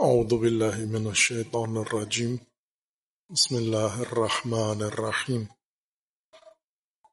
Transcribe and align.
أعوذ 0.00 0.38
بالله 0.38 0.76
من 0.84 1.06
الشيطان 1.06 1.76
الرجيم. 1.76 2.38
بسم 3.30 3.56
الله 3.56 4.02
الرحمن 4.02 4.82
الرحيم. 4.82 5.48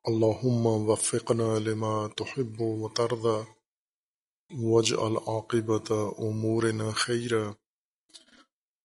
اللهم 0.08 0.66
وفقنا 0.66 1.60
لما 1.60 2.08
تحب 2.18 2.62
وترضى. 2.62 3.46
واجعل 4.54 5.18
عاقبة 5.28 6.16
أمورنا 6.20 6.92
خيرا. 6.92 7.56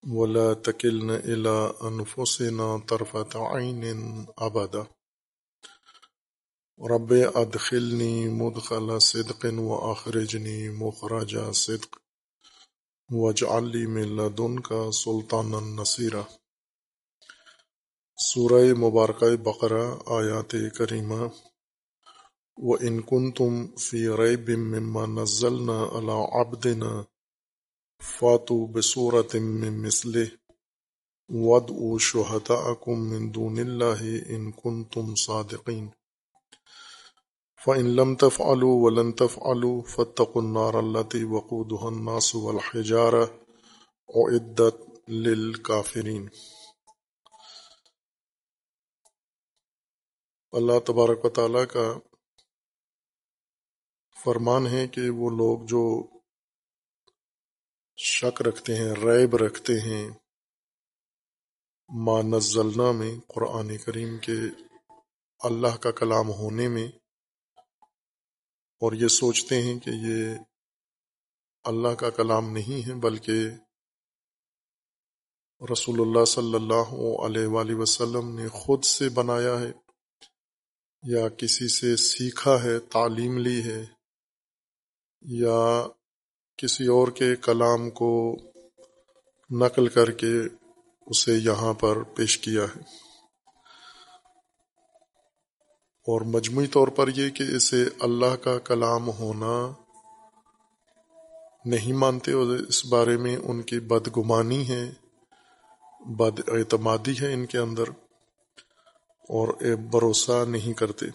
ولا 0.07 0.53
تكلنا 0.53 1.15
إلى 1.15 1.73
أنفسنا 1.83 2.77
طرفة 2.77 3.29
عين 3.35 3.83
أبدا. 4.37 4.87
رب 6.81 7.13
أدخلني 7.13 8.29
مدخل 8.29 9.01
صدق 9.01 9.53
وأخرجني 9.53 10.69
مخرج 10.69 11.51
صدق. 11.51 12.00
واجعل 13.11 13.77
لي 13.77 13.87
من 13.87 14.15
لدنك 14.15 14.73
سلطانا 14.93 15.59
نصيرا. 15.59 16.21
سورہ 18.17 18.73
مبارکہ 18.73 19.35
بقرہ، 19.35 19.95
آیات 20.05 20.55
کریمہ. 20.77 21.27
وَإِن 22.57 23.01
كُنتُم 23.01 23.75
فِي 23.77 24.07
رَيْبٍ 24.07 24.49
مِّمَّا 24.57 25.05
نَزَّلْنَا 25.05 25.83
عَلَىٰ 25.91 26.39
عَبْدِنَا 26.39 27.01
فَاتُوا 28.03 28.67
بِسُورَةٍ 28.67 29.39
مِّن 29.39 29.85
مِّثْلِهِ. 29.85 30.25
وَادْعُوا 31.29 31.97
شُهَدَاءَكُم 31.99 32.99
مِّن 32.99 33.31
دُونِ 33.31 33.59
اللَّهِ 33.59 34.01
إِن 34.29 34.51
كُنتُمْ 34.51 35.15
صَادِقِينَ. 35.15 36.00
فَإِن 37.61 37.89
لَّمْ 37.95 38.15
تَفْعَلُوا 38.15 38.75
وَلَن 38.83 39.09
تَفْعَلُوا 39.15 39.81
فَاتَّقُوا 39.83 40.41
النَّارَ 40.41 40.79
الَّتِي 40.79 41.19
وَقُودُهَا 41.23 41.89
النَّاسُ 41.89 42.35
وَالْحِجَارَةُ 42.35 43.25
أُعِدَّتْ 44.09 44.79
لِلْكَافِرِينَ 45.09 46.23
اللہ 50.53 50.79
تبارک 50.85 51.25
و 51.25 51.29
تعالیٰ 51.29 51.65
کا 51.67 51.83
فرمان 54.15 54.67
ہے 54.67 54.87
کہ 54.87 55.09
وہ 55.09 55.29
لوگ 55.35 55.65
جو 55.65 55.83
شک 57.97 58.41
رکھتے 58.41 58.75
ہیں، 58.75 58.89
ریب 59.03 59.35
رکھتے 59.35 59.79
ہیں، 59.79 60.03
ما 61.89 62.21
نزلنا 62.21 62.91
میں 62.91 63.13
قرآن 63.27 63.77
کریم 63.77 64.17
کے 64.17 64.39
اللہ 65.41 65.77
کا 65.77 65.91
کلام 65.91 66.29
ہونے 66.31 66.67
میں 66.67 66.87
اور 68.81 68.93
یہ 68.93 69.07
سوچتے 69.07 69.61
ہیں 69.61 69.79
کہ 69.79 69.89
یہ 69.89 70.35
اللہ 71.65 71.93
کا 71.95 72.09
کلام 72.09 72.51
نہیں 72.51 72.87
ہے، 72.87 72.93
بلکہ 72.99 73.49
رسول 75.61 75.99
اللہ 76.01 76.25
صلی 76.25 76.55
اللہ 76.55 76.93
علیہ 77.25 77.47
وآلہ 77.47 77.75
وسلم 77.75 78.29
نے 78.39 78.47
خود 78.47 78.83
سے 78.83 79.09
بنایا 79.09 79.59
ہے 79.59 79.71
یا 81.03 81.27
کسی 81.29 81.67
سے 81.67 81.95
سیکھا 81.95 82.55
ہے، 82.63 82.77
تعلیم 82.91 83.37
لی 83.37 83.61
ہے، 83.63 83.81
یا 85.25 85.59
کسی 86.59 86.87
اور 86.87 87.07
کے 87.11 87.35
کلام 87.41 87.89
کو 87.89 88.11
نقل 89.49 89.87
کر 89.87 90.11
کے 90.11 90.33
اسے 91.07 91.33
یہاں 91.33 91.73
پر 91.73 92.03
پیش 92.15 92.37
کیا 92.37 92.63
ہے۔ 92.63 92.81
اور 96.11 96.21
مجموعی 96.21 96.67
طور 96.67 96.87
پر 96.87 97.07
یہ 97.15 97.29
کہ 97.29 97.43
اسے 97.55 97.85
اللہ 97.99 98.35
کا 98.35 98.59
کلام 98.59 99.09
ہونا 99.09 99.71
نہیں 101.65 101.93
مانتے 101.93 102.31
اور 102.31 102.47
اس 102.47 102.85
بارے 102.85 103.17
میں 103.17 103.37
ان 103.37 103.61
کی 103.61 103.79
بدگمانی 103.79 104.69
ہے، 104.69 104.93
بد 106.05 106.39
اعتمادی 106.47 107.13
ہے 107.21 107.33
ان 107.33 107.45
کے 107.45 107.57
اندر 107.57 107.83
اور 109.29 109.47
بھروسہ 109.75 110.45
نہیں 110.47 110.73
کرتے۔ 110.73 111.05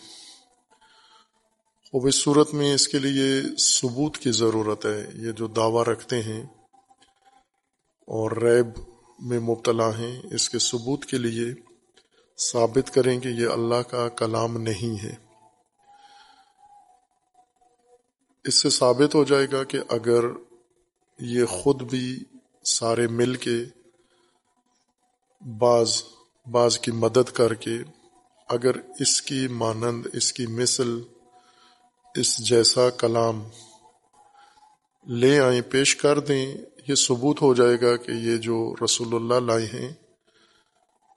اب 1.93 2.07
اس 2.07 2.15
صورت 2.15 2.55
میں 2.55 2.75
اس 2.75 2.89
کے 2.89 2.99
لیے 2.99 3.57
ثبوت 3.59 4.19
کی 4.19 4.31
ضرورت 4.31 4.87
ہے۔ 4.87 5.11
یہ 5.15 5.33
جو 5.33 5.47
دعویٰ 5.47 5.85
رکھتے 5.85 6.23
ہیں 6.23 6.43
اور 8.07 8.31
ریب 8.31 8.67
میں 9.19 9.41
مبتلا 9.41 9.99
ہیں، 9.99 10.23
اس 10.31 10.51
کے 10.51 10.59
ثبوت 10.59 11.05
کے 11.05 11.19
لیے 11.19 11.66
ثابت 12.39 12.95
کریں 12.95 13.21
کہ 13.21 13.29
یہ 13.29 13.49
اللہ 13.49 13.83
کا 13.91 14.09
کلام 14.09 14.57
نہیں 14.57 15.05
ہے۔ 15.05 15.15
اس 18.45 18.55
سے 18.55 18.71
ثابت 18.71 19.15
ہو 19.15 19.25
جائے 19.25 19.47
گا 19.53 19.65
کہ 19.65 19.79
اگر 19.89 20.25
یہ 21.19 21.45
خود 21.45 21.83
بھی 21.83 22.25
سارے 22.65 23.07
مل 23.07 23.35
کے 23.35 23.65
بعض 25.59 26.03
بعض 26.51 26.79
کی 26.79 26.91
مدد 26.91 27.31
کر 27.33 27.55
کے 27.55 27.79
اگر 28.49 28.77
اس 29.01 29.23
کی 29.23 29.49
مانند، 29.49 30.07
اس 30.13 30.33
کی 30.33 30.47
مثل، 30.47 31.01
اس 32.15 32.49
جیسا 32.49 32.91
کلام 32.91 33.49
لے 35.07 35.41
آئیں، 35.41 35.63
پیش 35.63 35.97
کر 35.97 36.21
دیں، 36.21 36.57
یہ 36.89 36.95
ثبوت 36.95 37.43
ہو 37.43 37.55
جائے 37.55 37.81
گا 37.81 37.97
کہ 37.97 38.11
یہ 38.11 38.37
جو 38.37 38.75
رسول 38.85 39.15
اللہ 39.15 39.53
لائے 39.53 39.67
ہیں 39.67 39.93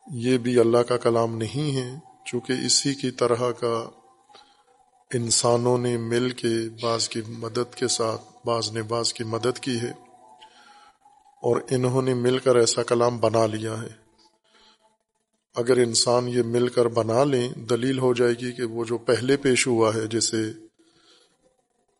یہ 0.09 0.37
بھی 0.37 0.59
اللہ 0.59 0.77
کا 0.77 0.97
کلام 0.97 1.37
نہیں 1.37 1.75
ہے، 1.75 1.99
چونکہ 2.25 2.53
اسی 2.65 2.93
کی 2.93 3.11
طرح 3.11 3.51
کا 3.51 3.89
انسانوں 5.13 5.77
نے 5.77 5.97
مل 5.97 6.29
کے 6.29 6.69
بعض 6.81 7.09
کی 7.09 7.21
مدد 7.27 7.75
کے 7.75 7.87
ساتھ، 7.87 8.21
بعض 8.45 8.71
نے 8.71 8.81
بعض 8.81 9.13
کی 9.13 9.23
مدد 9.23 9.59
کی 9.59 9.79
ہے، 9.81 9.91
اور 11.43 11.61
انہوں 11.69 12.01
نے 12.01 12.13
مل 12.13 12.37
کر 12.37 12.55
ایسا 12.55 12.83
کلام 12.83 13.17
بنا 13.17 13.45
لیا 13.45 13.81
ہے۔ 13.81 14.09
اگر 15.55 15.77
انسان 15.77 16.27
یہ 16.27 16.43
مل 16.43 16.67
کر 16.67 16.87
بنا 16.87 17.23
لیں، 17.23 17.49
دلیل 17.53 17.99
ہو 17.99 18.13
جائے 18.13 18.33
گی 18.33 18.51
کہ 18.51 18.63
وہ 18.63 18.85
جو 18.85 18.97
پہلے 18.97 19.37
پیش 19.37 19.67
ہوا 19.67 19.93
ہے 19.93 20.07
جسے 20.07 20.51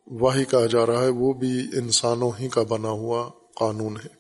وہی 0.08 0.46
کہا 0.46 0.66
جا 0.66 0.86
رہا 0.86 1.03
ہے، 1.03 1.09
وہ 1.09 1.34
بھی 1.34 1.59
انسانوں 1.74 2.31
ہی 2.40 2.50
کا 2.50 2.64
بنا 2.64 2.90
ہوا 2.90 3.30
قانون 3.56 3.96
ہے۔ 3.96 4.20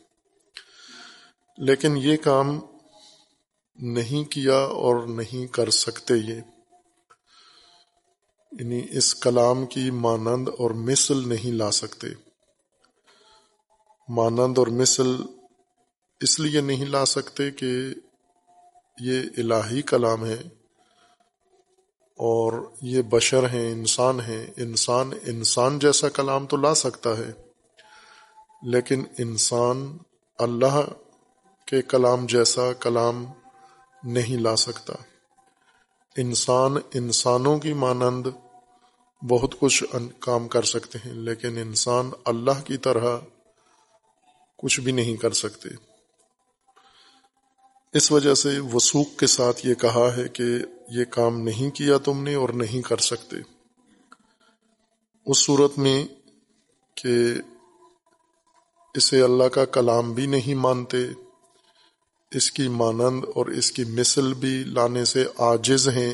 لیکن 1.57 1.97
یہ 1.97 2.17
کام 2.17 2.59
نہیں 3.81 4.31
کیا 4.31 4.57
اور 4.57 5.07
نہیں 5.07 5.53
کر 5.53 5.69
سکتے 5.69 6.13
یہ۔ 6.13 6.41
یعنی 8.51 8.81
اس 8.91 9.15
کلام 9.15 9.65
کی 9.65 9.91
مانند 9.91 10.49
اور 10.57 10.71
مثل 10.71 11.29
نہیں 11.29 11.51
لا 11.51 11.71
سکتے۔ 11.71 12.07
مانند 14.09 14.57
اور 14.57 14.67
مثل 14.67 15.15
اس 16.21 16.39
لیے 16.39 16.61
نہیں 16.61 16.85
لا 16.85 17.05
سکتے 17.05 17.51
کہ 17.51 17.93
یہ 18.99 19.21
الہی 19.37 19.81
کلام 19.81 20.25
ہے 20.25 20.41
اور 22.17 22.71
یہ 22.81 23.01
بشر 23.01 23.49
ہیں، 23.49 23.71
انسان 23.71 24.19
ہیں۔ 24.19 24.47
انسان 24.57 25.11
انسان 25.25 25.79
جیسا 25.79 26.09
کلام 26.09 26.45
تو 26.45 26.57
لا 26.57 26.75
سکتا 26.75 27.17
ہے، 27.17 27.31
لیکن 28.63 29.03
انسان 29.17 29.97
اللہ 30.37 30.87
کے 31.67 31.81
کلام 31.81 32.25
جیسا 32.25 32.73
کلام 32.73 33.25
نہیں 34.03 34.37
لا 34.37 34.55
سکتا۔ 34.55 34.93
انسان 36.17 36.77
انسانوں 36.93 37.59
کی 37.59 37.73
مانند 37.73 38.27
بہت 39.29 39.55
کچھ 39.59 39.83
کام 40.19 40.47
کر 40.47 40.63
سکتے 40.63 40.99
ہیں، 41.05 41.13
لیکن 41.13 41.57
انسان 41.57 42.11
اللہ 42.25 42.61
کی 42.65 42.77
طرح 42.77 43.17
کچھ 44.57 44.79
بھی 44.79 44.91
نہیں 44.91 45.15
کر 45.15 45.31
سکتے۔ 45.31 45.69
اس 47.93 48.11
وجہ 48.11 48.33
سے 48.33 48.59
وسوخ 48.59 49.07
کے 49.17 49.27
ساتھ 49.27 49.65
یہ 49.65 49.73
کہا 49.73 50.17
ہے 50.17 50.27
کہ 50.27 50.43
یہ 50.89 51.05
کام 51.05 51.39
نہیں 51.39 51.75
کیا 51.75 51.97
تم 51.97 52.23
نے 52.23 52.35
اور 52.35 52.49
نہیں 52.49 52.81
کر 52.81 52.97
سکتے۔ 52.97 53.35
اس 55.25 55.37
صورت 55.37 55.77
میں 55.77 56.07
کہ 56.95 57.33
اسے 58.93 59.21
اللہ 59.21 59.43
کا 59.43 59.65
کلام 59.65 60.13
بھی 60.13 60.25
نہیں 60.25 60.55
مانتے۔ 60.55 60.97
اس 62.31 62.51
کی 62.51 62.67
مانند 62.67 63.23
اور 63.35 63.45
اس 63.45 63.71
کی 63.71 63.83
مثل 63.83 64.33
بھی 64.33 64.63
لانے 64.63 65.05
سے 65.05 65.23
عاجز 65.37 65.87
ہیں 65.89 66.11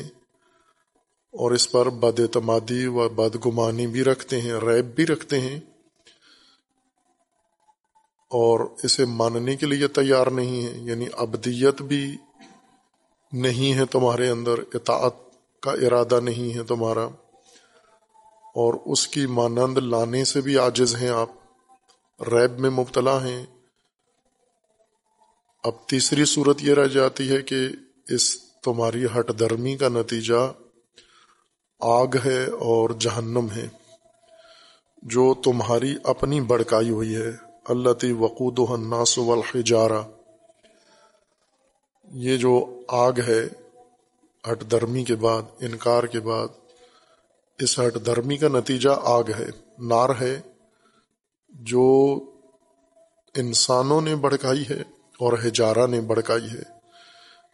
اور 1.34 1.50
اس 1.50 1.70
پر 1.70 1.88
بد 1.88 2.20
اعتمادی 2.20 2.86
و 2.86 3.08
بدگمانی 3.08 3.86
بھی 3.86 4.04
رکھتے 4.04 4.40
ہیں، 4.40 4.52
ریب 4.52 4.94
بھی 4.94 5.06
رکھتے 5.06 5.40
ہیں 5.40 5.56
اور 8.30 8.60
اسے 8.82 9.04
ماننے 9.04 9.56
کے 9.56 9.66
لیے 9.66 9.88
تیار 9.88 10.26
نہیں 10.26 10.64
ہے 10.64 10.72
یعنی 10.80 11.06
ابدیت 11.16 11.82
بھی 11.82 12.04
نہیں 13.32 13.74
ہے 13.74 13.84
تمہارے 13.86 14.28
اندر، 14.28 14.60
اطاعت 14.74 15.14
کا 15.62 15.72
ارادہ 15.86 16.20
نہیں 16.20 16.54
ہے 16.54 16.62
تمہارا 16.62 17.04
اور 18.54 18.74
اس 18.86 19.06
کی 19.08 19.26
مانند 19.26 19.78
لانے 19.78 20.24
سے 20.24 20.40
بھی 20.40 20.56
عاجز 20.58 20.96
ہیں 20.96 21.08
آپ، 21.08 21.28
ریب 22.20 22.58
میں 22.58 22.70
مبتلا 22.70 23.24
ہیں 23.24 23.44
اب 25.66 25.86
تیسری 25.86 26.24
صورت 26.24 26.56
یہ 26.60 26.74
رہ 26.74 26.86
جاتی 26.86 27.30
ہے 27.30 27.42
کہ 27.42 27.68
اس 28.08 28.36
تمہاری 28.64 29.04
ہٹ 29.04 29.38
درمی 29.38 29.76
کا 29.76 29.88
نتیجہ 29.88 30.52
آگ 31.80 32.16
ہے 32.24 32.44
اور 32.44 32.90
جہنم 32.90 33.46
ہے، 33.56 33.68
جو 35.02 35.34
تمہاری 35.34 35.94
اپنی 36.04 36.40
بڑکائی 36.40 36.90
ہوئی 36.90 37.16
ہے۔ 37.16 37.30
اللہ 37.64 37.92
تی 37.92 38.12
وقود 38.12 38.58
الناس 38.70 39.18
والحجارہ۔ 39.18 40.02
یہ 42.12 42.36
جو 42.36 42.80
آگ 42.88 43.12
ہے 43.28 43.42
ہٹ 44.50 44.70
درمی 44.70 45.04
کے 45.04 45.16
بعد، 45.16 45.42
انکار 45.60 46.04
کے 46.04 46.20
بعد، 46.20 46.48
اس 47.58 47.78
ہٹ 47.78 48.06
درمی 48.06 48.36
کا 48.36 48.48
نتیجہ 48.48 48.90
آگ 49.02 49.24
ہے، 49.38 49.46
نار 49.78 50.10
ہے، 50.20 50.40
جو 51.50 51.84
انسانوں 53.34 54.00
نے 54.00 54.14
بڑکائی 54.16 54.64
ہے۔ 54.70 54.95
اور 55.20 55.32
ہجارہ 55.44 55.86
نے 55.86 56.00
بڑکائی 56.08 56.48
ہے، 56.48 56.62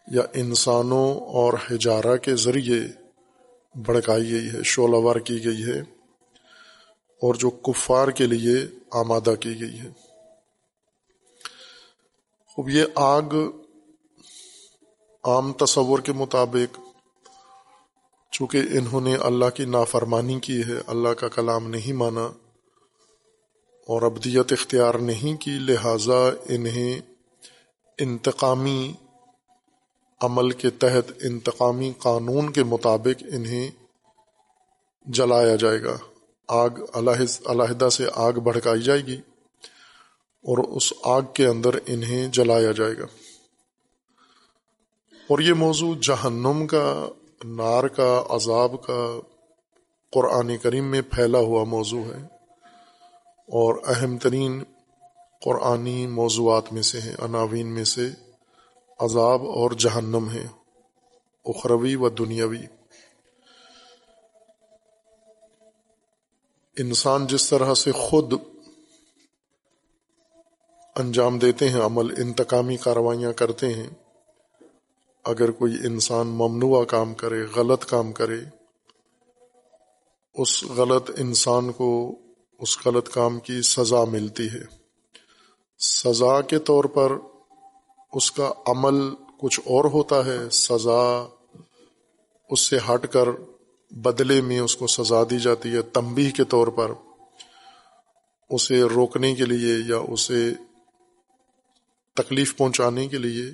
یا 0.07 0.21
انسانوں 0.33 1.09
اور 1.33 1.53
ہجارہ 1.71 2.15
کے 2.17 2.35
ذریعے 2.35 2.79
بڑکائی 3.75 4.31
گئی 4.31 4.47
ہے 4.49 4.63
شولہ 4.65 5.17
کی 5.19 5.43
گئی 5.45 5.63
ہے، 5.63 5.79
اور 7.21 7.35
جو 7.35 7.49
کفار 7.65 8.07
کے 8.11 8.25
لیے 8.27 8.55
آمادہ 8.93 9.35
کی 9.39 9.59
گئی 9.61 9.79
ہے۔ 9.79 9.89
اب 12.57 12.69
یہ 12.69 12.83
آگ 12.95 13.35
عام 15.23 15.51
تصور 15.55 15.99
کے 15.99 16.13
مطابق، 16.13 16.79
چونکہ 18.33 18.77
انہوں 18.77 19.01
نے 19.01 19.15
اللہ 19.23 19.49
کی 19.55 19.65
نافرمانی 19.67 20.39
کی 20.39 20.59
ہے، 20.67 20.79
اللہ 20.87 21.13
کا 21.19 21.27
کلام 21.29 21.69
نہیں 21.69 21.93
مانا، 21.93 22.25
اور 23.87 24.01
ابدیت 24.01 24.51
اختیار 24.51 24.95
نہیں 25.03 25.41
کی، 25.41 25.57
لہٰذا 25.61 26.19
انہیں 26.49 27.12
انتقامی 27.97 28.93
عمل 30.21 30.51
کے 30.51 30.69
تحت 30.69 31.11
انتقامی 31.23 31.93
قانون 31.97 32.51
کے 32.51 32.63
مطابق 32.63 33.23
انہیں 33.33 33.69
جلایا 35.05 35.55
جائے 35.55 35.83
گا۔ 35.83 35.97
آگ 36.47 36.69
علیحدہ 36.93 37.89
سے 37.89 38.05
آگ 38.15 38.33
بھڑکائی 38.33 38.81
جائے 38.81 39.01
گی 39.01 39.17
اور 40.41 40.57
اس 40.57 40.93
آگ 41.03 41.21
کے 41.33 41.47
اندر 41.47 41.69
انہیں 41.85 42.27
جلایا 42.27 42.71
جائے 42.71 42.97
گا۔ 42.97 43.05
اور 45.29 45.39
یہ 45.39 45.53
موضوع 45.53 45.95
جہنم 46.01 46.67
کا، 46.67 47.09
نار 47.43 47.87
کا، 47.87 48.23
عذاب 48.29 48.83
کا 48.83 49.19
قرآن 50.11 50.57
کریم 50.57 50.85
میں 50.85 51.01
پھیلا 51.01 51.39
ہوا 51.39 51.63
موضوع 51.63 52.03
ہے 52.03 52.25
اور 53.29 53.75
اہم 53.87 54.17
ترین 54.17 54.63
قرآنی 55.43 56.07
موضوعات 56.07 56.73
میں 56.73 56.81
سے 56.81 57.01
ہیں، 57.01 57.15
عناوین 57.19 57.67
میں 57.67 57.83
سے 57.83 58.09
عذاب 58.99 59.41
اور 59.41 59.71
جہنم 59.71 60.29
ہے 60.29 60.47
اخروی 61.45 61.95
و 61.95 62.09
دنیاوی۔ 62.09 62.65
انسان 66.77 67.27
جس 67.27 67.49
طرح 67.49 67.73
سے 67.73 67.91
خود 67.91 68.33
انجام 70.95 71.39
دیتے 71.39 71.69
ہیں، 71.69 71.81
عمل 71.81 72.21
انتقامی 72.21 72.77
کاروائیاں 72.77 73.33
کرتے 73.33 73.73
ہیں، 73.73 73.89
اگر 75.25 75.51
کوئی 75.51 75.73
انسان 75.85 76.27
ممنوع 76.27 76.83
کام 76.83 77.13
کرے، 77.13 77.43
غلط 77.55 77.85
کام 77.85 78.11
کرے، 78.11 78.39
اس 80.35 80.63
غلط 80.63 81.11
انسان 81.17 81.71
کو 81.71 82.19
اس 82.59 82.77
غلط 82.85 83.09
کام 83.13 83.39
کی 83.39 83.61
سزا 83.61 84.03
ملتی 84.03 84.47
ہے۔ 84.47 84.82
سزا 85.85 86.41
کے 86.41 86.59
طور 86.59 86.83
پر 86.83 87.11
اس 88.13 88.31
کا 88.31 88.51
عمل 88.67 89.15
کچھ 89.39 89.59
اور 89.59 89.85
ہوتا 89.85 90.25
ہے، 90.25 90.49
سزا 90.49 91.27
اس 92.49 92.59
سے 92.59 92.77
ہٹ 92.77 93.07
کر 93.07 93.27
بدلے 93.91 94.41
میں 94.41 94.59
اس 94.59 94.77
کو 94.77 94.87
سزا 94.87 95.23
دی 95.29 95.39
جاتی 95.39 95.75
ہے 95.75 95.81
تمبی 95.81 96.31
کے 96.31 96.43
طور 96.43 96.67
پر 96.67 96.91
اسے 98.49 98.81
روکنے 98.81 99.35
کے 99.35 99.45
لیے 99.45 99.75
یا 99.87 99.97
اسے 99.97 100.51
تکلیف 102.13 102.57
پہنچانے 102.57 103.07
کے 103.07 103.17
لیے۔ 103.17 103.45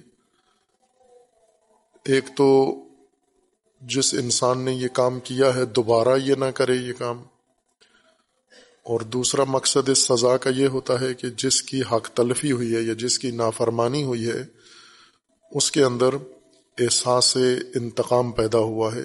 ایک 2.06 2.24
تو 2.38 2.76
جس 3.82 4.14
انسان 4.14 4.62
نے 4.62 4.72
یہ 4.72 4.88
کام 4.88 5.20
کیا 5.20 5.56
ہے، 5.56 5.66
دوبارہ 5.66 6.18
یہ 6.18 6.36
نہ 6.36 6.46
کرے 6.46 6.76
یہ 6.76 6.94
کام۔ 6.94 7.24
اور 8.84 9.00
دوسرا 9.00 9.44
مقصد 9.48 9.90
اس 9.90 10.00
سزا 10.00 10.38
کا 10.38 10.50
یہ 10.50 10.68
ہوتا 10.68 11.02
ہے 11.02 11.14
کہ 11.14 11.30
جس 11.30 11.62
کی 11.62 11.82
حق 11.82 12.10
تلفی 12.10 12.52
ہوئی 12.52 12.76
ہے 12.76 12.82
یا 12.82 12.94
جس 12.94 13.20
کی 13.20 13.32
نافرمانی 13.32 14.04
ہوئی 14.04 14.30
ہے، 14.30 14.44
اس 15.52 15.72
کے 15.72 15.84
اندر 15.84 16.14
احساس 16.80 17.38
انتقام 17.76 18.32
پیدا 18.32 18.58
ہوا 18.58 18.96
ہے 18.96 19.02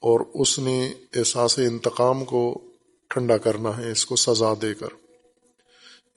اور 0.00 0.20
اس 0.34 0.58
نے 0.58 0.92
احساس 1.16 1.58
انتقام 1.58 2.24
کو 2.24 2.64
ٹھنڈا 3.08 3.36
کرنا 3.36 3.76
ہے، 3.76 3.90
اس 3.90 4.06
کو 4.06 4.16
سزا 4.16 4.52
دے 4.62 4.74
کر۔ 4.74 4.88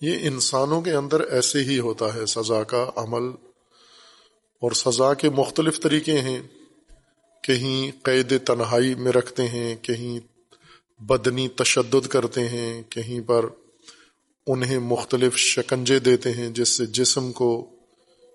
یہ 0.02 0.18
انسانوں 0.22 0.82
کے 0.82 0.92
اندر 0.92 1.20
ایسے 1.20 1.60
ہی 1.60 1.80
ہوتا 1.80 2.14
ہے، 2.14 2.26
سزا 2.26 2.64
کا 2.64 2.90
عمل۔ 2.96 3.30
اور 4.62 4.72
سزا 4.72 5.14
کے 5.14 5.30
مختلف 5.30 5.80
طریقے 5.80 6.20
ہیں۔ 6.20 6.44
کہیں 7.42 7.92
قید 8.04 8.46
تنہائی 8.46 8.96
میں 8.96 9.12
رکھتے 9.12 9.48
ہیں، 9.48 9.76
کہیں 9.76 10.33
بدنی 11.00 11.48
تشدد 11.48 12.08
کرتے 12.08 12.50
ہیں، 12.50 12.84
کہیں 12.84 13.22
پر 13.22 13.46
انہیں 14.48 14.80
مختلف 14.80 15.36
شکنجے 15.36 16.00
دیتے 16.00 16.32
ہیں، 16.32 16.50
جس 16.50 16.70
سے 16.70 16.86
جسم 16.86 17.32
کو 17.32 17.70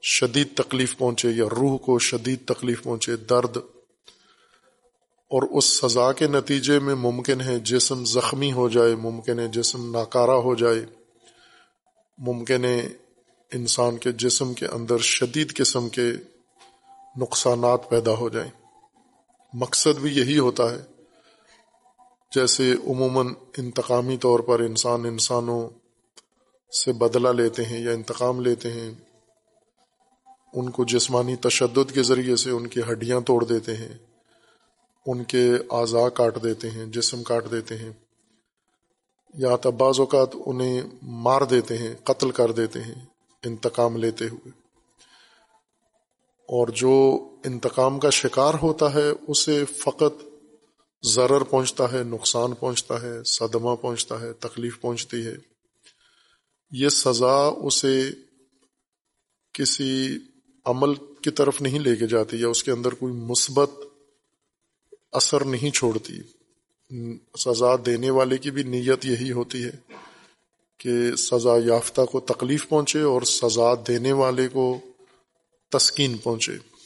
شدید 0.02 0.46
تکلیف 0.54 0.98
پہنچے 0.98 1.30
یا 1.30 1.44
روح 1.44 1.78
کو 1.78 1.98
شدید 1.98 2.44
تکلیف 2.44 2.82
پہنچے، 2.82 3.16
درد 3.16 3.56
اور 5.30 5.42
اس 5.42 5.64
سزا 5.64 6.12
کے 6.12 6.26
نتیجے 6.26 6.78
میں 6.78 6.94
ممکن 6.94 7.40
ہے 7.40 7.58
جسم 7.58 8.04
زخمی 8.04 8.52
ہو 8.52 8.68
جائے، 8.68 8.94
ممکن 8.94 9.38
ہے 9.38 9.48
جسم 9.48 9.90
ناکارہ 9.90 10.30
ہو 10.30 10.54
جائے۔ 10.54 10.86
ممکن 12.18 12.64
ہے 12.64 12.88
انسان 13.52 13.98
کے 13.98 14.12
جسم 14.12 14.54
کے 14.54 14.66
اندر 14.66 14.98
شدید 14.98 15.56
قسم 15.56 15.88
کے 15.88 16.12
نقصانات 17.16 17.90
پیدا 17.90 18.12
ہو 18.12 18.28
جائیں۔ 18.28 18.50
مقصد 19.54 19.98
بھی 19.98 20.16
یہی 20.16 20.38
ہوتا 20.38 20.74
ہے 20.74 20.97
جیسے 22.34 22.72
عموماً 22.72 23.26
انتقامی 23.58 24.16
طور 24.16 24.40
پر 24.40 24.60
انسان 24.60 25.04
انسانوں 25.04 25.68
سے 26.84 26.92
بدلہ 26.92 27.28
لیتے 27.28 27.64
ہیں 27.64 27.80
یا 27.80 27.92
انتقام 27.92 28.40
لیتے 28.40 28.72
ہیں، 28.72 28.90
ان 30.52 30.70
کو 30.70 30.84
جسمانی 30.84 31.36
تشدد 31.36 31.92
کے 31.94 32.02
ذریعے 32.02 32.36
سے 32.36 32.50
ان 32.50 32.66
کی 32.66 32.80
ہڈیاں 32.80 33.20
توڑ 33.20 33.44
دیتے 33.44 33.76
ہیں، 33.76 33.98
ان 35.06 35.24
کے 35.24 35.52
اعضاء 35.70 36.08
کاٹ 36.08 36.42
دیتے 36.42 36.70
ہیں، 36.70 36.86
جسم 36.86 37.22
کاٹ 37.22 37.50
دیتے 37.50 37.76
ہیں، 37.76 37.92
یا 39.34 39.56
بعض 39.78 40.00
اوقات 40.00 40.28
انہیں 40.46 40.82
مار 41.02 41.42
دیتے 41.42 41.78
ہیں، 41.78 41.94
قتل 42.04 42.30
کر 42.30 42.52
دیتے 42.52 42.80
ہیں 42.80 43.04
انتقام 43.44 43.96
لیتے 43.96 44.28
ہوئے۔ 44.28 44.48
اور 46.48 46.68
جو 46.68 47.24
انتقام 47.44 48.00
کا 48.00 48.10
شکار 48.10 48.54
ہوتا 48.62 48.94
ہے، 48.94 49.10
اسے 49.28 49.64
فقط 49.64 50.27
ضرر 51.02 51.40
پہنچتا 51.40 51.92
ہے، 51.92 52.02
نقصان 52.02 52.54
پہنچتا 52.54 53.02
ہے، 53.02 53.24
صدمہ 53.24 53.76
پہنچتا 53.76 54.20
ہے، 54.20 54.32
تکلیف 54.32 54.80
پہنچتی 54.80 55.26
ہے۔ 55.26 55.34
یہ 56.70 56.88
سزا 56.88 57.50
اسے 57.62 58.10
کسی 59.52 60.18
عمل 60.64 60.94
کی 60.94 61.30
طرف 61.30 61.62
نہیں 61.62 61.78
لے 61.78 61.96
کے 61.96 62.06
جاتی 62.06 62.40
یا 62.40 62.48
اس 62.48 62.64
کے 62.64 62.70
اندر 62.70 62.94
کوئی 62.94 63.12
مثبت 63.12 63.70
اثر 65.12 65.44
نہیں 65.44 65.70
چھوڑتی۔ 65.70 66.18
سزا 67.38 67.76
دینے 67.86 68.10
والے 68.10 68.38
کی 68.38 68.50
بھی 68.50 68.62
نیت 68.62 69.06
یہی 69.06 69.32
ہوتی 69.32 69.64
ہے 69.64 69.92
کہ 70.78 71.16
سزا 71.16 71.52
یافتہ 71.64 72.00
کو 72.04 72.20
تکلیف 72.20 72.68
پہنچے 72.68 73.00
اور 73.00 73.22
سزا 73.22 73.74
دینے 73.88 74.12
والے 74.12 74.48
کو 74.48 74.80
تسکین 75.70 76.16
پہنچے۔ 76.16 76.77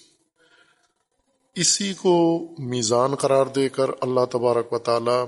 اسی 1.54 1.94
کو 1.94 2.46
میزان 2.58 3.14
قرار 3.14 3.46
دے 3.46 3.68
کر 3.68 3.90
اللہ 4.00 4.24
تبارک 4.30 4.72
و 4.72 4.78
تعالی 4.78 5.24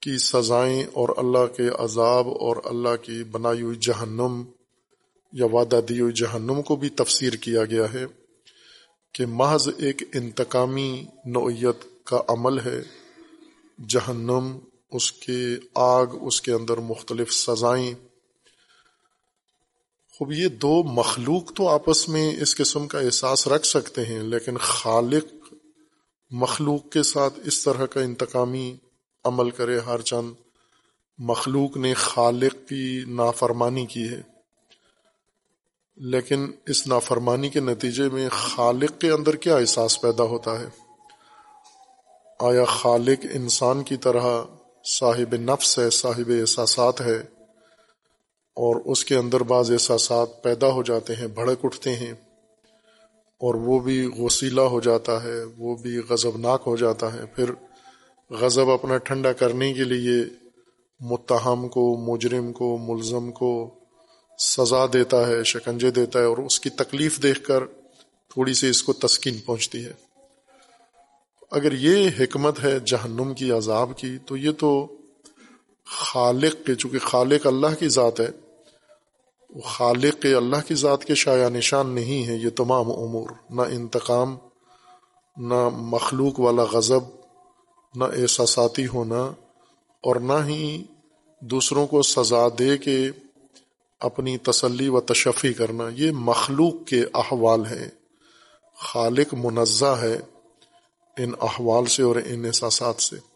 کی 0.00 0.18
سزائیں 0.18 0.84
اور 0.92 1.08
اللہ 1.16 1.46
کے 1.56 1.68
عذاب 1.78 2.28
اور 2.28 2.56
اللہ 2.64 2.96
کی 3.02 3.24
بنائی 3.24 3.62
ہوئی 3.62 3.76
جہنم 3.76 4.42
یا 5.32 5.46
وعدہ 5.46 5.80
دی 5.88 6.00
ہوئی 6.00 6.12
جہنم 6.12 6.62
کو 6.62 6.76
بھی 6.76 6.88
تفسیر 6.88 7.32
کیا 7.32 7.64
گیا 7.64 7.92
ہے 7.92 8.06
کہ 9.12 9.26
محض 9.26 9.68
ایک 9.78 10.02
انتقامی 10.14 11.04
نوعیت 11.26 12.04
کا 12.04 12.20
عمل 12.28 12.58
ہے۔ 12.60 12.82
جہنم، 13.88 14.58
اس 14.92 15.12
کے 15.12 15.56
آگ، 15.74 16.06
اس 16.20 16.42
کے 16.42 16.52
اندر 16.52 16.76
مختلف 16.76 17.32
سزائیں 17.32 17.94
خوب، 20.18 20.32
یہ 20.32 20.48
دو 20.48 20.82
مخلوق 20.82 21.52
تو 21.52 21.68
آپس 21.68 22.08
میں 22.08 22.36
اس 22.40 22.56
قسم 22.56 22.88
کا 22.88 22.98
احساس 22.98 23.48
رکھ 23.48 23.66
سکتے 23.66 24.04
ہیں، 24.04 24.18
لیکن 24.18 24.56
خالق 24.56 25.54
مخلوق 26.30 26.90
کے 26.90 27.02
ساتھ 27.02 27.40
اس 27.44 27.64
طرح 27.64 27.86
کا 27.86 28.00
انتقامی 28.00 28.76
عمل 29.24 29.50
کرے، 29.50 29.78
ہر 29.78 30.00
چند 30.00 30.32
مخلوق 31.18 31.76
نے 31.76 31.94
خالق 31.94 32.68
کی 32.68 33.04
نافرمانی 33.08 33.86
کی 33.86 34.08
ہے۔ 34.08 34.22
لیکن 35.96 36.50
اس 36.66 36.86
نافرمانی 36.86 37.48
کے 37.48 37.60
نتیجے 37.60 38.08
میں 38.08 38.28
خالق 38.32 39.00
کے 39.00 39.10
اندر 39.10 39.36
کیا 39.36 39.56
احساس 39.56 40.00
پیدا 40.00 40.24
ہوتا 40.24 40.60
ہے؟ 40.60 40.66
آیا 42.40 42.64
خالق 42.64 43.26
انسان 43.32 43.82
کی 43.82 43.96
طرح 43.96 44.42
صاحب 44.84 45.34
نفس 45.34 45.78
ہے، 45.78 45.90
صاحب 45.90 46.30
احساسات 46.40 47.00
ہے؟ 47.00 47.22
اور 48.56 48.76
اس 48.84 49.04
کے 49.04 49.16
اندر 49.16 49.42
بعض 49.48 49.70
احساسات 49.72 50.42
پیدا 50.42 50.68
ہو 50.68 50.82
جاتے 50.82 51.14
ہیں، 51.14 51.26
بھڑک 51.34 51.64
اٹھتے 51.64 51.94
ہیں، 51.96 52.12
اور 53.40 53.54
وہ 53.60 53.78
بھی 53.80 53.98
غسیلہ 54.18 54.66
ہو 54.72 54.80
جاتا 54.80 55.22
ہے، 55.24 55.42
وہ 55.58 55.74
بھی 55.76 55.98
غضبناک 56.10 56.62
ہو 56.66 56.76
جاتا 56.76 57.12
ہے۔ 57.14 57.26
پھر 57.26 57.52
غضب 58.30 58.70
اپنا 58.70 58.96
ٹھنڈا 58.98 59.32
کرنے 59.32 59.72
کے 59.72 59.84
لیے 59.84 60.22
متہم 61.00 61.68
کو، 61.68 61.84
مجرم 62.02 62.52
کو، 62.52 62.76
ملزم 62.78 63.30
کو 63.32 63.52
سزا 64.38 64.84
دیتا 64.92 65.26
ہے، 65.26 65.42
شکنجے 65.44 65.90
دیتا 65.90 66.18
ہے، 66.18 66.24
اور 66.24 66.38
اس 66.38 66.60
کی 66.60 66.70
تکلیف 66.76 67.22
دیکھ 67.22 67.42
کر 67.44 67.66
تھوڑی 68.30 68.54
سی 68.54 68.68
اس 68.68 68.82
کو 68.82 68.92
تسکین 68.98 69.38
پہنچتی 69.38 69.84
ہے۔ 69.84 69.92
اگر 71.52 71.72
یہ 71.78 72.08
حکمت 72.20 72.62
ہے 72.64 72.78
جہنم 72.86 73.34
کی، 73.34 73.50
عذاب 73.52 73.96
کی، 73.98 74.16
تو 74.26 74.36
یہ 74.36 74.52
تو 74.58 74.70
خالق 75.86 76.64
کے، 76.66 76.74
چونکہ 76.74 76.98
خالق 76.98 77.46
اللہ 77.46 77.74
کی 77.78 77.88
ذات 77.88 78.20
ہے 78.20 78.30
خالق 79.64 80.26
اللہ 80.36 80.68
کی 80.68 80.74
ذات 80.74 81.04
کے 81.04 81.14
شاع 81.14 81.48
نشان 81.48 81.88
نہیں 81.88 82.26
ہے 82.26 82.36
یہ 82.36 82.50
تمام 82.50 82.92
امور۔ 82.92 83.30
نہ 83.50 83.62
انتقام، 83.62 84.36
نہ 85.36 85.68
مخلوق 85.68 86.40
والا 86.40 86.62
غضب، 86.62 87.00
نہ 87.94 88.04
احساساتی 88.04 88.86
ہونا، 88.86 89.32
اور 90.00 90.16
نہ 90.16 90.46
ہی 90.46 90.82
دوسروں 91.40 91.86
کو 91.86 92.02
سزا 92.02 92.48
دے 92.58 92.78
کے 92.78 93.10
اپنی 94.00 94.38
تسلی 94.38 94.88
و 94.88 95.00
تشفی 95.00 95.52
کرنا۔ 95.52 95.84
یہ 95.96 96.10
مخلوق 96.10 96.88
کے 96.88 97.04
احوال 97.14 97.66
ہیں۔ 97.66 97.88
خالق 98.76 99.34
منزہ 99.34 99.98
ہے 100.02 100.20
ان 101.16 101.32
احوال 101.40 101.86
سے 101.86 102.02
اور 102.02 102.16
ان 102.26 102.44
احساسات 102.44 103.02
سے۔ 103.02 103.31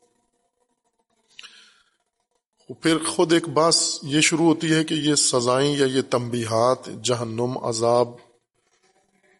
پھر 2.71 3.05
خود 3.05 3.33
ایک 3.33 3.49
بات 3.49 3.75
یہ 4.03 4.21
شروع 4.21 4.47
ہوتی 4.47 4.75
ہے 4.75 4.85
کہ 4.85 4.95
یہ 4.95 5.15
سزائیں 5.15 5.77
یا 5.77 5.87
یہ 5.87 6.03
تنبیہات، 6.11 6.89
جہنم، 7.03 7.59
عذاب، 7.59 8.09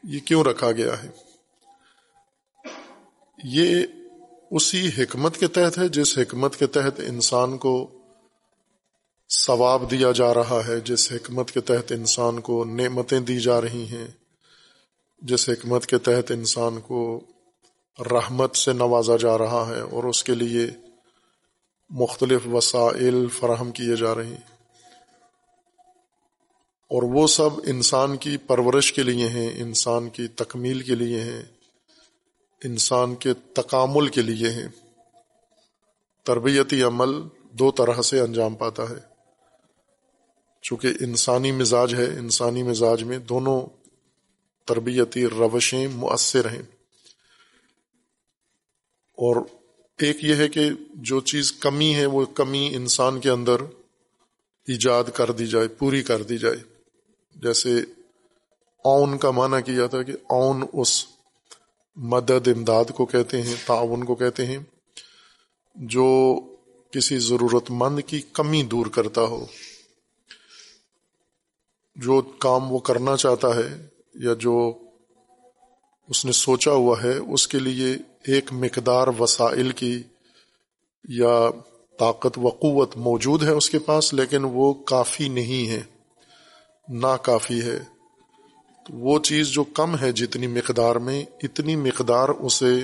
یہ 0.05 0.21
کیوں 0.21 0.45
رکھا 0.45 0.73
گیا 0.73 1.03
ہے؟ 1.03 1.09
یہ 3.45 3.87
اسی 4.51 4.89
حکمت 4.89 5.37
کے 5.37 5.47
تحت 5.47 5.79
ہے 5.79 5.89
جس 5.89 6.19
حکمت 6.19 6.57
کے 6.57 6.67
تحت 6.67 7.01
انسان 7.07 7.59
کو 7.59 7.91
ثواب 9.31 9.91
دیا 9.91 10.13
جا 10.13 10.35
رہا 10.35 10.61
ہے، 10.69 10.81
جس 10.81 11.13
حکمت 11.13 11.51
کے 11.51 11.61
تحت 11.61 11.93
انسان 11.93 12.41
کو 12.41 12.65
نعمتیں 12.65 13.21
دی 13.21 13.41
جا 13.41 13.61
رہی 13.61 13.85
ہیں، 13.85 14.07
جس 15.23 15.49
حکمت 15.49 15.87
کے 15.87 15.99
تحت 15.99 16.31
انسان 16.31 16.81
کو 16.81 17.21
رحمت 18.11 18.57
سے 18.57 18.73
نوازا 18.73 19.17
جا 19.17 19.39
رہا 19.39 19.65
ہے 19.69 19.81
اور 19.81 20.05
اس 20.05 20.25
کے 20.25 20.35
لیے 20.35 20.67
مختلف 21.91 22.41
وسائل 22.53 23.29
فراہم 23.29 23.71
کیے 23.71 23.97
جا 23.97 24.15
رہے 24.15 24.27
ہیں۔ 24.27 24.57
اور 26.91 27.03
وہ 27.03 27.27
سب 27.27 27.51
انسان 27.67 28.17
کی 28.17 28.37
پرورش 28.37 28.93
کے 28.93 29.03
لیے 29.03 29.29
ہیں، 29.29 29.51
انسان 29.57 30.11
کی 30.11 30.29
تکمیل 30.29 30.81
کے 30.81 30.95
لیے 30.95 31.21
ہیں، 31.21 31.43
انسان 32.65 33.15
کے 33.15 33.35
تکامل 33.35 34.09
کے 34.09 34.23
لیے 34.23 34.51
ہیں۔ 34.51 34.69
تربیتی 36.25 36.83
عمل 36.83 37.29
دو 37.53 37.71
طرح 37.71 38.03
سے 38.03 38.21
انجام 38.21 38.55
پاتا 38.55 38.83
ہے۔ 38.83 39.17
چونکہ 40.63 40.89
انسانی 41.01 41.53
مزاج 41.53 41.95
ہے، 41.95 42.05
انسانی 42.05 42.63
مزاج 42.63 43.03
میں 43.03 43.19
دونوں 43.19 43.67
تربیتی 44.67 45.27
روشیں 45.27 45.89
مؤثر 45.89 46.51
ہیں۔ 46.51 46.63
اور 49.13 49.37
ایک 50.01 50.25
یہ 50.25 50.35
ہے 50.35 50.49
کہ 50.49 50.71
جو 50.95 51.21
چیز 51.21 51.53
کمی 51.53 51.95
ہے 51.95 52.07
وہ 52.07 52.25
کمی 52.25 52.71
انسان 52.75 53.21
کے 53.21 53.31
اندر 53.31 53.61
ایجاد 54.69 55.05
کر 55.15 55.31
دی 55.31 55.47
جائے، 55.47 55.69
پوری 55.69 56.03
کر 56.03 56.23
دی 56.23 56.39
جائے۔ 56.39 56.57
جیسے 57.35 57.81
اون 58.85 59.19
کا 59.19 59.31
معنی 59.31 59.63
کیا 59.63 59.87
تھا 59.87 60.03
کہ 60.03 60.13
اون 60.13 60.63
اس 60.73 61.07
مدد 61.97 62.49
امداد 62.49 62.85
کو 62.95 63.07
کہتے 63.07 63.43
ہیں، 63.43 63.55
تعاون 63.67 64.05
کو 64.05 64.15
کہتے 64.15 64.47
ہیں، 64.47 64.59
جو 65.75 66.41
کسی 66.91 67.19
ضرورت 67.19 67.71
مند 67.71 68.01
کی 68.07 68.21
کمی 68.33 68.63
دور 68.63 68.87
کرتا 68.87 69.21
ہو۔ 69.21 69.47
جو 71.97 72.21
کام 72.21 72.73
وہ 72.73 72.79
کرنا 72.79 73.17
چاہتا 73.17 73.57
ہے 73.57 73.87
یا 74.15 74.35
جو 74.39 74.79
اس 76.09 76.25
نے 76.25 76.33
سوچا 76.33 76.71
ہوا 76.71 77.03
ہے، 77.03 77.17
اس 77.17 77.49
کے 77.49 77.59
لیے 77.59 77.97
ایک 78.27 78.53
مقدار 78.53 79.07
وسائل 79.19 79.71
کی 79.71 80.03
یا 81.09 81.51
طاقت 81.99 82.39
و 82.39 82.49
قوت 82.49 82.97
موجود 82.97 83.43
ہے 83.43 83.51
اس 83.51 83.71
کے 83.71 83.79
پاس، 83.79 84.15
لیکن 84.15 84.45
وہ 84.45 84.75
کافی 84.75 85.29
نہیں 85.29 85.69
ہے 85.69 85.83
نا 86.89 87.17
کافی 87.17 87.63
ہے 87.63 87.79
وہ 88.91 89.19
چیز 89.19 89.49
جو 89.49 89.65
کم 89.65 89.99
ہے 89.99 90.13
جتنی 90.13 90.47
مقدار 90.47 90.97
میں، 90.97 91.25
اتنی 91.43 91.77
مقدار 91.77 92.29
اسے 92.29 92.75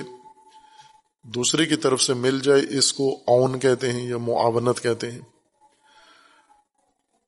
دوسرے 1.25 1.65
کی 1.65 1.75
طرف 1.75 2.01
سے 2.01 2.13
مل 2.13 2.39
جائے، 2.39 2.61
اس 2.77 2.93
کو 2.93 3.17
اون 3.27 3.59
کہتے 3.59 3.91
ہیں 3.91 4.07
یا 4.07 4.17
معاونت 4.17 4.83
کہتے 4.83 5.11
ہیں۔ 5.11 5.21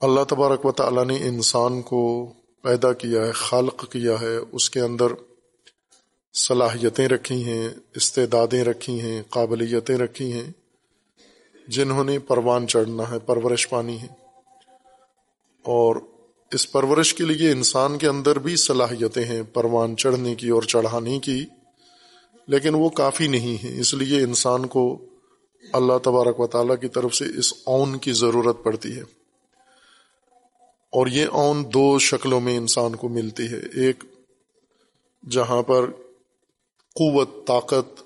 اللہ 0.01 0.23
تبارک 0.23 0.65
و 0.65 0.71
تعالیٰ 0.71 1.05
نے 1.05 1.17
انسان 1.17 1.81
کو 1.81 2.33
پیدا 2.61 2.93
کیا 2.93 3.21
ہے 3.21 3.31
خلق 3.31 3.91
کیا 3.91 4.21
ہے، 4.21 4.35
اس 4.51 4.69
کے 4.69 4.79
اندر 4.79 5.13
صلاحیتیں 6.35 7.07
رکھی 7.07 7.43
ہیں، 7.43 7.69
استعدادیں 7.95 8.63
رکھی 8.63 9.01
ہیں، 9.01 9.21
قابلیتیں 9.29 9.97
رکھی 9.97 10.33
ہیں، 10.33 10.51
جنہوں 11.67 12.03
نے 12.03 12.19
پروان 12.19 12.67
چڑھنا 12.67 13.11
ہے، 13.11 13.19
پرورش 13.19 13.69
پانی 13.69 14.01
ہے۔ 14.01 14.07
اور 15.63 15.95
اس 16.51 16.71
پرورش 16.71 17.13
کے 17.13 17.23
لیے 17.23 17.51
انسان 17.51 17.97
کے 17.97 18.07
اندر 18.07 18.39
بھی 18.39 18.55
صلاحیتیں 18.55 19.25
ہیں، 19.25 19.43
پروان 19.53 19.97
چڑھنے 19.97 20.35
کی 20.35 20.49
اور 20.49 20.63
چڑھانے 20.63 21.19
کی، 21.19 21.45
لیکن 22.47 22.75
وہ 22.75 22.89
کافی 22.89 23.27
نہیں 23.27 23.63
ہیں۔ 23.63 23.79
اس 23.79 23.93
لیے 23.93 24.23
انسان 24.23 24.65
کو 24.65 25.05
اللہ 25.73 25.97
تبارک 26.03 26.39
و 26.39 26.47
تعالیٰ 26.47 26.75
کی 26.81 26.87
طرف 26.87 27.15
سے 27.15 27.25
اس 27.37 27.53
اون 27.65 27.97
کی 27.97 28.11
ضرورت 28.11 28.63
پڑتی 28.63 28.95
ہے۔ 28.95 29.03
اور 30.89 31.07
یہ 31.07 31.25
اون 31.25 31.63
دو 31.73 31.99
شکلوں 31.99 32.41
میں 32.41 32.57
انسان 32.57 32.95
کو 32.95 33.09
ملتی 33.09 33.43
ہے۔ 33.43 33.85
ایک 33.85 34.03
جہاں 35.29 35.61
پر 35.61 35.89
قوت، 36.95 37.29
طاقت 37.47 38.03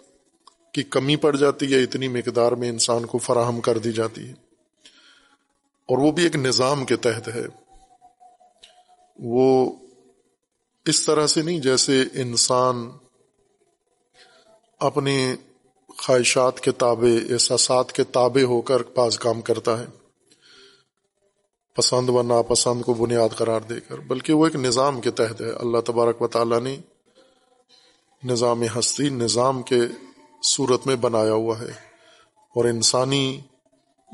کی 0.74 0.84
کمی 0.84 1.16
پڑ 1.16 1.36
جاتی 1.36 1.74
ہے، 1.74 1.84
اتنی 1.84 2.08
مقدار 2.08 2.52
میں 2.52 2.70
انسان 2.70 3.06
کو 3.06 3.18
فراہم 3.18 3.62
کر 3.62 3.78
دی 3.78 3.92
جاتی 3.92 4.28
ہے۔ 4.28 4.34
اور 5.86 5.98
وہ 5.98 6.12
بھی 6.12 6.24
ایک 6.24 6.36
نظام 6.36 6.86
کے 6.86 6.96
تحت 6.96 7.28
ہے۔ 7.28 7.46
وہ 9.20 9.72
اس 10.86 11.06
طرح 11.06 11.28
سے 11.28 11.42
نہیں 11.42 11.60
جیسے 11.60 12.04
انسان 12.14 12.90
اپنے 14.80 15.36
خواہشات 15.98 16.60
کے 16.60 16.72
تابع، 16.72 17.34
احساسات 17.34 17.92
کے 17.92 18.04
تابع 18.04 18.44
ہو 18.44 18.62
کر 18.62 18.84
بعض 18.96 19.18
کام 19.18 19.42
کرتا 19.42 19.80
ہے۔ 19.80 19.86
پسند 21.76 22.10
و 22.10 22.22
ناپسند 22.22 22.82
کو 22.82 22.94
بنیاد 22.94 23.36
قرار 23.36 23.62
دے 23.62 23.80
کر، 23.80 23.98
بلکہ 23.98 24.34
وہ 24.34 24.46
ایک 24.46 24.56
نظام 24.56 25.02
کے 25.02 25.12
تحت 25.12 25.42
ہے۔ 25.42 25.50
اللہ 25.50 25.78
تبارک 25.78 26.22
و 26.22 26.28
تعالیٰ 26.28 26.62
نے 26.62 26.78
نظام 28.24 28.64
ہستی 28.80 29.10
نظام 29.10 29.62
کے 29.62 29.80
صورت 30.44 30.88
میں 30.88 30.96
بنایا 30.96 31.34
ہوا 31.34 31.60
ہے 31.60 31.72
اور 32.56 32.66
انسانی 32.66 33.42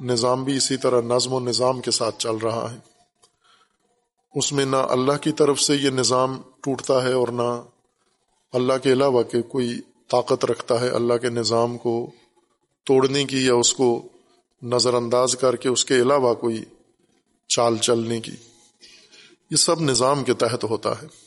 نظام 0.02 0.44
بھی 0.44 0.58
اسی 0.58 0.78
طرح 0.78 1.02
نظم 1.02 1.34
و 1.34 1.40
نظام 1.40 1.82
کے 1.82 1.92
ساتھ 1.92 2.20
چل 2.20 2.36
رہا 2.36 2.72
ہے۔ 2.72 2.78
اس 4.36 4.54
میں 4.54 4.66
نہ 4.66 4.76
اللہ 4.76 5.18
کی 5.22 5.32
طرف 5.32 5.62
سے 5.62 5.76
یہ 5.76 5.90
نظام 5.90 6.42
ٹوٹتا 6.64 7.04
ہے 7.04 7.14
اور 7.14 7.28
نہ 7.28 7.62
اللہ 8.54 8.74
کے 8.84 8.94
علاوہ 8.94 9.24
کہ 9.24 9.42
کوئی 9.42 9.82
طاقت 10.08 10.46
رکھتا 10.46 10.82
ہے۔ 10.82 10.90
اللہ 10.90 11.14
کے 11.14 11.30
نظام 11.30 11.78
کو 11.78 12.12
توڑنے 12.84 13.26
کی 13.26 13.46
یا 13.46 13.54
اس 13.54 13.74
کو 13.74 14.02
نظر 14.64 14.94
انداز 14.94 15.36
کر 15.36 15.56
کے 15.56 15.70
اس 15.70 15.86
کے 15.86 15.96
علاوہ 15.96 16.34
کوئی 16.34 16.64
چال 17.48 17.78
چلنے 17.78 18.20
کی۔ 18.20 18.32
یہ 19.52 19.56
سب 19.56 19.82
نظام 19.82 20.24
کے 20.24 20.34
تحت 20.34 20.64
ہوتا 20.64 20.92
ہے۔ 20.92 21.25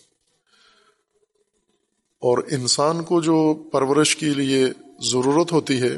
اور 2.22 2.38
انسان 2.50 3.04
کو 3.04 3.20
جو 3.20 3.54
پرورش 3.72 4.16
کے 4.16 4.26
لیے 4.26 4.66
ضرورت 5.00 5.52
ہوتی 5.52 5.82
ہے، 5.82 5.96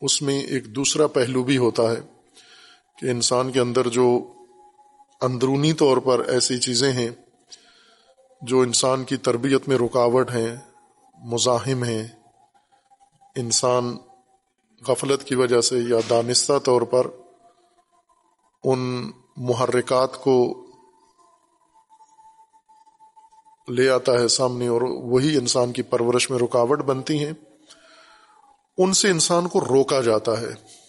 اس 0.00 0.22
میں 0.22 0.40
ایک 0.40 0.76
دوسرا 0.76 1.06
پہلو 1.06 1.42
بھی 1.42 1.56
ہوتا 1.56 1.90
ہے 1.90 2.00
کہ 2.98 3.06
انسان 3.06 3.50
کے 3.50 3.60
اندر 3.60 3.88
جو 3.88 4.32
اندرونی 5.20 5.72
طور 5.72 5.96
پر 5.96 6.24
ایسی 6.28 6.58
چیزیں 6.58 6.92
ہیں، 6.92 7.10
جو 8.42 8.60
انسان 8.60 9.04
کی 9.04 9.16
تربیت 9.16 9.68
میں 9.68 9.76
رکاوٹ 9.76 10.30
ہیں، 10.30 10.56
مزاحم 11.18 11.84
ہیں، 11.84 12.06
انسان 13.36 13.96
غفلت 14.88 15.24
کی 15.24 15.34
وجہ 15.34 15.60
سے 15.60 15.78
یا 15.78 15.98
دانستہ 16.10 16.58
طور 16.58 16.82
پر 16.82 17.06
ان 18.64 19.10
محرکات 19.36 20.22
کو 20.22 20.61
لے 23.74 23.88
آتا 23.88 24.12
ہے 24.12 24.28
سامنے 24.28 24.66
اور 24.66 24.82
وہی 24.82 25.36
انسان 25.36 25.72
کی 25.72 25.82
پرورش 25.82 26.30
میں 26.30 26.38
رکاوٹ 26.38 26.78
بنتی 26.78 27.24
ہیں، 27.24 27.32
ان 28.78 28.92
سے 28.92 29.10
انسان 29.10 29.48
کو 29.48 29.60
روکا 29.60 30.00
جاتا 30.00 30.40
ہے۔ 30.40 30.82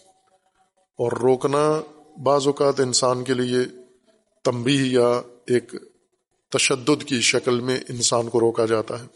اور 0.97 1.11
روکنا 1.11 1.81
بعض 2.23 2.47
اوقات 2.47 2.79
انسان 2.79 3.23
کے 3.23 3.33
لیے 3.33 3.59
تمبی 4.43 4.93
یا 4.93 5.21
ایک 5.47 5.75
تشدد 6.49 7.03
کی 7.03 7.21
شکل 7.21 7.59
میں 7.59 7.79
انسان 7.89 8.29
کو 8.29 8.39
روکا 8.39 8.65
جاتا 8.65 8.99
ہے۔ 8.99 9.07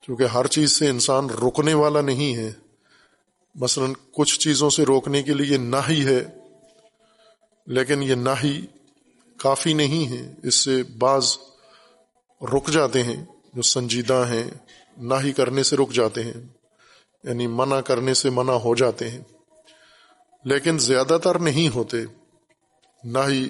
کیونکہ 0.00 0.24
ہر 0.24 0.46
چیز 0.46 0.72
سے 0.72 0.88
انسان 0.88 1.30
رکنے 1.30 1.74
والا 1.74 2.00
نہیں 2.00 2.36
ہے، 2.36 2.52
مثلا 3.54 3.86
کچھ 4.12 4.38
چیزوں 4.38 4.70
سے 4.70 4.82
روکنے 4.82 5.22
کے 5.22 5.34
لیے 5.34 5.56
نہ 5.56 5.76
ہی 5.88 6.04
ہے، 6.04 6.24
لیکن 7.66 8.02
یہ 8.02 8.14
نہ 8.14 8.30
ہی 8.44 8.66
کافی 9.38 9.72
نہیں 9.72 10.12
ہے۔ 10.12 10.34
اس 10.42 10.54
سے 10.54 10.82
بعض 10.82 11.36
رک 12.42 12.68
جاتے 12.68 13.02
ہیں، 13.02 13.24
جو 13.54 13.62
سنجیدہ 13.62 14.24
ہیں، 14.28 14.50
نہ 14.96 15.14
ہی 15.24 15.32
کرنے 15.32 15.62
سے 15.62 15.76
رک 15.76 15.92
جاتے 15.92 16.22
ہیں 16.22 16.48
یعنی 17.24 17.46
منع 17.46 17.80
کرنے 17.80 18.14
سے 18.14 18.30
منع 18.30 18.52
ہو 18.52 18.74
جاتے 18.74 19.10
ہیں۔ 19.10 19.20
لیکن 20.44 20.78
زیادہ 20.78 21.18
تر 21.24 21.38
نہیں 21.38 21.74
ہوتے، 21.74 21.96
نہ 23.04 23.18
ہی 23.28 23.48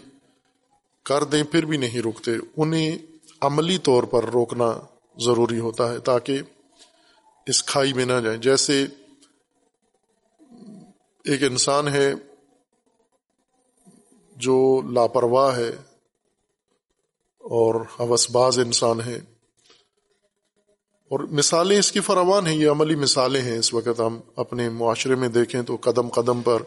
کر 1.04 1.24
دیں 1.24 1.42
پھر 1.42 1.64
بھی 1.64 1.76
نہیں 1.76 2.02
رکتے۔ 2.02 2.30
انہیں 2.56 2.98
عملی 3.40 3.78
طور 3.78 4.02
پر 4.02 4.24
روکنا 4.24 4.80
ضروری 5.24 5.60
ہوتا 5.60 5.92
ہے 5.92 5.98
تاکہ 5.98 6.42
اس 7.46 7.64
کھائی 7.64 7.92
میں 7.92 8.04
نہ 8.04 8.20
جائیں۔ 8.24 8.38
جیسے 8.38 8.86
ایک 11.24 11.42
انسان 11.42 11.88
ہے 11.88 12.12
جو 14.36 14.82
لاپرواہ 14.92 15.56
ہے 15.56 15.70
اور 17.50 17.74
حوث 18.00 18.30
باز 18.30 18.58
انسان 18.58 19.00
ہے 19.00 19.16
اور 21.10 21.20
مثالیں 21.20 21.78
اس 21.78 21.92
کی 21.92 22.00
فراوان 22.00 22.46
ہیں، 22.46 22.56
یہ 22.56 22.70
عملی 22.70 22.94
مثالیں 22.94 23.42
ہیں۔ 23.42 23.58
اس 23.58 23.74
وقت 23.74 24.00
ہم 24.00 24.20
اپنے 24.36 24.68
معاشرے 24.68 25.14
میں 25.14 25.28
دیکھیں 25.28 25.62
تو 25.62 25.76
قدم 25.80 26.08
قدم 26.08 26.42
پر 26.42 26.62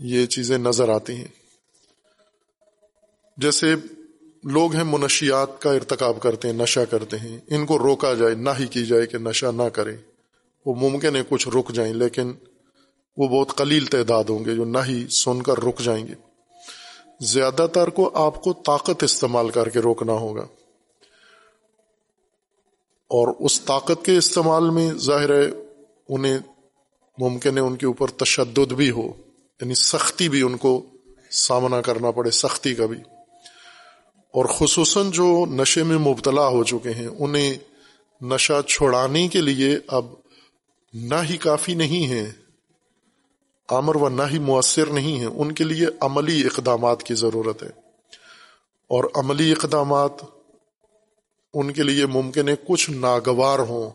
یہ 0.00 0.26
چیزیں 0.26 0.58
نظر 0.58 0.88
آتی 0.88 1.12
ہیں۔ 1.12 1.28
جیسے 3.36 3.74
لوگ 4.44 4.74
ہیں 4.74 4.84
منشیات 4.84 5.62
کا 5.62 5.72
ارتکاب 5.72 6.20
کرتے 6.20 6.48
ہیں، 6.48 6.54
نشہ 6.54 6.80
کرتے 6.90 7.18
ہیں۔ 7.18 7.38
ان 7.48 7.66
کو 7.66 7.78
روکا 7.78 8.14
جائے، 8.14 8.34
نہ 8.34 8.50
ہی 8.58 8.66
کی 8.66 8.86
جائے 8.86 9.06
کہ 9.06 9.18
نشہ 9.18 9.46
نہ 9.46 9.68
کریں۔ 9.68 9.96
وہ 10.66 10.74
ممکن 10.74 11.16
ہے 11.16 11.22
کچھ 11.28 11.48
رک 11.48 11.72
جائیں، 11.72 11.94
لیکن 11.94 12.32
وہ 13.16 13.28
بہت 13.28 13.56
قلیل 13.56 13.86
تعداد 13.86 14.24
ہوں 14.24 14.44
گے 14.44 14.54
جو 14.54 14.64
نہ 14.64 14.78
ہی 14.88 15.08
سن 15.08 15.42
کر 15.42 15.58
رک 15.58 15.80
جائیں 15.80 16.06
گے۔ 16.06 16.33
زیادہ 17.20 17.66
تر 17.72 17.88
کو 17.88 18.10
آپ 18.14 18.42
کو 18.42 18.52
طاقت 18.52 19.02
استعمال 19.02 19.50
کر 19.50 19.68
کے 19.68 19.78
روکنا 19.78 20.12
ہوگا۔ 20.12 20.46
اور 23.04 23.34
اس 23.38 23.60
طاقت 23.60 24.04
کے 24.04 24.16
استعمال 24.16 24.70
میں 24.70 24.92
ظاہر 24.92 25.42
ہے 25.42 25.50
انہیں 26.08 26.38
ممکن 27.18 27.56
ہے 27.56 27.62
ان 27.62 27.76
کے 27.76 27.86
اوپر 27.86 28.08
تشدد 28.08 28.72
بھی 28.72 28.90
ہو 28.90 29.06
یعنی 29.60 29.74
سختی 29.74 30.28
بھی 30.28 30.42
ان 30.42 30.56
کو 30.56 30.86
سامنا 31.30 31.80
کرنا 31.80 32.10
پڑے، 32.10 32.30
سختی 32.30 32.74
کا 32.74 32.86
بھی۔ 32.86 32.96
اور 34.14 34.44
خصوصاً 34.44 35.10
جو 35.10 35.44
نشے 35.50 35.82
میں 35.82 35.98
مبتلا 35.98 36.48
ہو 36.48 36.64
چکے 36.64 36.90
ہیں، 36.90 37.06
انہیں 37.06 37.54
نشہ 38.22 38.62
چھوڑانے 38.68 39.28
کے 39.28 39.40
لیے 39.40 39.78
اب 39.86 40.06
نہ 40.92 41.14
ہی 41.30 41.36
کافی 41.36 41.74
نہیں 41.74 42.08
ہے۔ 42.08 42.43
آمر 43.68 43.96
و 43.96 44.08
نہ 44.08 44.22
ہی 44.30 44.38
مؤثر 44.38 44.86
نہیں 44.86 45.20
ہے 45.20 45.24
ان 45.24 45.52
کے 45.52 45.64
لیے 45.64 45.86
عملی 46.00 46.46
اقدامات 46.46 47.02
کی 47.02 47.14
ضرورت 47.14 47.62
ہے۔ 47.62 47.68
اور 48.88 49.04
عملی 49.14 49.52
اقدامات 49.52 50.10
ان 51.54 51.72
کے 51.72 51.82
لیے 51.82 52.06
ممکن 52.06 52.48
ہے 52.48 52.54
کچھ 52.68 52.90
ناگوار 52.90 53.58
ہوں۔ 53.58 53.90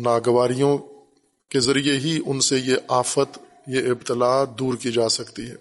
ناگواریوں 0.00 0.78
کے 1.48 1.60
ذریعے 1.60 1.96
ہی 1.96 2.20
ان 2.26 2.40
سے 2.40 2.58
یہ 2.58 2.76
آفت، 2.88 3.38
یہ 3.66 3.90
ابتلا 3.90 4.44
دور 4.58 4.74
کی 4.74 4.92
جا 4.92 5.08
سکتی 5.08 5.50
ہے۔ 5.50 5.54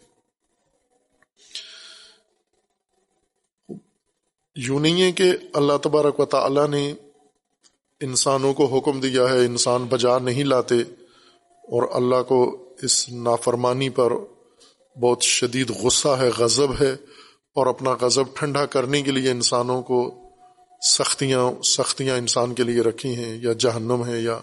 یوں 4.56 4.80
نہیں 4.80 5.02
ہے 5.02 5.12
کہ 5.12 5.32
اللہ 5.54 5.78
تبارک 5.84 6.20
و 6.20 6.26
تعالی 6.26 6.68
نے 6.70 6.94
انسانوں 8.02 8.54
کو 8.54 8.66
حکم 8.66 9.00
دیا 9.00 9.24
ہے، 9.24 9.46
انسان 9.46 9.84
بجا 9.84 10.20
نہیں 10.20 10.44
لاتے 10.44 10.76
اور 11.64 11.88
اللہ 11.92 12.24
کو 12.28 12.65
اس 12.84 13.10
نافرمانی 13.10 13.90
پر 13.90 14.14
بہت 15.02 15.24
شدید 15.24 15.70
غصہ 15.70 16.08
ہے، 16.08 16.30
غضب 16.38 16.72
ہے 16.82 16.92
اور 17.56 17.68
اپنا 17.68 17.92
غضب 18.02 18.24
ٹھنڈا 18.34 18.66
کرنے 18.66 19.02
کے 19.02 19.12
لیے 19.12 19.32
انسانوں 19.32 19.82
کو 19.82 20.22
سختیاں 20.82 21.64
سختیاں 21.64 22.18
انسان 22.18 22.54
کے 22.54 22.64
لیے 22.64 22.82
رکھی 22.82 23.16
ہیں، 23.16 23.38
یا 23.42 23.54
جہنم 23.54 24.06
ہے 24.06 24.22
یا 24.22 24.40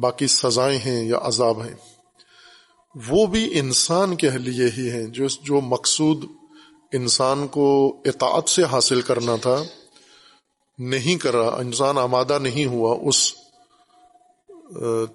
باقی 0.00 0.26
سزائیں 0.26 0.78
ہیں، 0.78 1.04
یا 1.04 1.18
عذاب 1.22 1.62
ہیں۔ 1.62 1.74
وہ 3.08 3.26
بھی 3.26 3.58
انسان 3.58 4.16
کے 4.16 4.30
لیے 4.30 4.68
ہی 4.78 4.90
ہیں، 4.90 5.06
جو 5.06 5.26
جو 5.26 5.60
مقصود 5.60 6.24
انسان 6.92 7.48
کو 7.48 7.96
اطاعت 8.04 8.48
سے 8.48 8.62
حاصل 8.62 9.00
کرنا 9.00 9.36
تھا، 9.36 9.62
نہیں 10.78 11.16
کرا، 11.16 11.48
انسان 11.48 11.98
آمادہ 11.98 12.38
نہیں 12.38 12.66
ہوا، 12.66 12.98
اس 13.02 13.32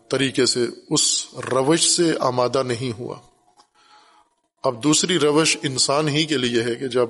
طریقے 0.10 0.46
سے 0.46 0.66
اس 0.90 1.26
روش 1.52 1.90
سے 1.90 2.14
آمادہ 2.20 2.64
نہیں 2.64 3.00
ہوا۔ 3.00 3.16
اب 4.64 4.84
دوسری 4.84 5.20
روش 5.20 5.58
انسان 5.64 6.08
ہی 6.08 6.26
کے 6.26 6.38
لیے 6.38 6.64
ہے 6.64 6.76
کہ 6.76 6.88
جب 6.88 7.10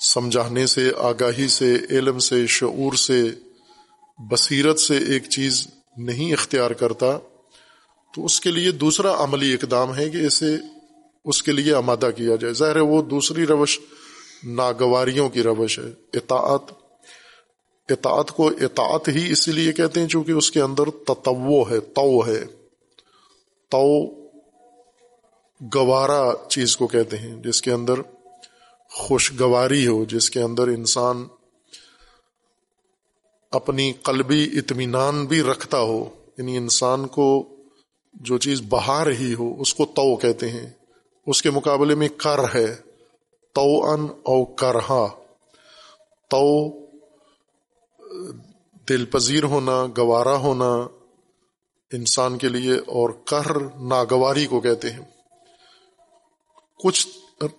سمجھانے 0.00 0.66
سے، 0.66 0.90
آگاہی 0.98 1.48
سے، 1.48 1.76
علم 1.90 2.18
سے، 2.18 2.46
شعور 2.46 2.92
سے، 2.92 3.30
بصیرت 4.18 4.80
سے 4.80 4.96
ایک 4.96 5.28
چیز 5.28 5.66
نہیں 5.96 6.32
اختیار 6.32 6.70
کرتا، 6.70 7.18
تو 8.14 8.24
اس 8.24 8.40
کے 8.40 8.50
لیے 8.50 8.70
دوسرا 8.70 9.24
عملی 9.24 9.54
اقدام 9.54 9.94
ہے 9.94 10.10
کہ 10.10 10.26
اسے 10.26 10.56
اس 11.24 11.42
کے 11.42 11.52
لیے 11.52 11.74
آمادہ 11.74 12.10
کیا 12.16 12.36
جائے۔ 12.36 12.54
ظاہر 12.54 12.76
ہے 12.76 12.80
وہ 12.80 13.02
دوسری 13.02 13.46
روش 13.46 13.80
ناگواریوں 14.44 15.28
کی 15.28 15.42
روش 15.42 15.78
ہے، 15.78 15.92
اطاعت 16.14 16.79
اطاعت 17.90 18.30
کو 18.30 18.48
اطاعت 18.48 19.08
ہی 19.08 19.32
اسی 19.32 19.52
لیے 19.52 19.72
کہتے 19.72 20.00
ہیں 20.00 20.08
چونکہ 20.08 20.32
اس 20.32 20.50
کے 20.50 20.60
اندر 20.60 20.90
تتو 20.90 21.70
ہے 21.70 21.80
تو 21.80 22.26
ہے۔ 22.26 22.44
تو 23.68 24.10
گوارا 25.74 26.32
چیز 26.48 26.76
کو 26.76 26.86
کہتے 26.86 27.16
ہیں، 27.16 27.42
جس 27.42 27.62
کے 27.62 27.72
اندر 27.72 27.94
خوشگواری 28.90 29.86
ہو، 29.86 30.04
جس 30.04 30.30
کے 30.30 30.40
اندر 30.40 30.68
انسان 30.68 31.26
اپنی 33.50 33.92
قلبی 33.92 34.50
اطمینان 34.52 35.26
بھی 35.26 35.42
رکھتا 35.42 35.80
ہو۔ 35.80 36.08
یعنی 36.38 36.56
انسان 36.56 37.06
کو 37.06 37.56
جو 38.14 38.38
چیز 38.38 38.62
بہا 38.68 39.04
رہی 39.04 39.34
ہو، 39.34 39.60
اس 39.60 39.74
کو 39.74 39.84
تو 39.86 40.16
کہتے 40.16 40.48
ہیں۔ 40.48 40.70
اس 41.26 41.42
کے 41.42 41.50
مقابلے 41.50 41.94
میں 41.94 42.08
کر 42.08 42.38
ہے 42.54 42.76
تو 43.54 43.90
ان 43.90 44.06
او 44.22 44.44
کرہا۔ 44.44 45.08
تو 46.30 46.68
دل 48.90 49.04
پذیر 49.04 49.44
ہونا، 49.44 49.86
گوارا 49.98 50.36
ہونا 50.36 50.86
انسان 51.92 52.38
کے 52.38 52.48
لیے 52.48 52.74
اور 52.74 53.10
کر 53.10 53.60
ناگواری 53.80 54.46
کو 54.46 54.60
کہتے 54.60 54.90
ہیں۔ 54.90 55.00
کچھ 56.84 57.08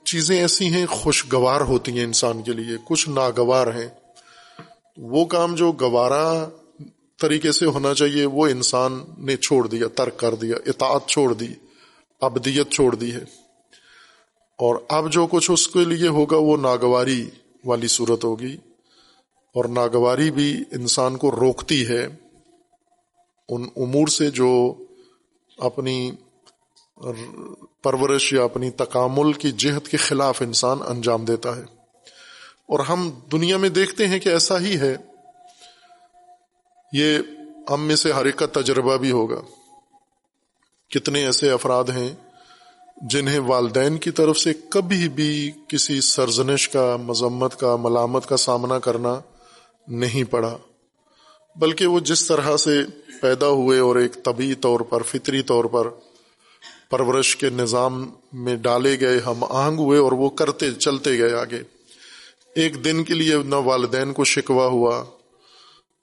چیزیں 0.05 0.39
ایسی 0.39 0.65
ہیں، 0.65 0.85
خوشگوار 0.85 1.61
ہوتی 1.61 1.91
ہیں 1.91 2.03
انسان 2.03 2.41
کے 2.41 2.51
لیے، 2.51 2.77
کچھ 2.87 3.09
ناگوار 3.09 3.67
ہیں۔ 3.67 3.87
وہ 4.97 5.25
کام 5.25 5.55
جو 5.55 5.71
گوارا 5.71 6.49
طریقے 7.21 7.51
سے 7.51 7.65
ہونا 7.65 7.93
چاہیے، 7.93 8.25
وہ 8.25 8.47
انسان 8.47 9.03
نے 9.17 9.37
چھوڑ 9.37 9.67
دیا، 9.67 9.87
ترک 9.95 10.17
کر 10.17 10.35
دیا، 10.35 10.55
اطاعت 10.65 11.07
چھوڑ 11.07 11.33
دی، 11.33 11.47
ابدیت 12.21 12.69
چھوڑ 12.69 12.95
دی 12.95 13.11
ہے۔ 13.11 13.23
اور 14.57 14.75
اب 14.89 15.11
جو 15.11 15.27
کچھ 15.31 15.51
اس 15.51 15.67
کے 15.67 15.85
لیے 15.85 16.07
ہوگا، 16.07 16.37
وہ 16.37 16.57
ناگواری 16.57 17.29
والی 17.65 17.87
صورت 17.87 18.23
ہوگی۔ 18.23 18.57
اور 19.53 19.65
ناگواری 19.65 20.31
بھی 20.31 20.63
انسان 20.71 21.17
کو 21.17 21.31
روکتی 21.31 21.87
ہے، 21.87 22.07
ان 23.49 23.69
امور 23.75 24.07
سے 24.07 24.31
جو 24.31 24.75
اپنی 25.57 26.11
پرورش 27.83 28.33
یا 28.33 28.43
اپنی 28.43 28.71
تکامل 28.71 29.33
کی 29.33 29.51
جہت 29.51 29.87
کے 29.87 29.97
خلاف 29.97 30.41
انسان 30.41 30.77
انجام 30.87 31.25
دیتا 31.25 31.55
ہے۔ 31.55 31.61
اور 32.67 32.79
ہم 32.79 33.11
دنیا 33.31 33.57
میں 33.57 33.69
دیکھتے 33.69 34.07
ہیں 34.07 34.19
کہ 34.19 34.29
ایسا 34.29 34.59
ہی 34.59 34.77
ہے۔ 34.77 34.97
یہ 36.93 37.17
ہم 37.69 37.81
میں 37.81 37.95
سے 37.95 38.11
ہر 38.11 38.25
ایک 38.25 38.35
کا 38.35 38.45
تجربہ 38.45 38.97
بھی 38.97 39.11
ہوگا۔ 39.11 39.41
کتنے 40.89 41.25
ایسے 41.25 41.51
افراد 41.51 41.83
ہیں 41.83 42.15
جنہیں 43.01 43.39
والدین 43.39 43.97
کی 43.97 44.11
طرف 44.11 44.37
سے 44.37 44.53
کبھی 44.69 45.09
بھی 45.09 45.51
کسی 45.67 46.01
سرزنش 46.01 46.69
کا، 46.69 46.95
مذمت 46.95 47.59
کا، 47.59 47.75
ملامت 47.75 48.25
کا 48.25 48.37
سامنا 48.37 48.79
کرنا 48.79 49.19
نہیں 49.87 50.23
پڑا 50.23 50.57
بلکہ 51.55 51.87
وہ 51.87 51.99
جس 51.99 52.27
طرح 52.27 52.57
سے 52.57 52.81
پیدا 53.21 53.47
ہوئے 53.47 53.79
اور 53.79 53.95
ایک 53.95 54.23
طبی 54.23 54.55
طور 54.55 54.79
پر، 54.79 55.03
فطری 55.03 55.41
طور 55.41 55.65
پر 55.65 55.87
پرورش 56.89 57.35
کے 57.35 57.49
نظام 57.49 58.09
میں 58.33 58.55
ڈالے 58.55 58.99
گئے، 58.99 59.19
ہم 59.19 59.43
آہنگ 59.43 59.79
ہوئے 59.79 59.99
اور 59.99 60.11
وہ 60.11 60.29
کرتے 60.29 60.71
چلتے 60.71 61.17
گئے 61.17 61.33
آگے۔ 61.33 61.61
ایک 62.55 62.83
دن 62.85 63.03
کے 63.03 63.13
لیے 63.13 63.35
نہ 63.45 63.55
والدین 63.55 64.13
کو 64.13 64.23
شکوا 64.23 64.67
ہوا، 64.67 65.03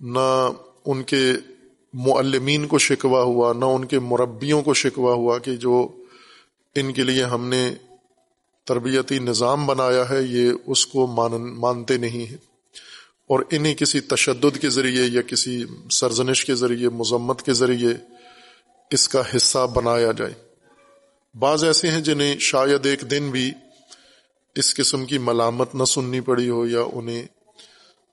نہ 0.01 0.49
ان 0.87 1.03
کے 1.03 1.33
معلمین 1.95 2.67
کو 2.67 2.79
شکوا 2.79 3.23
ہوا، 3.23 3.53
نہ 3.53 3.65
ان 3.65 3.85
کے 3.85 3.99
مربیوں 3.99 4.63
کو 4.63 4.75
شکوا 4.75 5.15
ہوا 5.15 5.39
کہ 5.39 5.57
جو 5.57 5.89
ان 6.75 6.93
کے 6.93 7.03
لیے 7.03 7.25
ہم 7.25 7.49
نے 7.49 7.75
تربیتی 8.65 9.19
نظام 9.19 9.67
بنایا 9.67 10.11
ہے، 10.11 10.23
یہ 10.23 10.53
اس 10.67 10.87
کو 10.87 11.07
مانتے 11.61 11.97
نہیں 11.97 12.31
ہیں۔ 12.31 12.48
اور 13.29 13.41
انہیں 13.51 13.75
کسی 13.75 14.01
تشدد 14.01 14.59
کے 14.61 14.69
ذریعے 14.69 15.05
یا 15.07 15.23
کسی 15.23 15.65
سرزنش 15.91 16.45
کے 16.45 16.55
ذریعے، 16.55 16.89
مذمت 16.89 17.43
کے 17.43 17.53
ذریعے 17.53 17.91
اس 18.91 19.09
کا 19.09 19.23
حصہ 19.37 19.67
بنایا 19.75 20.13
جائے۔ 20.13 20.33
بعض 21.39 21.65
ایسے 21.65 21.89
ہیں 21.89 22.01
جنہیں 22.01 22.39
شاید 22.39 22.87
ایک 22.87 23.11
دن 23.11 23.31
بھی 23.31 23.53
اس 24.55 24.75
قسم 24.75 25.05
کی 25.05 25.19
ملامت 25.19 25.75
نہ 25.75 25.85
سننی 25.85 26.21
پڑی 26.21 26.49
ہو 26.49 26.67
یا 26.67 26.81
انہیں 26.93 27.23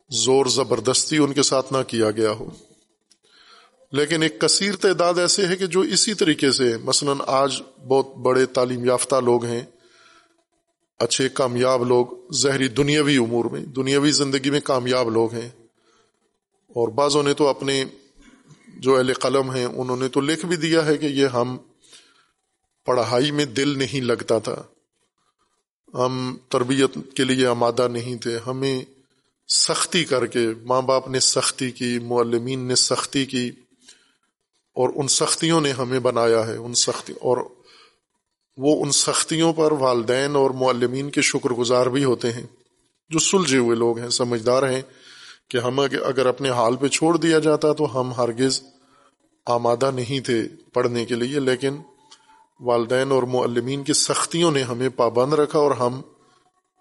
زور 0.09 0.45
زبردستی 0.45 1.17
ان 1.17 1.33
کے 1.33 1.43
ساتھ 1.43 1.73
نہ 1.73 1.77
کیا 1.87 2.11
گیا 2.11 2.31
ہو۔ 2.31 2.49
لیکن 3.91 4.23
ایک 4.23 4.41
کثیر 4.41 4.75
تعداد 4.75 5.13
ایسے 5.17 5.45
ہے 5.45 5.55
کہ 5.55 5.65
جو 5.65 5.79
اسی 5.81 6.13
طریقے 6.13 6.51
سے، 6.51 6.77
مثلا 6.77 7.13
آج 7.27 7.61
بہت 7.87 8.15
بڑے 8.17 8.45
تعلیم 8.45 8.85
یافتہ 8.85 9.15
لوگ 9.15 9.45
ہیں 9.45 9.61
اچھے 10.99 11.29
کامیاب 11.29 11.85
لوگ، 11.85 12.05
زہری 12.31 12.67
دنیاوی 12.67 13.17
امور 13.17 13.45
میں، 13.45 13.61
دنیاوی 13.61 14.11
زندگی 14.11 14.49
میں 14.49 14.59
کامیاب 14.59 15.09
لوگ 15.09 15.33
ہیں۔ 15.33 15.49
اور 16.67 16.87
بعضوں 16.87 17.23
نے 17.23 17.33
تو 17.33 17.47
اپنے 17.47 17.85
جو 18.67 18.97
اہل 18.97 19.13
قلم 19.13 19.51
ہیں، 19.51 19.65
انہوں 19.65 19.97
نے 19.97 20.07
تو 20.07 20.21
لکھ 20.21 20.45
بھی 20.45 20.55
دیا 20.55 20.85
ہے 20.85 20.97
کہ 20.97 21.05
یہ 21.05 21.27
ہم 21.27 21.57
پڑھائی 22.85 23.31
میں 23.31 23.45
دل 23.45 23.77
نہیں 23.77 24.01
لگتا 24.01 24.39
تھا۔ 24.39 24.63
ہم 25.93 26.37
تربیت 26.49 26.97
کے 27.15 27.23
لیے 27.23 27.47
آمادہ 27.47 27.87
نہیں 27.87 28.15
تھے۔ 28.15 28.39
ہمیں 28.47 28.81
سختی 29.47 30.05
کر 30.05 30.25
کے، 30.25 30.47
ماں 30.63 30.81
باپ 30.81 31.09
نے 31.09 31.19
سختی 31.19 31.71
کی، 31.71 31.99
معلمین 31.99 32.59
نے 32.59 32.75
سختی 32.75 33.25
کی، 33.25 33.51
اور 34.73 34.89
ان 34.95 35.07
سختیوں 35.07 35.61
نے 35.61 35.71
ہمیں 35.71 35.99
بنایا 35.99 36.47
ہے۔ 36.47 36.57
ان 36.57 36.73
سختی 36.73 37.13
اور 37.21 37.37
وہ 38.57 38.75
ان 38.83 38.91
سختیوں 38.91 39.51
پر 39.53 39.71
والدین 39.71 40.35
اور 40.35 40.51
معلمین 40.51 41.09
کے 41.09 41.21
شکر 41.21 41.53
گزار 41.53 41.85
بھی 41.87 42.03
ہوتے 42.03 42.31
ہیں، 42.33 42.45
جو 43.11 43.19
سلجھے 43.19 43.57
ہوئے 43.57 43.75
لوگ 43.75 43.99
ہیں، 43.99 44.09
سمجھدار 44.09 44.69
ہیں 44.69 44.81
کہ 45.49 45.57
ہم 45.57 45.79
اگر 45.79 46.25
اپنے 46.25 46.49
حال 46.49 46.75
پہ 46.75 46.87
چھوڑ 46.87 47.15
دیا 47.17 47.39
جاتا 47.39 47.71
تو 47.73 47.99
ہم 47.99 48.13
ہرگز 48.13 48.61
آمادہ 49.47 49.91
نہیں 49.95 50.19
تھے 50.19 50.41
پڑھنے 50.73 51.05
کے 51.05 51.15
لیے، 51.15 51.39
لیکن 51.41 51.77
والدین 52.59 53.11
اور 53.11 53.23
معلمین 53.29 53.83
کی 53.83 53.93
سختیوں 53.93 54.51
نے 54.51 54.61
ہمیں 54.63 54.89
پابند 54.95 55.33
رکھا 55.33 55.59
اور 55.59 55.71
ہم 55.71 56.01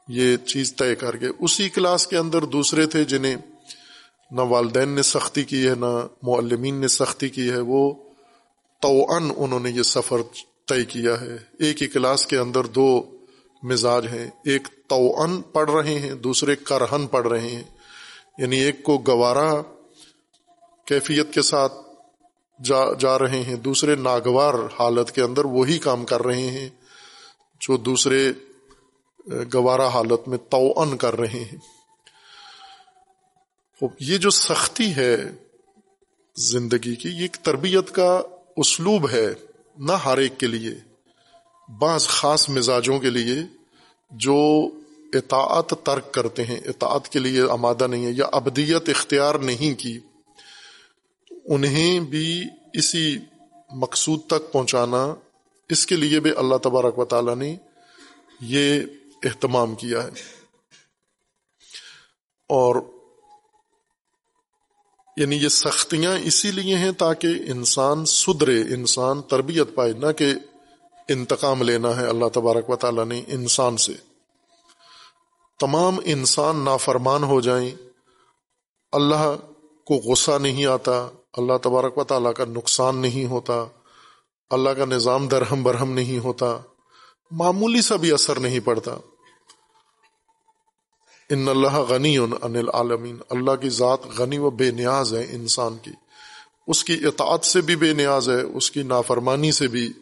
یہ 0.09 0.37
چیز 0.47 0.75
طے 0.77 0.95
کر 0.95 1.21
گئے 1.21 1.31
اسی 1.39 1.69
کلاس 1.69 2.07
کے 2.07 2.17
اندر 2.17 2.45
دوسرے 2.47 2.87
تھے 2.87 3.05
جنہیں 3.05 3.37
نہ 4.31 4.41
والدین 4.41 4.89
نے 4.89 5.03
سختی 5.03 5.45
کی 5.45 5.67
ہے، 5.69 5.75
نہ 5.75 5.93
معلمین 6.23 6.81
نے 6.81 6.89
سختی 6.91 7.29
کی 7.29 7.51
ہے۔ 7.51 7.61
وہ 7.61 7.93
تو 8.83 8.91
انہوں 9.11 9.61
نے 9.61 9.71
یہ 9.71 9.83
سفر 9.83 10.23
طے 10.69 10.85
کیا 10.85 11.21
ہے۔ 11.21 11.37
ایک 11.59 11.83
ہی 11.83 11.87
کلاس 11.87 12.27
کے 12.27 12.37
اندر 12.37 12.65
دو 12.65 13.17
مزاج 13.63 14.07
ہیں۔ 14.07 14.31
ایک 14.45 14.69
تو 14.87 15.27
پڑھ 15.43 15.71
رہے 15.71 15.99
ہیں، 15.99 16.15
دوسرے 16.15 16.57
کرہن 16.57 17.07
پڑھ 17.07 17.29
رہے 17.29 17.51
ہیں۔ 17.51 17.63
یعنی 18.39 18.61
ایک 18.61 18.83
کو 18.83 18.99
گوارا 18.99 19.63
کیفیت 20.85 21.35
کے 21.35 21.43
ساتھ 21.43 21.73
جا 22.65 22.93
جا 22.99 23.19
رہے 23.19 23.43
ہیں، 23.43 23.57
دوسرے 23.57 23.95
ناگوار 23.95 24.55
حالت 24.55 25.13
کے 25.13 25.23
اندر 25.23 25.45
وہی 25.45 25.79
کام 25.79 26.05
کر 26.05 26.23
رہے 26.23 26.47
ہیں 26.47 26.69
جو 27.61 27.77
دوسرے 27.77 28.33
گوارا 29.55 29.89
حالت 29.89 30.29
میں 30.29 30.39
تو 30.39 30.97
کر 30.97 31.19
رہے 31.19 31.45
ہیں۔ 31.45 31.59
یہ 34.01 34.19
جو 34.19 34.31
سختی 34.31 34.97
ہے 34.97 35.17
زندگی 36.37 36.95
کی، 36.95 37.09
یہ 37.09 37.23
ایک 37.23 37.37
تربیت 37.43 37.91
کا 37.91 38.23
اسلوب 38.57 39.11
ہے۔ 39.11 39.35
نہ 39.77 39.93
ہر 39.93 40.19
ایک 40.19 40.39
کے 40.39 40.47
لیے، 40.47 40.75
بعض 41.79 42.07
خاص 42.07 42.49
مزاجوں 42.49 42.99
کے 42.99 43.11
لیے 43.11 43.35
جو 44.11 44.69
اطاعت 45.13 45.75
ترک 45.83 46.13
کرتے 46.13 46.45
ہیں، 46.45 46.57
اطاعت 46.57 47.09
کے 47.09 47.19
لیے 47.19 47.43
آمادہ 47.51 47.87
نہیں 47.87 48.07
ہے 48.07 48.11
یا 48.11 48.27
ابدیت 48.33 48.89
اختیار 48.89 49.35
نہیں 49.35 49.81
کی، 49.81 49.99
انہیں 51.45 52.01
بھی 52.01 52.45
اسی 52.73 53.19
مقصود 53.71 54.21
تک 54.27 54.53
پہنچانا، 54.53 55.15
اس 55.69 55.87
کے 55.87 55.97
لیے 55.97 56.21
بھی 56.21 56.31
اللہ 56.37 56.57
تبارک 56.57 56.99
و 56.99 57.05
تعالیٰ 57.05 57.37
نے 57.37 57.57
یہ 58.41 58.81
اہتمام 59.25 59.75
کیا 59.75 60.05
ہے۔ 60.05 60.09
اور 62.49 62.94
یعنی 65.17 65.37
یہ 65.37 65.49
سختیاں 65.49 66.19
اسی 66.23 66.51
لیے 66.51 66.77
ہیں 66.77 66.93
تاکہ 66.93 67.27
انسان 67.27 68.05
سدرے 68.05 68.61
انسان 68.61 69.23
تربیت 69.23 69.75
پائے، 69.75 69.93
نہ 69.93 70.13
کہ 70.13 70.33
انتقام 71.09 71.63
لینا 71.63 71.97
ہے 71.97 72.07
اللہ 72.07 72.29
تبارک 72.33 72.71
و 72.71 72.77
تعالیٰ 72.77 73.05
نے 73.05 73.23
انسان 73.27 73.77
سے۔ 73.77 73.93
تمام 75.61 75.97
انسان 76.05 76.57
نافرمان 76.57 77.25
ہو 77.25 77.41
جائیں، 77.41 77.71
اللہ 78.93 79.37
کو 79.87 79.95
غصہ 79.95 80.39
نہیں 80.41 80.67
آتا، 80.67 81.09
اللہ 81.33 81.57
تبارک 81.63 81.99
و 81.99 82.05
تعالیٰ 82.05 82.35
کا 82.35 82.45
نقصان 82.45 82.97
نہیں 82.97 83.25
ہوتا، 83.25 83.65
اللہ 84.51 84.71
کا 84.71 84.85
نظام 84.85 85.29
درہم 85.29 85.63
برہم 85.63 85.93
نہیں 85.93 86.19
ہوتا، 86.19 86.59
معمولی 87.31 87.83
سا 87.83 87.97
بھی 87.97 88.13
اثر 88.13 88.41
نہیں 88.41 88.61
پڑتا۔ 88.61 88.95
ان 91.31 91.49
اللہ 91.49 91.79
غنی 91.79 92.19
ان 92.19 92.33
العالمین۔ 92.43 93.17
اللہ 93.31 93.57
کی 93.57 93.69
ذات 93.69 93.99
غنی 94.19 94.39
و 94.39 94.51
بے 94.51 94.71
نیاز 94.71 95.15
ہے 95.15 95.27
انسان 95.31 95.77
کی۔ 95.83 95.91
اس 96.67 96.85
کی 96.85 96.93
اطاعت 96.93 97.45
سے 97.45 97.61
بھی 97.61 97.77
بے 97.77 97.93
نیاز 97.93 98.29
ہے، 98.29 98.41
اس 98.41 98.71
کی 98.71 98.83
نافرمانی 98.83 99.53
سے 99.53 99.69
بھی 99.69 99.93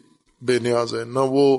بے 0.40 0.58
نیاز 0.58 0.94
ہے۔ 0.94 1.04
نہ 1.04 1.18
وہ 1.18 1.58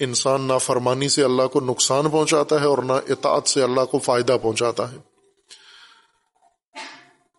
انسان 0.00 0.42
نافرمانی 0.42 1.08
سے 1.08 1.24
اللہ 1.24 1.46
کو 1.46 1.60
نقصان 1.60 2.10
پہنچاتا 2.10 2.60
ہے 2.60 2.66
اور 2.66 2.78
نہ 2.78 2.92
اطاعت 2.92 3.48
سے 3.48 3.62
اللہ 3.62 3.84
کو 3.84 3.98
فائدہ 3.98 4.36
پہنچاتا 4.42 4.92
ہے۔ 4.92 4.96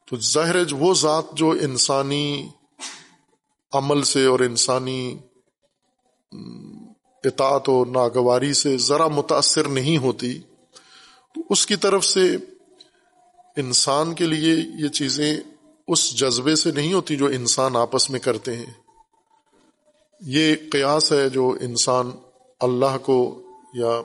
تو 0.08 0.16
ظاہر 0.16 0.74
وہ 0.74 0.94
ذات 0.94 1.24
جو 1.34 1.50
انسانی 1.50 2.50
عمل 3.74 4.04
سے 4.04 4.26
اور 4.26 4.40
انسانی 4.40 5.18
اطاعت 7.24 7.70
و 7.70 7.86
ناگواری 7.86 8.54
سے 8.54 8.78
ذرا 8.78 9.08
متاثر 9.08 9.68
نہیں 9.68 9.98
ہوتی 9.98 10.40
تو 11.40 11.46
اس 11.50 11.66
کی 11.66 11.76
طرف 11.76 12.06
سے 12.06 12.38
انسان 13.56 14.14
کے 14.14 14.26
لیے 14.26 14.56
یہ 14.84 14.88
چیزیں 14.88 15.40
اس 15.88 16.16
جذبے 16.16 16.56
سے 16.56 16.72
نہیں 16.72 16.94
ہوتی 16.94 17.16
جو 17.16 17.26
انسان 17.26 17.76
آپس 17.76 18.10
میں 18.10 18.20
کرتے 18.20 18.56
ہیں۔ 18.56 18.74
یہ 20.22 20.56
قیاس 20.72 21.12
ہے 21.12 21.30
جو 21.30 21.58
انسان 21.62 22.12
اللہ 22.60 22.98
کو 22.98 23.42
یا 23.74 24.02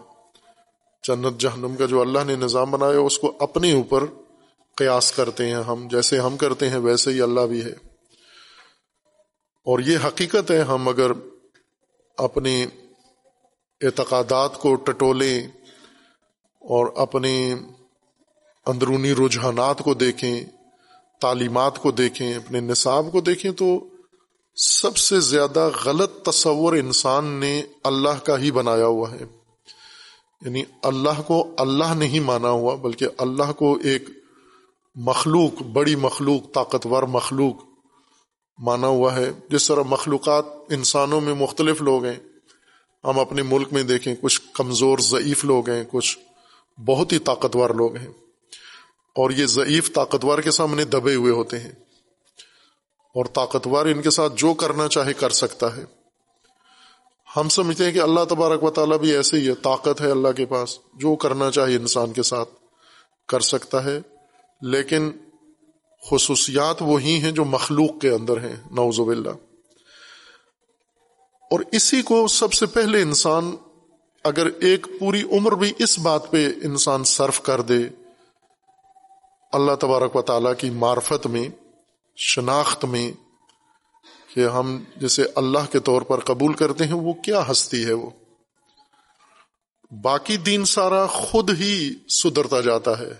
جنت 1.02 1.40
جہنم 1.40 1.76
کا 1.76 1.86
جو 1.86 2.00
اللہ 2.00 2.18
نے 2.26 2.36
نظام 2.36 2.70
بنایا 2.70 2.98
اس 2.98 3.18
کو 3.18 3.36
اپنے 3.38 3.72
اوپر 3.72 4.04
قیاس 4.74 5.12
کرتے 5.12 5.46
ہیں 5.46 5.54
ہم، 5.54 5.88
جیسے 5.90 6.18
ہم 6.18 6.36
کرتے 6.36 6.70
ہیں، 6.70 6.78
ویسے 6.78 7.10
ہی 7.10 7.20
اللہ 7.20 7.40
بھی 7.40 7.64
ہے۔ 7.64 7.72
اور 9.64 9.78
یہ 9.78 9.98
حقیقت 10.06 10.50
ہے، 10.50 10.58
ہم 10.58 10.88
اگر 10.88 11.12
اپنے 12.18 12.66
اعتقادات 13.80 14.58
کو 14.58 14.74
ٹٹولیں 14.74 15.48
اور 16.68 16.86
اپنے 16.96 17.54
اندرونی 18.66 19.12
رجحانات 19.12 19.78
کو 19.78 19.94
دیکھیں، 19.94 20.44
تعلیمات 21.20 21.78
کو 21.78 21.90
دیکھیں، 21.90 22.34
اپنے 22.34 22.60
نصاب 22.60 23.06
کو 23.12 23.20
دیکھیں 23.20 23.50
تو 23.50 23.88
سب 24.56 24.96
سے 24.96 25.20
زیادہ 25.20 25.70
غلط 25.84 26.22
تصور 26.22 26.72
انسان 26.72 27.24
نے 27.24 27.62
اللہ 27.84 28.24
کا 28.24 28.38
ہی 28.38 28.50
بنایا 28.50 28.86
ہوا 28.86 29.10
ہے۔ 29.10 29.24
یعنی 30.42 30.62
اللہ 30.82 31.22
کو 31.26 31.54
اللہ 31.58 31.94
نہیں 31.94 32.20
مانا 32.20 32.50
ہوا، 32.50 32.74
بلکہ 32.74 33.06
اللہ 33.18 33.52
کو 33.52 33.78
ایک 33.84 34.08
مخلوق، 34.94 35.62
بڑی 35.62 35.96
مخلوق، 35.96 36.52
طاقتور 36.52 37.02
مخلوق 37.02 37.56
مانا 38.58 38.86
ہوا 38.86 39.16
ہے۔ 39.16 39.30
جس 39.48 39.68
طرح 39.68 39.82
مخلوقات 39.86 40.44
انسانوں 40.70 41.20
میں 41.20 41.34
مختلف 41.34 41.82
لوگ 41.82 42.04
ہیں، 42.04 42.18
ہم 43.04 43.18
اپنے 43.18 43.42
ملک 43.42 43.72
میں 43.72 43.82
دیکھیں، 43.82 44.14
کچھ 44.20 44.40
کمزور، 44.52 44.98
ضعیف 44.98 45.44
لوگ 45.44 45.70
ہیں، 45.70 45.84
کچھ 45.90 46.18
بہت 46.78 47.12
ہی 47.12 47.18
طاقتور 47.18 47.70
لوگ 47.70 47.96
ہیں 47.96 48.08
اور 49.16 49.30
یہ 49.30 49.46
ضعیف 49.46 49.94
طاقتور 49.94 50.38
کے 50.38 50.50
سامنے 50.50 50.84
دبے 50.84 51.14
ہوئے 51.14 51.32
ہوتے 51.32 51.60
ہیں 51.60 51.72
اور 53.14 53.24
طاقتور 53.24 53.86
ان 53.86 54.02
کے 54.02 54.10
ساتھ 54.10 54.32
جو 54.36 54.54
کرنا 54.54 54.88
چاہے 54.88 55.12
کر 55.12 55.30
سکتا 55.30 55.76
ہے۔ 55.76 55.84
ہم 57.36 57.48
سمجھتے 57.48 57.84
ہیں 57.84 57.92
کہ 57.92 57.98
اللہ 57.98 58.24
تبارک 58.28 58.64
و 58.64 58.70
تعالیٰ 58.70 58.98
بھی 58.98 59.16
ایسے 59.16 59.36
ہی 59.36 59.48
ہے، 59.48 59.54
طاقت 59.54 60.00
ہے 60.00 60.10
اللہ 60.10 60.32
کے 60.32 60.46
پاس، 60.46 60.78
جو 60.94 61.16
کرنا 61.16 61.50
چاہے 61.50 61.74
انسان 61.74 62.12
کے 62.12 62.22
ساتھ 62.22 62.48
کر 63.28 63.40
سکتا 63.40 63.84
ہے۔ 63.84 64.00
لیکن 64.62 65.12
خصوصیات 66.10 66.76
وہی 66.80 67.18
ہیں 67.18 67.32
جو 67.32 67.44
مخلوق 67.44 68.00
کے 68.00 68.10
اندر 68.10 68.36
ہیں 68.36 68.56
نوز 68.70 69.00
اللہ 69.00 69.30
اور 71.50 71.60
اسی 71.72 72.02
کو 72.02 72.26
سب 72.28 72.52
سے 72.52 72.66
پہلے 72.66 73.02
انسان 73.02 73.56
اگر 74.24 74.46
ایک 74.60 74.86
پوری 75.00 75.22
عمر 75.22 75.52
بھی 75.52 75.72
اس 75.78 75.98
بات 75.98 76.30
پہ 76.30 76.48
انسان 76.62 77.04
صرف 77.04 77.40
کر 77.40 77.60
دے، 77.60 77.88
اللہ 79.52 79.72
تبارک 79.74 80.16
و 80.16 80.22
تعالیٰ 80.22 80.52
کی 80.58 80.70
معرفت 80.70 81.26
میں، 81.26 81.48
شناخت 82.16 82.84
میں 82.84 83.12
کہ 84.34 84.46
ہم 84.46 84.84
جسے 84.96 85.22
اللہ 85.34 85.72
کے 85.72 85.78
طور 85.78 86.02
پر 86.02 86.20
قبول 86.20 86.52
کرتے 86.52 86.84
ہیں، 86.84 86.94
وہ 86.94 87.12
کیا 87.12 87.50
ہستی 87.50 87.84
ہے 87.84 87.92
وہ؟ 87.92 88.10
باقی 90.02 90.36
دین 90.36 90.64
سارا 90.64 91.06
خود 91.06 91.50
ہی 91.60 91.90
سدھرتا 92.08 92.60
جاتا 92.60 92.98
ہے۔ 92.98 93.12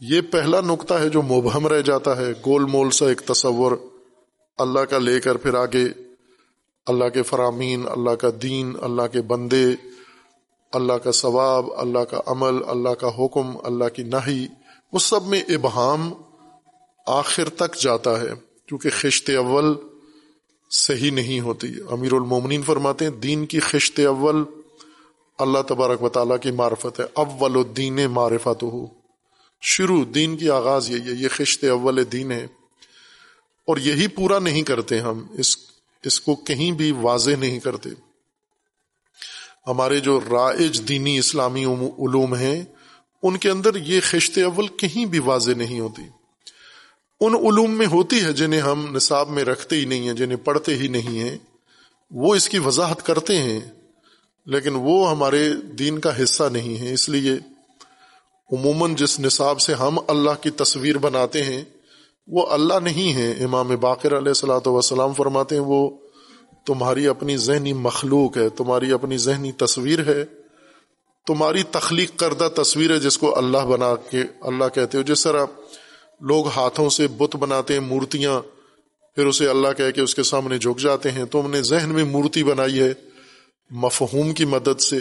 یہ 0.00 0.20
پہلا 0.20 0.60
نقطہ 0.60 0.94
ہے 0.94 1.08
جو 1.08 1.22
مبہم 1.22 1.66
رہ 1.66 1.80
جاتا 1.80 2.16
ہے۔ 2.16 2.32
گول 2.46 2.64
مول 2.64 2.90
سا 2.90 3.08
ایک 3.08 3.20
تصور 3.20 3.72
اللہ 4.58 4.80
کا 4.80 4.98
لے 4.98 5.20
کر 5.20 5.36
پھر 5.36 5.54
آگے، 5.54 5.86
اللہ 6.86 7.08
کے 7.08 7.22
فرامین، 7.22 7.88
اللہ 7.88 8.10
کا 8.10 8.28
دین، 8.42 8.76
اللہ 8.82 9.02
کے 9.12 9.22
بندے 9.22 9.64
اللہ 10.72 10.92
کا 10.92 11.12
ثواب، 11.12 11.66
اللہ 11.76 11.98
کا 11.98 12.20
عمل، 12.26 12.68
اللہ 12.68 12.88
کا 12.88 13.08
حکم، 13.08 13.56
اللہ 13.64 13.84
کی 13.88 14.02
نہی 14.02 14.46
اس 14.92 15.02
سب 15.02 15.26
میں 15.26 15.42
ابہام 15.48 16.12
آخر 17.06 17.48
تک 17.48 17.76
جاتا 17.76 18.20
ہے، 18.20 18.30
کیونکہ 18.66 18.90
خشت 18.90 19.30
اول 19.30 19.74
صحیح 20.70 21.10
نہیں 21.10 21.40
ہوتی۔ 21.40 21.68
امیر 21.90 22.12
المومنین 22.12 22.62
فرماتے 22.62 23.04
ہیں، 23.04 23.12
دین 23.12 23.46
کی 23.46 23.60
خشت 23.60 24.00
اول 24.00 24.44
اللہ 25.38 25.58
تبارک 25.68 26.02
و 26.02 26.08
تعالیٰ 26.08 26.36
کی 26.42 26.50
معرفت 26.50 27.00
ہے۔ 27.00 27.04
اول 27.12 27.56
الدین 27.56 28.00
معرفت 28.10 28.62
ہو 28.62 28.86
شروع، 29.60 30.04
دین 30.14 30.36
کی 30.36 30.50
آغاز 30.50 30.90
یہی 30.90 31.00
ہے، 31.00 31.12
یہ 31.12 31.28
خشت 31.30 31.64
اول 31.64 32.04
دین 32.12 32.32
ہے۔ 32.32 32.46
اور 33.66 33.76
یہی 33.76 34.06
پورا 34.06 34.38
نہیں 34.38 34.62
کرتے 34.62 34.98
ہم، 34.98 35.26
اس 35.32 35.56
اس 36.04 36.20
کو 36.20 36.34
کہیں 36.34 36.72
بھی 36.72 36.92
واضح 36.92 37.30
نہیں 37.38 37.60
کرتے۔ 37.60 37.88
ہمارے 39.66 40.00
جو 40.00 40.20
رائج 40.30 40.88
دینی 40.88 41.18
اسلامی 41.18 41.64
علوم 41.64 42.34
ہیں، 42.34 42.64
ان 43.22 43.36
کے 43.36 43.50
اندر 43.50 43.76
یہ 43.76 44.00
خشت 44.04 44.38
اول 44.38 44.66
کہیں 44.66 45.04
بھی 45.04 45.18
واضح 45.18 45.50
نہیں 45.56 45.80
ہوتی۔ 45.80 46.02
ان 47.20 47.34
علوم 47.34 47.70
میں 47.70 47.86
ہوتی 47.86 48.24
ہے 48.24 48.32
جنہیں 48.32 48.60
ہم 48.60 48.86
نصاب 48.96 49.28
میں 49.28 49.44
رکھتے 49.44 49.76
ہی 49.76 49.84
نہیں 49.84 50.06
ہیں، 50.06 50.14
جنہیں 50.14 50.36
پڑھتے 50.36 50.76
ہی 50.76 50.88
نہیں 50.88 51.18
ہیں۔ 51.18 51.36
وہ 52.10 52.34
اس 52.34 52.48
کی 52.48 52.58
وضاحت 52.58 53.06
کرتے 53.06 53.38
ہیں، 53.38 53.60
لیکن 54.46 54.74
وہ 54.74 55.10
ہمارے 55.10 55.48
دین 55.78 55.98
کا 55.98 56.22
حصہ 56.22 56.44
نہیں 56.52 56.76
ہے۔ 56.80 56.92
اس 56.92 57.08
لیے 57.08 57.32
عموماً 58.52 58.94
جس 58.94 59.20
نصاب 59.20 59.60
سے 59.60 59.74
ہم 59.74 59.98
اللہ 60.08 60.42
کی 60.42 60.50
تصویر 60.50 60.98
بناتے 60.98 61.42
ہیں، 61.42 61.64
وہ 62.28 62.46
اللہ 62.46 62.78
نہیں 62.82 63.12
ہے۔ 63.12 63.44
امام 63.44 63.68
باقر 63.80 64.18
علیہ 64.18 64.28
السلاۃ 64.28 64.66
وسلام 64.66 65.12
فرماتے 65.12 65.54
ہیں، 65.54 65.62
وہ 65.62 65.90
تمہاری 66.66 67.06
اپنی 67.08 67.36
ذہنی 67.36 67.72
مخلوق 67.72 68.36
ہے، 68.36 68.48
تمہاری 68.48 68.92
اپنی 68.92 69.16
ذہنی 69.16 69.52
تصویر 69.52 69.98
ہے۔ 70.06 70.24
تمہاری 71.26 71.62
تخلیق 71.62 72.16
کردہ 72.16 72.48
تصویر 72.56 72.90
ہے 72.94 72.98
جس 73.00 73.18
کو 73.18 73.38
اللہ 73.38 73.58
بنا 73.58 73.94
کے، 74.10 74.22
اللہ 74.40 74.64
کہتے 74.74 74.98
ہو۔ 74.98 75.02
جس 75.02 75.22
طرح 75.22 75.46
لوگ 76.20 76.48
ہاتھوں 76.48 76.88
سے 76.90 77.06
بت 77.08 77.36
بناتے 77.36 77.74
ہیں، 77.74 77.80
مورتیاں، 77.80 78.40
پھر 79.14 79.26
اسے 79.26 79.48
اللہ 79.48 79.68
کہہ 79.76 79.90
کے 79.90 80.00
اس 80.00 80.14
کے 80.14 80.22
سامنے 80.22 80.58
جھک 80.58 80.80
جاتے 80.80 81.10
ہیں۔ 81.10 81.24
تم 81.24 81.50
نے 81.50 81.62
ذہن 81.62 81.88
میں 81.88 82.04
مورتی 82.04 82.44
بنائی 82.44 82.80
ہے 82.80 82.92
مفہوم 83.70 84.32
کی 84.32 84.44
مدد 84.44 84.80
سے، 84.80 84.98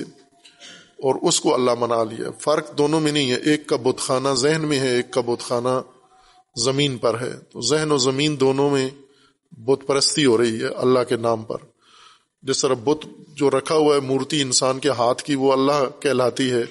اور 1.03 1.15
اس 1.21 1.41
کو 1.41 1.53
اللہ 1.53 1.71
منا 1.79 2.03
لیا۔ 2.03 2.29
فرق 2.39 2.77
دونوں 2.77 2.99
میں 2.99 3.11
نہیں 3.11 3.31
ہے۔ 3.31 3.35
ایک 3.35 3.67
کا 3.67 3.75
بت 3.75 3.99
خانہ 3.99 4.29
ذہن 4.29 4.61
میں 4.61 4.79
ہے، 4.79 4.95
ایک 4.95 5.11
کا 5.11 5.21
بت 5.21 5.41
خانہ 5.41 5.81
زمین 6.55 6.97
پر 6.97 7.21
ہے۔ 7.21 7.31
تو 7.51 7.61
ذہن 7.61 7.91
و 7.91 7.97
زمین 7.97 8.39
دونوں 8.39 8.69
میں 8.69 8.89
بت 9.51 9.87
پرستی 9.87 10.25
ہو 10.25 10.37
رہی 10.37 10.61
ہے 10.61 10.67
اللہ 10.67 10.99
کے 11.09 11.15
نام 11.15 11.43
پر۔ 11.43 11.57
جس 12.41 12.61
طرح 12.61 12.73
بت 12.73 13.05
جو 13.27 13.49
رکھا 13.49 13.75
ہوا 13.75 13.95
ہے 13.95 13.99
مورتی 13.99 14.41
انسان 14.41 14.79
کے 14.79 14.89
ہاتھ 14.89 15.23
کی، 15.23 15.35
وہ 15.35 15.53
اللہ 15.53 16.01
کہلاتی 16.01 16.51
ہے۔ 16.51 16.63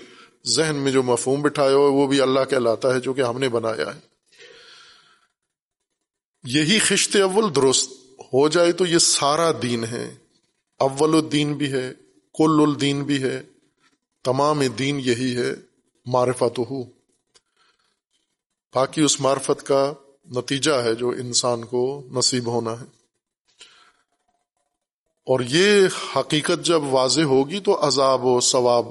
ذہن 0.46 0.76
میں 0.76 0.92
جو 0.92 1.02
مفہوم 1.02 1.42
بٹھایا 1.42 1.74
ہوا 1.74 1.88
ہے، 1.88 1.94
وہ 1.94 2.06
بھی 2.06 2.20
اللہ 2.20 2.40
کہلاتا 2.50 2.94
ہے 2.94 3.00
جو 3.00 3.12
کہ 3.12 3.20
ہم 3.20 3.38
نے 3.38 3.48
بنایا 3.48 3.94
ہے۔ 3.94 4.00
یہی 6.44 6.78
خشت 6.78 7.16
اول 7.16 7.54
درست۔ 7.56 7.90
ہو 8.20 8.48
جائے 8.48 8.72
تو 8.72 8.86
یہ 8.86 8.98
سارا 8.98 9.50
دین 9.62 9.84
ہے۔ 9.84 10.14
اول 10.78 11.14
الدین 11.14 11.52
بھی 11.52 11.72
ہے، 11.72 11.94
کل 12.38 12.64
الدین 12.66 13.04
بھی 13.04 13.22
ہے۔ 13.22 13.42
تمام 14.24 14.62
دین 14.78 15.00
یہی 15.00 15.36
ہے۔ 15.36 15.54
معرفت 16.06 16.58
ہو 16.58 16.82
باقی 18.74 19.02
اس 19.02 19.20
معرفت 19.20 19.66
کا 19.66 19.92
نتیجہ 20.30 20.72
ہے 20.72 20.94
جو 20.94 21.08
انسان 21.08 21.64
کو 21.64 22.02
نصیب 22.12 22.46
ہونا 22.46 22.72
ہے۔ 22.72 23.00
اور 25.26 25.40
یہ 25.40 25.86
حقیقت 26.16 26.64
جب 26.64 26.82
واضح 26.94 27.20
ہوگی 27.20 27.60
تو 27.60 27.88
عذاب 27.88 28.24
و 28.24 28.40
ثواب 28.40 28.86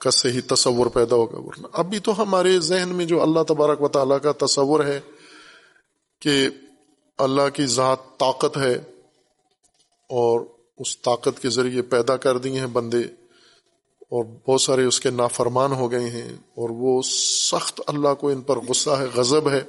کا 0.00 0.10
صحیح 0.10 0.40
تصور 0.46 0.86
پیدا 0.86 1.16
ہوگا۔ 1.16 1.38
ورنہ 1.38 1.66
ابھی 1.72 1.98
تو 1.98 2.22
ہمارے 2.22 2.60
ذہن 2.60 2.88
میں 2.88 3.06
جو 3.06 3.22
اللہ 3.22 3.42
تبارک 3.42 3.82
و 3.82 3.88
تعالیٰ 3.88 4.18
کا 4.20 4.46
تصور 4.46 4.84
ہے 4.84 5.00
کہ 6.20 6.48
اللہ 7.18 7.48
کی 7.54 7.66
ذات 7.66 7.98
طاقت 8.18 8.56
ہے 8.56 8.74
اور 10.08 10.40
اس 10.78 11.02
طاقت 11.02 11.42
کے 11.42 11.48
ذریعے 11.48 11.82
پیدا 11.82 12.16
کر 12.16 12.38
دی 12.38 12.58
ہیں 12.58 12.66
بندے 12.66 13.00
اور 14.00 14.24
بہت 14.24 14.60
سارے 14.60 14.84
اس 14.84 15.00
کے 15.00 15.10
نافرمان 15.10 15.72
ہو 15.72 15.90
گئے 15.90 16.10
ہیں 16.10 16.32
اور 16.32 16.70
وہ 16.70 17.02
سخت 17.50 17.80
اللہ 17.86 18.14
کو 18.14 18.28
ان 18.28 18.40
پر 18.40 18.56
غصہ 18.56 18.90
ہے، 18.90 19.06
غضب 19.14 19.50
ہے۔ 19.50 19.60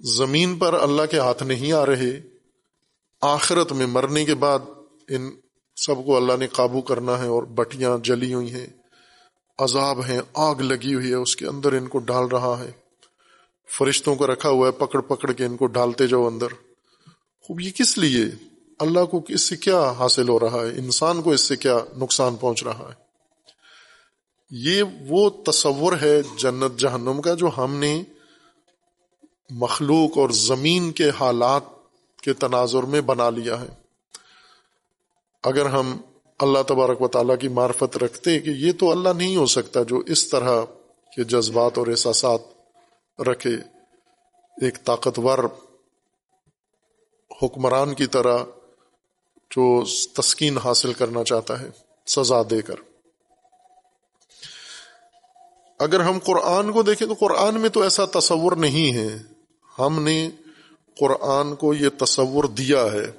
زمین 0.00 0.58
پر 0.58 0.74
اللہ 0.74 1.02
کے 1.10 1.18
ہاتھ 1.18 1.42
نہیں 1.42 1.72
آ 1.72 1.86
رہے، 1.86 2.20
آخرت 3.20 3.72
میں 3.72 3.86
مرنے 3.86 4.24
کے 4.24 4.34
بعد 4.34 4.58
ان 5.08 5.30
سب 5.76 5.94
کو 6.06 6.16
اللہ 6.16 6.32
نے 6.38 6.46
قابو 6.46 6.80
کرنا 6.80 7.18
ہے 7.18 7.26
اور 7.26 7.42
بٹیاں 7.42 7.98
جلی 7.98 8.34
ہوئی 8.34 8.54
ہیں، 8.54 8.66
عذاب 9.58 10.04
ہیں، 10.04 10.20
آگ 10.34 10.54
لگی 10.54 10.94
ہوئی 10.94 11.08
ہے، 11.08 11.14
اس 11.14 11.36
کے 11.36 11.46
اندر 11.46 11.72
ان 11.72 11.88
کو 11.88 11.98
ڈال 11.98 12.24
رہا 12.24 12.58
ہے۔ 12.58 12.70
فرشتوں 13.78 14.16
کو 14.16 14.26
رکھا 14.26 14.48
ہوا 14.48 14.66
ہے، 14.66 14.72
پکڑ 14.72 15.00
پکڑ 15.00 15.32
کے 15.32 15.44
ان 15.44 15.56
کو 15.56 15.66
ڈالتے 15.66 16.06
جاؤ 16.06 16.26
اندر۔ 16.26 16.46
خوب، 17.40 17.60
یہ 17.60 17.70
کس 17.70 17.98
لیے؟ 17.98 18.24
اللہ 18.78 19.04
کو 19.04 19.20
اس 19.28 19.42
سے 19.42 19.56
کیا 19.56 19.90
حاصل 19.98 20.28
ہو 20.28 20.40
رہا 20.40 20.60
ہے؟ 20.60 20.70
انسان 20.70 21.22
کو 21.22 21.30
اس 21.30 21.40
سے 21.40 21.56
کیا 21.56 21.78
نقصان 21.96 22.36
پہنچ 22.36 22.64
رہا 22.64 22.88
ہے؟ 22.88 23.04
یہ 24.50 24.82
وہ 25.08 25.30
تصور 25.30 25.92
ہے 26.02 26.22
جنت 26.38 26.78
جہنم 26.78 27.20
کا 27.20 27.34
جو 27.34 27.50
ہم 27.56 27.76
نے 27.76 28.02
مخلوق 29.50 30.18
اور 30.18 30.30
زمین 30.30 30.92
کے 30.92 31.10
حالات 31.20 31.62
کے 32.22 32.32
تناظر 32.32 32.82
میں 32.82 33.00
بنا 33.00 33.30
لیا 33.30 33.60
ہے۔ 33.60 33.66
اگر 35.42 35.66
ہم 35.66 35.96
اللہ 36.38 36.62
تبارک 36.68 37.02
و 37.02 37.08
تعالیٰ 37.08 37.38
کی 37.38 37.48
معرفت 37.48 37.96
رکھتے 37.96 38.40
کہ 38.40 38.50
یہ 38.50 38.72
تو 38.72 38.90
اللہ 38.90 39.08
نہیں 39.08 39.36
ہو 39.36 39.46
سکتا 39.46 39.82
جو 39.82 39.98
اس 39.98 40.28
طرح 40.28 40.64
کے 41.16 41.24
جذبات 41.24 41.78
اور 41.78 41.86
احساسات 41.86 42.40
رکھے، 43.20 43.54
ایک 44.62 44.84
طاقتور 44.84 45.38
حکمران 47.42 47.94
کی 47.94 48.06
طرح 48.06 48.38
جو 49.50 49.84
تسکین 50.14 50.58
حاصل 50.58 50.92
کرنا 50.92 51.24
چاہتا 51.24 51.60
ہے، 51.60 51.70
سزا 52.06 52.42
دے 52.50 52.62
کر۔ 52.62 52.74
اگر 55.78 56.00
ہم 56.00 56.18
قرآن 56.18 56.72
کو 56.72 56.82
دیکھیں 56.82 57.08
تو 57.08 57.14
قرآن 57.14 57.60
میں 57.60 57.68
تو 57.68 57.82
ایسا 57.82 58.04
تصور 58.04 58.52
نہیں 58.52 58.96
ہے۔ 58.96 59.33
ہم 59.78 60.02
نے 60.02 60.30
قرآن 61.00 61.54
کو 61.54 61.74
یہ 61.74 61.88
تصور 61.98 62.44
دیا 62.44 62.86
ہے۔ 62.92 63.12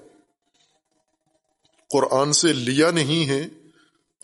قرآن 1.89 2.33
سے 2.33 2.53
لیا 2.53 2.91
نہیں 2.91 3.29
ہے، 3.29 3.47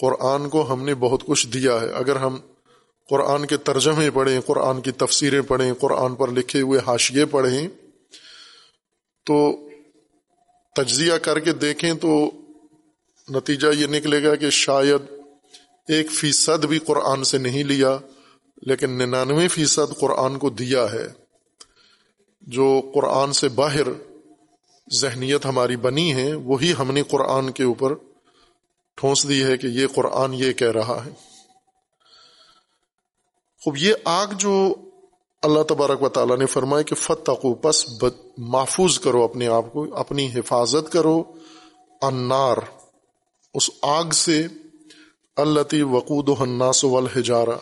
قرآن 0.02 0.50
کو 0.50 0.74
ہم 0.74 0.86
نے 0.86 0.96
بہت 0.96 1.24
کچھ 1.26 1.48
دیا 1.48 1.82
ہے۔ 1.82 1.90
اگر 1.90 2.16
ہم 2.16 2.38
قرآن 3.10 3.46
کے 3.46 3.58
ترجمے 3.58 4.12
پڑھیں، 4.12 4.42
قرآن 4.42 4.82
کی 4.82 4.92
تفسیریں 4.92 5.42
پڑھیں، 5.42 5.74
قرآن 5.74 6.16
پر 6.16 6.32
لکھے 6.32 6.62
ہوئے 6.62 6.80
حاشیے 6.88 7.26
پڑھیں، 7.26 7.68
تو 9.26 9.70
تجزیہ 10.76 11.14
کر 11.14 11.40
کے 11.40 11.54
دیکھیں 11.54 11.94
تو 11.94 12.32
نتیجہ 13.30 13.68
یہ 13.78 13.88
نکلے 13.88 14.24
گا 14.24 14.36
کہ 14.36 14.50
شاید 14.50 15.02
ایک 15.88 16.12
فیصد 16.12 16.66
بھی 16.66 16.80
قرآن 16.80 17.24
سے 17.24 17.38
نہیں 17.38 17.64
لیا، 17.64 17.98
لیکن 18.62 18.90
ننانوے 18.90 19.48
فیصد 19.48 20.00
قرآن 20.00 20.38
کو 20.38 20.50
دیا 20.50 20.92
ہے۔ 20.92 21.21
جو 22.42 22.92
قرآن 22.94 23.34
سے 23.34 23.50
باہر 23.50 23.88
ذہنیت 25.00 25.46
ہماری 25.46 25.76
بنی 25.76 26.14
ہے، 26.16 26.34
وہی 26.34 26.74
ہم 26.80 26.92
نے 26.92 27.04
قرآن 27.04 27.52
کے 27.52 27.64
اوپر 27.64 27.94
ٹھونس 28.96 29.28
دی 29.30 29.44
ہے 29.44 29.58
کہ 29.58 29.68
یہ 29.68 29.88
قرآن 29.96 30.34
یہ 30.34 30.54
کہہ 30.54 30.72
رہا 30.72 31.06
ہے۔ 31.06 31.12
خوب، 33.64 33.78
یہ 33.78 33.94
آگ 34.06 34.28
جو 34.38 34.76
اللہ 35.42 35.64
تبارک 35.64 36.04
و 36.04 36.10
تعالیٰ 36.10 36.38
نے 36.38 36.46
فرمایا 36.46 36.82
کہ 36.82 36.96
فتح 36.96 37.48
پس 37.62 37.86
محفوظ 38.38 39.00
کرو 39.00 39.24
اپنے 39.24 39.48
آپ 39.48 39.74
کو، 39.74 39.96
اپنی 39.96 40.30
حفاظت 40.36 40.92
کرو۔ 40.92 41.24
انار 42.02 42.58
اس 43.54 43.70
آگ 43.82 44.10
سے 44.10 44.48
اللہ 45.36 45.84
وقود 45.84 46.30
و 46.30 46.36
الناس 46.40 46.84
والحجارہ 46.84 47.58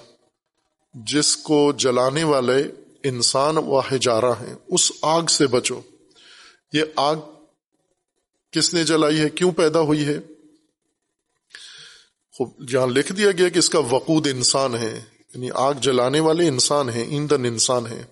جس 0.93 1.37
کو 1.37 1.71
جلانے 1.71 2.23
والے 2.23 2.63
انسان 3.03 3.57
و 3.57 3.79
ہجارہ 3.79 4.31
ہیں۔ 4.41 4.55
اس 4.67 4.91
آگ 5.01 5.25
سے 5.25 5.47
بچو۔ 5.47 5.81
یہ 6.73 6.83
آگ 6.95 7.15
کس 8.51 8.73
نے 8.73 8.83
جلائی 8.83 9.19
ہے؟ 9.19 9.29
کیوں 9.29 9.51
پیدا 9.51 9.79
ہوئی 9.79 10.05
ہے؟ 10.05 10.19
جہاں 12.67 12.87
لکھ 12.87 13.13
دیا 13.13 13.31
گیا 13.31 13.49
کہ 13.49 13.59
اس 13.59 13.69
کا 13.69 13.79
وقود 13.79 14.27
انسان 14.27 14.75
ہے۔ 14.75 15.01
یعنی 15.35 15.49
آگ 15.53 15.73
جلانے 15.73 16.19
والے 16.19 16.47
انسان 16.47 16.89
ہیں، 16.89 17.03
ایندھن 17.03 17.45
انسان 17.45 17.87
ہیں۔ 17.87 18.03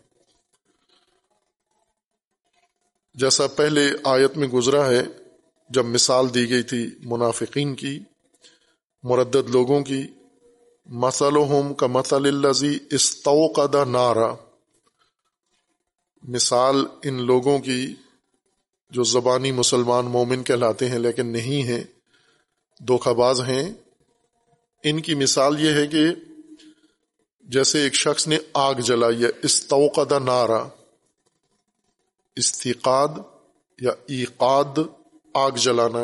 جیسا 3.13 3.47
پہلے 3.47 3.91
آیت 4.03 4.37
میں 4.37 4.47
گزرا 4.47 4.89
ہے، 4.89 5.03
جب 5.69 5.85
مثال 5.85 6.33
دی 6.33 6.49
گئی 6.49 6.63
تھی 6.63 6.89
منافقین 7.03 7.75
کی، 7.75 7.99
مردد 9.03 9.49
لوگوں 9.49 9.81
کی 9.81 10.03
مسلحم 10.85 11.73
کا 11.73 11.87
مسل 11.87 12.45
الزی 12.45 12.77
استوقد 12.91 13.75
نارا۔ 13.87 14.46
مثال 16.23 16.85
ان 17.03 17.25
لوگوں 17.25 17.59
کی 17.59 17.95
جو 18.89 19.03
زبانی 19.03 19.51
مسلمان 19.51 20.05
مومن 20.05 20.43
کہلاتے 20.43 20.89
ہیں 20.89 20.99
لیکن 20.99 21.27
نہیں 21.27 21.63
ہیں 21.63 21.83
دھوکھا 22.79 23.11
باز 23.11 23.41
ہیں۔ 23.41 23.73
ان 24.83 25.01
کی 25.01 25.15
مثال 25.15 25.61
یہ 25.61 25.71
ہے 25.71 25.87
کہ 25.87 26.07
جیسے 27.41 27.81
ایک 27.81 27.95
شخص 27.95 28.27
نے 28.27 28.37
آگ 28.53 28.73
جلائی 28.73 29.23
ہے، 29.23 29.29
استوقد 29.43 30.11
نارا 30.11 30.67
استقاد 32.35 33.07
یا 33.81 33.91
ایقاد 34.07 34.79
آگ 35.33 35.51
جلانا۔ 35.51 35.99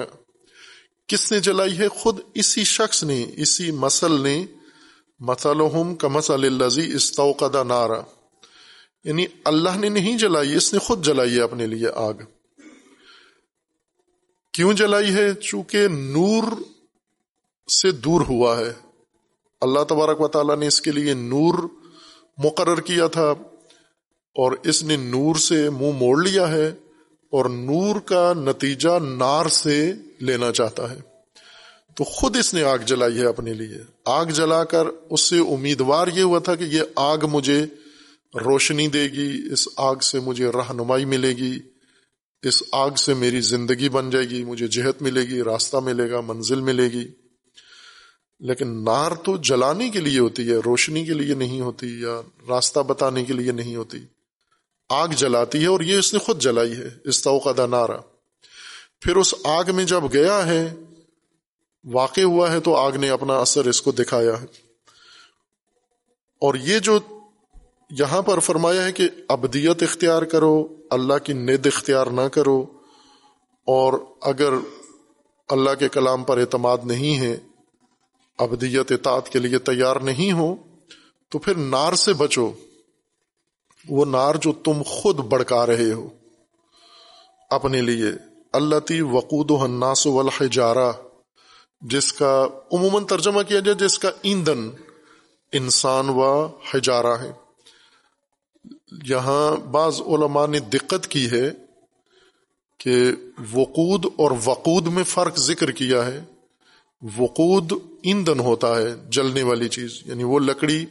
کس 1.08 1.32
نے 1.32 1.40
جلائی 1.40 1.80
ہے؟ 1.80 1.88
خود 1.88 2.20
اسی 2.34 2.64
شخص 2.64 3.04
نے، 3.04 3.26
اسی 3.38 3.72
مسل 3.72 4.22
نے۔ 4.22 4.46
مسلحم 5.20 5.96
کا 5.96 6.08
مسل 6.08 6.62
الزی 6.62 6.96
استوقد 6.96 7.56
نارا۔ 7.68 8.02
یعنی 9.04 9.26
اللہ 9.46 9.78
نے 9.78 9.90
نہیں 9.90 10.18
جلائی، 10.18 10.56
اس 10.56 10.74
نے 10.74 10.80
خود 10.80 11.06
جلائی 11.06 11.38
ہے 11.38 11.42
اپنے 11.42 11.68
لیے 11.68 11.88
آگ۔ 11.96 12.14
کیوں 14.54 14.74
جلائی 14.74 15.14
ہے؟ 15.14 15.34
چونکہ 15.34 15.88
نور 15.88 16.44
سے 17.72 17.92
دور 17.92 18.22
ہوا 18.22 18.60
ہے۔ 18.60 18.74
اللہ 19.62 19.84
تبارک 19.84 20.22
و 20.22 20.28
تعالیٰ 20.28 20.58
نے 20.58 20.68
اس 20.68 20.82
کے 20.82 20.92
لیے 20.92 21.14
نور 21.14 21.54
مقرر 22.38 22.82
کیا 22.82 23.08
تھا 23.08 23.34
اور 24.36 24.52
اس 24.64 24.84
نے 24.84 24.96
نور 24.96 25.36
سے 25.36 25.70
منہ 25.70 25.80
مو 25.80 25.92
موڑ 25.92 26.24
لیا 26.24 26.52
ہے 26.52 26.68
اور 27.32 27.46
نور 27.46 28.00
کا 28.00 28.34
نتیجہ 28.34 29.00
نار 29.00 29.46
سے 29.46 29.94
لینا 30.20 30.52
چاہتا 30.52 30.92
ہے۔ 30.92 31.00
تو 31.96 32.04
خود 32.04 32.38
اس 32.38 32.54
نے 32.54 32.64
آگ 32.64 32.78
جلائی 32.78 33.18
ہے 33.18 33.26
اپنے 33.26 33.54
لیے۔ 33.54 33.78
آگ 34.06 34.26
جلا 34.26 34.64
کر 34.64 34.86
اس 35.10 35.22
سے 35.22 35.40
امیدوار 35.40 36.08
یہ 36.08 36.24
ہوا 36.24 36.40
تھا 36.40 36.56
کہ 36.56 36.64
یہ 36.64 36.82
آگ 36.96 37.18
مجھے 37.32 37.66
روشنی 38.36 38.88
دے 38.88 39.04
گی، 39.04 39.48
اس 39.52 39.68
آگ 39.78 39.96
سے 39.96 40.20
مجھے 40.20 40.50
رہنمائی 40.50 41.06
ملے 41.06 41.30
گی، 41.30 41.60
اس 42.42 42.64
آگ 42.72 42.92
سے 42.92 43.14
میری 43.14 43.42
زندگی 43.42 43.90
بن 43.90 44.10
جائے 44.10 44.30
گی، 44.30 44.44
مجھے 44.44 44.68
جہت 44.68 45.02
ملے 45.02 45.22
گی، 45.22 45.42
راستہ 45.42 45.78
ملے 45.78 46.12
گا، 46.12 46.22
منزل 46.22 46.62
ملے 46.62 46.84
گی۔ 46.84 47.08
لیکن 48.40 48.84
نار 48.84 49.12
تو 49.12 49.38
جلانے 49.38 49.90
کے 49.90 50.00
لیے 50.00 50.20
ہوتی 50.20 50.50
ہے، 50.50 50.56
روشنی 50.56 51.06
کے 51.06 51.14
لیے 51.14 51.36
نہیں 51.36 51.62
ہوتی 51.62 52.02
یا 52.02 52.22
راستہ 52.50 52.80
بتانے 52.80 53.26
کے 53.26 53.34
لیے 53.34 53.52
نہیں 53.52 53.76
ہوتی۔ 53.76 53.98
آگ 54.90 55.08
جلاتی 55.08 55.62
ہے 55.62 55.68
اور 55.68 55.82
یہ 55.82 55.98
اس 55.98 56.14
نے 56.14 56.20
خود 56.20 56.42
جلائی 56.42 56.72
ہے 56.72 56.90
اس 57.06 57.22
توقع 57.22 57.66
نارا۔ 57.66 57.98
پھر 59.02 59.16
اس 59.16 59.36
آگ 59.44 59.64
میں 59.74 59.84
جب 59.84 60.02
گیا 60.14 60.48
ہے، 60.48 60.74
واقع 61.84 62.22
ہوا 62.22 62.52
ہے 62.52 62.60
تو 62.60 62.76
آگ 62.76 62.92
نے 62.92 63.10
اپنا 63.10 63.34
اثر 63.34 63.66
اس 63.66 63.82
کو 63.82 63.92
دکھایا 63.92 64.42
ہے۔ 64.42 64.46
اور 66.42 66.56
یہ 66.56 66.80
جو 66.80 67.00
یہاں 68.00 68.22
پر 68.22 68.40
فرمایا 68.40 68.86
ہے 68.86 68.92
کہ 68.92 69.10
ابدیت 69.30 69.84
اختیار 69.84 70.22
کرو، 70.22 70.68
اللہ 70.90 71.14
کی 71.24 71.34
ند 71.34 71.66
اختیار 71.66 72.08
نہ 72.08 72.22
کرو، 72.22 72.66
اور 73.68 73.94
اگر 74.22 74.54
اللہ 75.50 75.70
کے 75.80 75.90
کلام 75.90 76.24
پر 76.24 76.38
اعتماد 76.38 76.78
نہیں 76.84 77.20
ہے، 77.20 77.38
ابدیت 78.38 78.92
اطاعت 78.92 79.30
کے 79.30 79.40
لیے 79.40 79.60
تیار 79.60 79.96
نہیں 79.96 80.32
ہو، 80.32 80.56
تو 81.30 81.40
پھر 81.40 81.56
نار 81.56 81.94
سے 81.94 82.14
بچو۔ 82.14 82.52
وہ 83.90 84.06
نار 84.06 84.36
جو 84.36 84.52
تم 84.52 84.82
خود 84.86 85.16
بڑکا 85.16 85.66
رہے 85.66 85.94
ہو۔ 85.94 86.10
اپنے 87.50 87.82
لیے 87.82 88.08
اللہ 88.54 88.80
تی 88.80 89.02
وقود 89.02 89.52
و 89.52 89.56
حناس 89.56 90.08
والحجارہ، 90.08 90.92
جس 91.82 92.14
کا 92.14 92.48
عموماً 92.74 93.06
ترجمہ 93.06 93.42
کیا 93.42 93.60
جائے، 93.60 93.88
جس 93.88 94.00
کا 94.00 94.12
ایندھن 94.22 94.70
انسان 95.52 96.10
و 96.10 96.46
حجارہ 96.46 97.18
ہے۔ 97.22 97.43
یہاں 99.10 99.56
بعض 99.72 100.02
علماء 100.02 100.46
نے 100.48 100.60
دقت 100.74 101.08
کی 101.08 101.26
ہے 101.32 101.50
کہ 102.80 102.96
وقود 103.54 104.06
اور 104.16 104.32
وقود 104.46 104.88
میں 104.88 105.04
فرق 105.04 105.38
ذکر 105.40 105.72
کیا 105.72 106.06
ہے۔ 106.06 106.24
وقود 107.02 107.74
ایندھن 108.04 108.40
ہوتا 108.40 108.76
ہے، 108.78 108.94
جلنے 109.10 109.44
والی 109.44 109.68
چیز 109.70 110.00
یعنی 110.06 110.24
وہ 110.24 110.40
لکڑی 110.40 110.86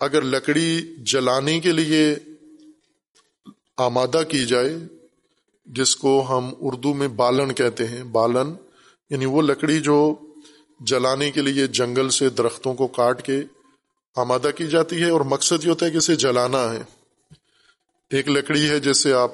اگر 0.00 0.22
لکڑی 0.22 0.80
جلانے 1.04 1.58
کے 1.60 1.72
لیے 1.72 2.14
آمادہ 3.78 4.22
کی 4.28 4.44
جائے، 4.46 4.76
جس 5.66 5.96
کو 5.96 6.12
ہم 6.28 6.50
اردو 6.60 6.94
میں 6.94 7.08
بالن 7.08 7.52
کہتے 7.52 7.86
ہیں، 7.86 8.02
بالن 8.02 8.52
یعنی 9.10 9.26
وہ 9.26 9.42
لکڑی 9.42 9.80
جو 9.80 10.14
جلانے 10.80 11.30
کے 11.30 11.42
لیے 11.42 11.66
جنگل 11.66 12.08
سے 12.08 12.28
درختوں 12.28 12.74
کو 12.74 12.86
کاٹ 12.86 13.22
کے 13.22 13.40
آمادہ 14.16 14.50
کی 14.56 14.66
جاتی 14.66 15.02
ہے، 15.02 15.10
اور 15.10 15.20
مقصد 15.20 15.64
یہ 15.64 15.70
ہوتا 15.70 15.86
ہے 15.86 15.90
کہ 15.90 15.96
اسے 15.96 16.16
جلانا 16.16 16.62
ہے۔ 16.72 16.82
ایک 18.10 18.28
لکڑی 18.28 18.70
ہے 18.70 18.80
جیسے 18.80 19.12
آپ 19.12 19.32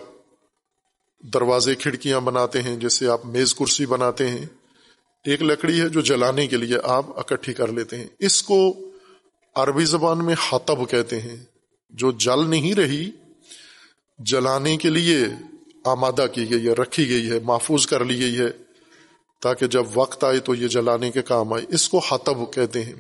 دروازے 1.35 1.74
کھڑکیاں 1.74 2.20
بناتے 2.20 2.62
ہیں، 2.62 2.76
جیسے 2.76 3.09
آپ 3.09 3.26
میز 3.26 3.54
کرسی 3.54 3.87
بناتے 3.87 4.28
ہیں۔ 4.28 4.46
ایک 5.24 5.42
لکڑی 5.42 5.80
ہے 5.80 5.88
جو 5.88 6.00
جلانے 6.00 6.46
کے 6.46 6.56
لیے 6.56 6.76
آپ 6.85 7.18
اکٹھی 7.18 7.54
کر 7.54 7.68
لیتے 7.68 7.96
ہیں۔ 7.96 8.06
اس 8.18 8.42
کو 8.42 8.76
عربی 9.54 9.85
زبان 9.85 10.24
میں 10.24 10.35
حتب 10.52 10.90
کہتے 10.90 11.20
ہیں۔ 11.20 11.37
جو 11.90 12.12
جل 12.12 12.50
نہیں 12.50 12.74
رہی، 12.74 13.11
جلانے 14.18 14.76
کے 14.76 14.90
لیے 14.90 15.24
آمادہ 15.85 16.26
کی 16.33 16.50
گئی 16.50 16.68
ہے، 16.68 16.72
رکھی 16.72 17.09
گئی 17.09 17.30
ہے، 17.30 17.40
محفوظ 17.40 17.87
کر 17.87 18.04
لی 18.04 18.20
گئی 18.20 18.38
ہے۔ 18.38 18.50
تاکہ 19.42 19.66
جب 19.66 19.85
وقت 19.94 20.24
آئے 20.24 20.38
تو 20.38 20.54
یہ 20.54 20.68
جلانے 20.68 21.11
کے 21.11 21.22
کام 21.22 21.52
آئے۔ 21.52 21.64
اس 21.68 21.88
کو 21.88 21.98
حتب 21.98 22.52
کہتے 22.52 22.85
ہیں۔ 22.85 22.94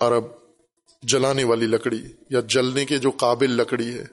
عرب 0.00 0.24
جلانے 1.02 1.44
والی 1.44 1.66
لکڑی 1.66 2.02
یا 2.30 2.40
جلنے 2.40 2.84
کے 2.84 2.98
جو 2.98 3.10
قابل 3.10 3.50
لکڑی 3.50 3.98
ہے۔ 3.98 4.04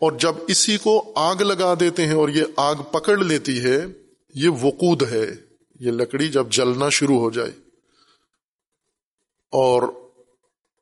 اور 0.00 0.12
جب 0.12 0.34
اسی 0.48 0.76
کو 0.76 1.12
آگ 1.16 1.36
لگا 1.36 1.74
دیتے 1.80 2.06
ہیں 2.06 2.14
اور 2.14 2.28
یہ 2.28 2.42
آگ 2.56 2.74
پکڑ 2.74 3.18
لیتی 3.18 3.60
ہے، 3.60 3.86
یہ 4.34 4.48
وقود 4.48 5.02
ہے۔ 5.02 5.30
یہ 5.80 5.90
لکڑی 5.90 6.28
جب 6.28 6.50
جلنا 6.50 6.88
شروع 6.88 7.18
ہو 7.18 7.30
جائے۔ 7.30 7.50
اور 9.50 9.82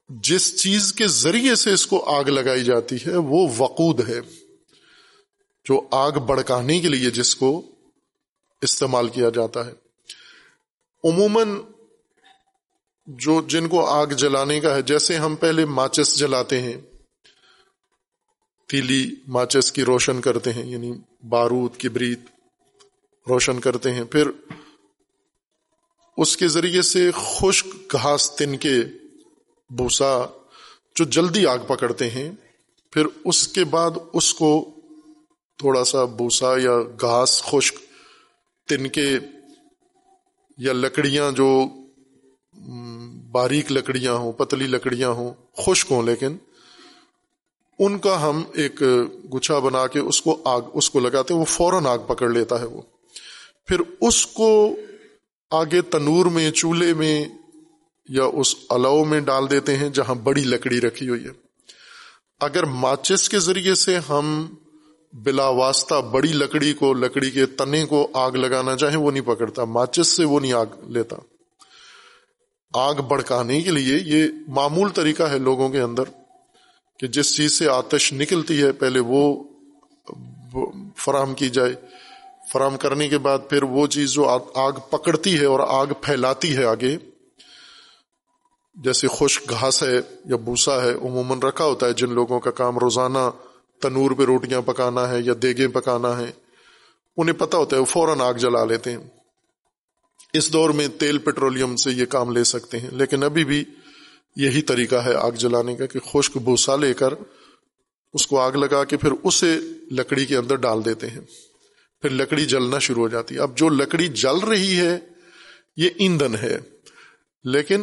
جس 0.09 0.63
چیز 0.63 0.93
کے 0.93 1.07
ذریعے 1.07 1.55
سے 1.55 1.73
اس 1.73 1.87
کو 1.87 2.05
آگ 2.05 2.25
لگائی 2.25 2.65
جاتی 2.65 2.97
ہے، 2.97 3.17
وہ 3.17 3.49
وقود 3.59 4.09
ہے۔ 4.09 4.21
جو 5.65 5.89
آگ 5.91 6.13
بڑکانے 6.13 6.81
کے 6.81 6.89
لیے 6.89 7.11
جس 7.11 7.37
کو 7.37 7.63
استعمال 8.63 9.09
کیا 9.09 9.29
جاتا 9.29 9.67
ہے۔ 9.67 9.73
عموماً 11.05 11.49
جو 13.09 13.41
جن 13.49 13.69
کو 13.69 13.85
آگ 13.87 14.07
جلانے 14.07 14.61
کا 14.61 14.75
ہے، 14.77 14.83
جیسے 14.83 15.17
ہم 15.17 15.37
پہلے 15.37 15.65
ماچس 15.65 16.19
جلاتے 16.19 16.61
ہیں، 16.61 16.77
تیلی 18.69 19.15
ماچس 19.29 19.73
کی 19.73 19.85
روشن 19.85 20.21
کرتے 20.21 20.53
ہیں 20.53 20.65
یعنی 20.65 20.93
بارود 21.29 21.77
کی 21.77 21.89
بریت 21.89 22.19
روشن 23.29 23.61
کرتے 23.61 23.93
ہیں، 23.93 24.05
پھر 24.05 24.31
اس 26.17 26.37
کے 26.37 26.49
ذریعے 26.49 26.83
سے 26.83 27.11
خشک 27.15 27.67
گھاس، 27.93 28.31
تن 28.37 28.57
کے 28.57 28.75
بھوسا 29.71 30.27
جو 30.97 31.05
جلدی 31.05 31.47
آگ 31.47 31.59
پکڑتے 31.67 32.11
ہیں، 32.11 32.31
پھر 32.93 33.07
اس 33.25 33.49
کے 33.49 33.65
بعد 33.65 33.91
اس 34.13 34.35
کو 34.35 34.71
تھوڑا 35.59 35.85
سا 35.85 36.05
بھوسا 36.05 36.53
یا 36.59 36.79
گھاس 37.01 37.43
خشک، 37.43 37.79
تن 38.69 38.89
کے 38.89 39.19
یا 40.59 40.73
لکڑیاں 40.73 41.31
جو 41.33 41.49
باریک 43.39 43.73
لکڑیاں 43.73 44.13
ہوں، 44.13 44.33
پتلی 44.33 44.67
لکڑیاں 44.67 45.09
ہوں، 45.09 45.33
خشک 45.57 45.93
ہوں، 45.93 46.03
لیکن 46.03 46.37
ان 47.79 47.99
کا 47.99 48.29
ہم 48.29 48.43
ایک 48.55 48.83
گچھا 49.35 49.59
بنا 49.59 49.87
کے 49.87 49.99
اس 49.99 50.23
کو 50.23 50.41
آگ، 50.45 50.61
اس 50.75 50.91
کو 50.91 51.01
لگاتے 51.01 51.35
ہیں، 51.35 51.41
وہ 51.41 51.45
فوراً 51.45 51.87
آگ 51.87 51.99
پکڑ 51.99 52.29
لیتا 52.29 52.61
ہے 52.61 52.65
وہ۔ 52.65 52.83
پھر 53.67 53.81
اس 54.01 54.27
کو 54.27 54.77
آگے 55.51 55.83
تنور 55.83 56.27
میں، 56.27 56.51
چولہے 56.51 56.95
میں 56.95 57.25
یا 58.09 58.25
اس 58.25 58.55
الاؤ 58.71 59.05
میں 59.05 59.21
ڈال 59.21 59.51
دیتے 59.51 59.77
ہیں 59.77 59.89
جہاں 59.89 60.15
بڑی 60.15 60.45
لکڑی 60.45 60.81
رکھی 60.81 61.09
ہوئی 61.09 61.25
ہے۔ 61.25 61.31
اگر 62.41 62.65
ماچس 62.65 63.29
کے 63.29 63.39
ذریعے 63.39 63.75
سے 63.75 63.99
ہم 64.09 64.47
بلا 65.13 65.49
واسطہ 65.49 65.95
بڑی 66.13 66.33
لکڑی 66.33 66.73
کو، 66.73 66.93
لکڑی 66.93 67.31
کے 67.31 67.47
تنے 67.47 67.85
کو 67.87 68.09
آگ 68.13 68.33
لگانا 68.33 68.77
چاہیں، 68.77 68.97
وہ 68.97 69.11
نہیں 69.11 69.27
پکڑتا۔ 69.27 69.65
ماچس 69.65 70.07
سے 70.07 70.25
وہ 70.25 70.41
نہیں 70.41 70.53
آگ 70.53 70.67
لیتا۔ 70.89 71.17
آگ 72.75 72.95
بڑکانے 72.95 73.61
کے 73.61 73.71
لیے 73.71 73.99
یہ 74.05 74.27
معمول 74.49 74.89
طریقہ 74.91 75.23
ہے 75.23 75.39
لوگوں 75.39 75.69
کے 75.69 75.81
اندر 75.81 76.05
کہ 77.01 77.07
جس 77.07 77.35
چیز 77.37 77.59
سے 77.59 77.69
آتش 77.69 78.13
نکلتی 78.13 78.63
ہے، 78.63 78.73
پہلے 78.73 79.01
وہ 79.01 79.23
فراہم 80.97 81.35
کی 81.35 81.49
جائے۔ 81.51 81.75
فراہم 82.53 82.77
کرنے 82.77 83.09
کے 83.09 83.19
بعد 83.19 83.39
پھر 83.51 83.63
وہ 83.63 83.87
چیز 83.87 84.11
جو 84.11 84.29
آگ 84.55 84.73
پکڑتی 84.91 85.39
ہے 85.41 85.45
اور 85.45 85.61
آگ 85.61 85.87
پھیلاتی 86.01 86.57
ہے 86.57 86.65
آگے، 86.65 86.97
جیسے 88.77 89.09
خشک 89.09 89.51
گھاس 89.51 89.83
ہے 89.83 89.97
یا 90.25 90.37
بھوسا 90.37 90.83
ہے، 90.83 90.93
عموماً 90.93 91.39
رکھا 91.41 91.65
ہوتا 91.65 91.87
ہے 91.87 91.93
جن 91.93 92.13
لوگوں 92.13 92.41
کا 92.41 92.51
کام 92.51 92.79
روزانہ 92.79 93.31
تنور 93.83 94.11
پہ 94.11 94.25
روٹیاں 94.25 94.61
پکانا 94.63 95.09
ہے 95.09 95.21
یا 95.21 95.33
دیگیں 95.43 95.69
پکانا 95.69 96.17
ہے 96.19 96.31
انہیں 97.17 97.37
پتا 97.37 97.59
ہوتا 97.59 97.77
ہے 97.77 97.81
وہ 97.81 97.87
فوراً 97.87 98.21
آگ 98.21 98.35
جلا 98.35 98.65
لیتے 98.65 98.91
ہیں۔ 98.91 98.99
اس 100.33 100.53
دور 100.53 100.71
میں 100.71 100.89
تیل 100.89 101.19
پیٹرولیم 101.19 101.77
سے 101.77 101.91
یہ 101.91 102.05
کام 102.05 102.31
لے 102.37 102.45
سکتے 102.45 102.79
ہیں، 102.79 102.91
لیکن 102.93 103.23
ابھی 103.23 103.45
بھی 103.45 103.65
یہی 104.37 104.63
طریقہ 104.63 104.97
ہے 104.97 105.15
آگ 105.15 105.33
جلانے 105.33 105.77
کا 105.77 105.87
کہ 105.87 105.99
خشک 105.99 106.37
بھوسا 106.37 106.77
لے 106.77 106.95
کر 106.95 107.15
اس 108.15 108.27
کو 108.27 108.41
آگ 108.41 108.53
لگا 108.53 108.85
کے 108.85 108.97
پھر 108.97 109.11
اسے 109.25 109.59
لکڑی 109.91 110.27
کے 110.27 110.37
اندر 110.37 110.55
ڈال 110.55 110.85
دیتے 110.85 111.07
ہیں۔ 111.07 111.21
پھر 112.03 112.11
لکڑی 112.11 112.45
جلنا 112.45 112.79
شروع 112.79 113.03
ہو 113.03 113.09
جاتی 113.09 113.35
ہے۔ 113.35 113.41
اب 113.41 113.57
جو 113.57 113.69
لکڑی 113.69 114.09
جل 114.09 114.39
رہی 114.39 114.77
ہے، 114.77 114.99
یہ 115.77 115.91
ایندھن 115.97 116.35
ہے۔ 116.43 116.59
لیکن 117.45 117.83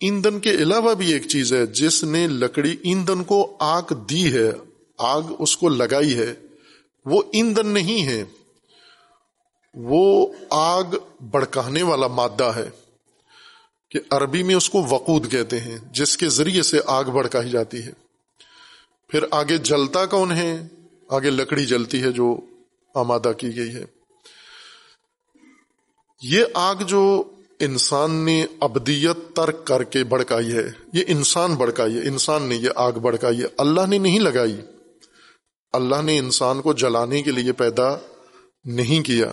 ایندھن 0.00 0.40
کے 0.40 0.50
علاوہ 0.50 0.94
بھی 0.94 1.12
ایک 1.12 1.28
چیز 1.28 1.52
ہے، 1.52 1.66
جس 1.66 2.04
نے 2.04 2.26
لکڑی 2.26 2.76
ایندھن 2.82 3.24
کو 3.24 3.56
آگ 3.60 3.82
دی 4.10 4.32
ہے، 4.32 4.52
آگ 4.98 5.22
اس 5.38 5.56
کو 5.56 5.68
لگائی 5.68 6.14
ہے، 6.14 6.34
وہ 7.04 7.22
ایندھن 7.32 7.66
نہیں 7.66 8.06
ہے۔ 8.06 8.24
وہ 9.76 10.26
آگ 10.50 10.84
بڑکانے 11.30 11.82
والا 11.82 12.06
مادہ 12.06 12.52
ہے 12.56 12.70
کہ 13.90 14.00
عربی 14.10 14.42
میں 14.42 14.54
اس 14.54 14.70
کو 14.70 14.86
وقود 14.90 15.30
کہتے 15.30 15.60
ہیں، 15.60 15.78
جس 15.92 16.16
کے 16.16 16.28
ذریعے 16.28 16.62
سے 16.62 16.80
آگ 16.86 17.04
بڑکائی 17.04 17.50
جاتی 17.50 17.82
ہے۔ 17.82 17.92
پھر 19.08 19.24
آگے 19.30 19.58
جلتا 19.58 20.06
کون 20.06 20.32
ہے؟ 20.32 20.66
آگے 21.08 21.30
لکڑی 21.30 21.66
جلتی 21.66 22.02
ہے 22.02 22.12
جو 22.12 22.40
آمادہ 22.94 23.32
کی 23.38 23.56
گئی 23.56 23.74
ہے۔ 23.74 23.84
یہ 26.22 26.44
آگ 26.54 26.74
جو 26.74 27.22
انسان 27.60 28.10
نے 28.10 28.46
ابدیت 28.60 29.36
ترک 29.36 29.66
کر 29.66 29.82
کے 29.82 30.04
بڑکائی 30.04 30.52
ہے، 30.52 30.70
یہ 30.92 31.04
انسان 31.08 31.54
بڑکائی 31.54 31.94
ہے، 31.94 32.08
انسان 32.08 32.42
نے 32.42 32.54
یہ 32.54 32.70
آگ 32.74 32.92
بڑکائی 32.92 33.40
ہے۔ 33.40 33.46
اللہ 33.58 33.86
نے 33.86 33.98
نہیں 33.98 34.20
لگائی۔ 34.20 34.60
اللہ 35.72 36.02
نے 36.02 36.18
انسان 36.18 36.62
کو 36.62 36.72
جلانے 36.72 37.22
کے 37.22 37.30
لیے 37.30 37.52
پیدا 37.52 37.96
نہیں 38.64 39.06
کیا۔ 39.06 39.32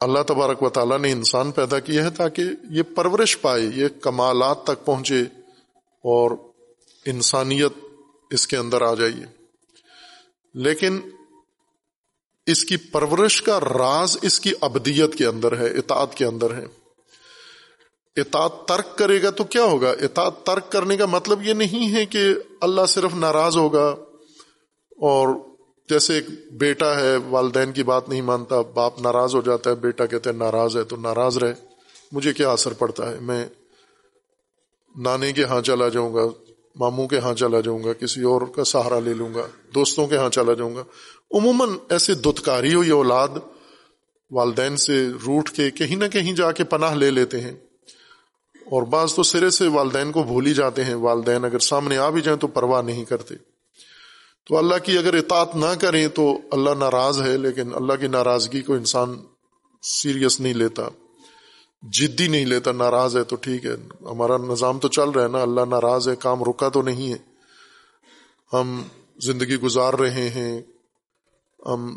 اللہ 0.00 0.22
تبارک 0.22 0.62
و 0.62 0.68
تعالیٰ 0.68 0.98
نے 0.98 1.12
انسان 1.12 1.52
پیدا 1.52 1.78
کیا 1.78 2.04
ہے 2.04 2.10
تاکہ 2.10 2.42
یہ 2.70 2.82
پرورش 2.82 3.40
پائے، 3.40 3.62
یہ 3.74 3.88
کمالات 4.00 4.64
تک 4.64 4.84
پہنچے 4.84 5.20
اور 5.80 6.30
انسانیت 7.06 7.72
اس 8.30 8.46
کے 8.46 8.56
اندر 8.56 8.82
آ 8.82 8.94
جائیے۔ 8.94 9.26
لیکن 10.54 11.00
اس 12.46 12.64
کی 12.64 12.76
پرورش 12.76 13.42
کا 13.42 13.60
راز 13.60 14.16
اس 14.22 14.40
کی 14.40 14.52
ابدیت 14.60 15.14
کے 15.14 15.26
اندر 15.26 15.58
ہے، 15.58 15.66
اطاعت 15.66 16.14
کے 16.14 16.24
اندر 16.24 16.54
ہے۔ 16.54 16.66
اطاعت 18.16 18.68
ترک 18.68 18.98
کرے 18.98 19.22
گا 19.22 19.30
تو 19.30 19.44
کیا 19.44 19.64
ہوگا؟ 19.64 19.90
اطاعت 19.90 20.46
ترک 20.46 20.72
کرنے 20.72 20.96
کا 20.96 21.06
مطلب 21.06 21.42
یہ 21.42 21.52
نہیں 21.52 21.94
ہے 21.94 22.06
کہ 22.06 22.34
اللہ 22.60 22.86
صرف 22.88 23.14
ناراض 23.14 23.56
ہوگا 23.56 23.88
اور 24.90 25.49
جیسے 25.90 26.14
ایک 26.14 26.24
بیٹا 26.52 27.00
ہے، 27.00 27.16
والدین 27.16 27.72
کی 27.72 27.82
بات 27.82 28.08
نہیں 28.08 28.22
مانتا، 28.22 28.60
باپ 28.60 29.00
ناراض 29.00 29.34
ہو 29.34 29.40
جاتا 29.40 29.70
ہے، 29.70 29.74
بیٹا 29.74 30.06
کہتے 30.06 30.30
ہیں 30.30 30.36
ناراض 30.36 30.76
ہے 30.76 30.84
تو 30.84 30.96
ناراض 30.96 31.38
رہے۔ 31.38 31.54
مجھے 32.12 32.32
کیا 32.32 32.50
اثر 32.50 32.72
پڑتا 32.72 33.10
ہے؟ 33.10 33.18
میں 33.20 33.46
نانے 34.98 35.32
کے 35.32 35.44
ہاں 35.44 35.60
چلا 35.60 35.88
جاؤں 35.88 36.14
گا، 36.14 36.20
ماموں 36.76 37.08
کے 37.08 37.18
ہاں 37.18 37.34
چلا 37.34 37.60
جاؤں 37.60 37.84
گا، 37.84 37.92
کسی 37.92 38.22
اور 38.22 38.42
کا 38.42 38.64
سہارا 38.64 39.00
لے 39.00 39.14
لوں 39.14 39.34
گا، 39.34 39.46
دوستوں 39.74 40.06
کے 40.06 40.16
ہاں 40.16 40.30
چلا 40.30 40.52
جاؤں 40.52 40.76
گا۔ 40.76 40.84
عموماً 41.30 41.68
ایسے 41.88 42.14
دتکاری 42.14 42.74
ہوئی 42.74 42.90
اولاد 42.90 43.28
والدین 44.30 44.76
سے 44.76 45.08
روٹ 45.26 45.50
کے 45.50 45.70
کہیں 45.70 45.96
نہ 45.96 46.04
کہیں 46.12 46.32
جا 46.32 46.52
کے 46.52 46.64
پناہ 46.64 46.94
لے 46.94 47.10
لیتے 47.10 47.40
ہیں۔ 47.40 47.52
اور 48.70 48.82
بعض 48.82 49.14
تو 49.14 49.22
سرے 49.22 49.50
سے 49.50 49.68
والدین 49.68 50.12
کو 50.12 50.22
بھول 50.22 50.46
ہی 50.46 50.54
جاتے 50.54 50.84
ہیں۔ 50.84 50.94
والدین 50.94 51.44
اگر 51.44 51.58
سامنے 51.58 51.98
آ 51.98 52.10
بھی 52.10 52.20
جائیں 52.20 52.40
تو 52.40 52.46
پرواہ 52.46 52.82
نہیں 52.82 53.04
کرتے۔ 53.04 53.49
تو 54.46 54.56
اللہ 54.58 54.74
کی 54.84 54.98
اگر 54.98 55.14
اطاعت 55.14 55.56
نہ 55.56 55.74
کریں 55.80 56.08
تو 56.08 56.40
اللہ 56.52 56.70
ناراض 56.70 57.22
ہے، 57.22 57.36
لیکن 57.36 57.74
اللہ 57.74 57.92
کی 57.92 58.06
ناراضگی 58.06 58.62
کو 58.62 58.74
انسان 58.74 59.16
سیریس 59.82 60.40
نہیں 60.40 60.54
لیتا، 60.54 60.88
جدی 61.82 62.28
نہیں 62.28 62.46
لیتا، 62.46 62.72
ناراض 62.72 63.16
ہے 63.16 63.24
تو 63.24 63.36
ٹھیک 63.36 63.66
ہے۔ 63.66 63.74
ہمارا 64.00 64.36
نظام 64.36 64.78
تو 64.78 64.88
چل 64.88 65.10
رہا 65.10 65.22
ہے 65.22 65.28
نا، 65.28 65.42
اللہ 65.42 65.60
ناراض 65.60 66.08
ہے، 66.08 66.16
کام 66.16 66.42
رکا 66.42 66.68
تو 66.68 66.82
نہیں 66.82 67.12
ہے۔ 67.12 67.18
ہم 68.52 68.82
زندگی 69.22 69.56
گزار 69.56 69.94
رہے 69.94 70.28
ہیں، 70.28 70.62
ہم 71.66 71.96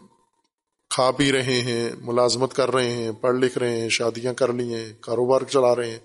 کھا 0.89 1.11
پی 1.11 1.31
رہے 1.31 1.61
ہیں، 1.61 1.89
ملازمت 2.01 2.53
کر 2.53 2.71
رہے 2.71 2.91
ہیں، 2.91 3.11
پڑھ 3.11 3.35
لکھ 3.35 3.57
رہے 3.57 3.81
ہیں، 3.81 3.89
شادیاں 3.89 4.33
کر 4.33 4.53
لی 4.53 4.73
ہیں، 4.73 4.93
کاروبار 5.01 5.41
چلا 5.41 5.75
رہے 5.75 5.91
ہیں۔ 5.91 5.99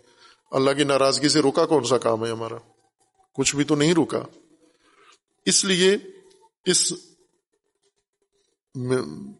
اللہ 0.51 0.71
کی 0.71 0.85
ناراضگی 0.85 1.29
سے 1.29 1.43
رکا 1.43 1.67
کون 1.67 1.85
سا 1.85 1.99
کام 1.99 2.27
ہے 2.27 2.31
ہمارا؟ 2.31 2.57
کچھ 3.35 3.57
بھی 3.57 3.65
تو 3.65 3.75
نہیں 3.75 3.95
رکا۔ 3.95 4.21
اس 5.47 5.65
لیے 5.65 5.97
اس 6.71 6.93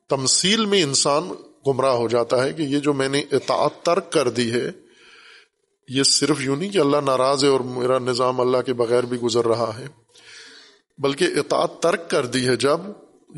تمثیل 0.09 0.65
میں 0.67 0.83
انسان 0.83 1.29
گمراہ 1.67 1.95
ہو 1.95 2.09
جاتا 2.09 2.43
ہے 2.45 2.53
کہ 2.53 2.63
یہ 2.65 2.79
جو 2.81 2.93
میں 2.95 3.09
نے 3.09 3.23
اطاعت 3.33 3.83
ترک 3.83 4.13
کر 4.13 4.29
دی 4.31 4.51
ہے، 4.53 4.71
یہ 5.89 6.03
صرف 6.03 6.41
یوں 6.41 6.57
نہیں 6.57 6.71
کہ 6.71 6.79
اللہ 6.79 7.01
ناراض 7.03 7.45
ہے 7.45 7.49
اور 7.49 7.61
میرا 7.73 7.99
نظام 7.99 8.41
اللہ 8.41 8.63
کے 8.63 8.73
بغیر 8.75 9.05
بھی 9.05 9.19
گزر 9.21 9.47
رہا 9.47 9.71
ہے، 9.79 9.87
بلکہ 10.99 11.39
اطاعت 11.39 11.83
ترک 11.83 12.09
کر 12.11 12.27
دی 12.27 12.47
ہے 12.49 12.57
جب 12.57 12.81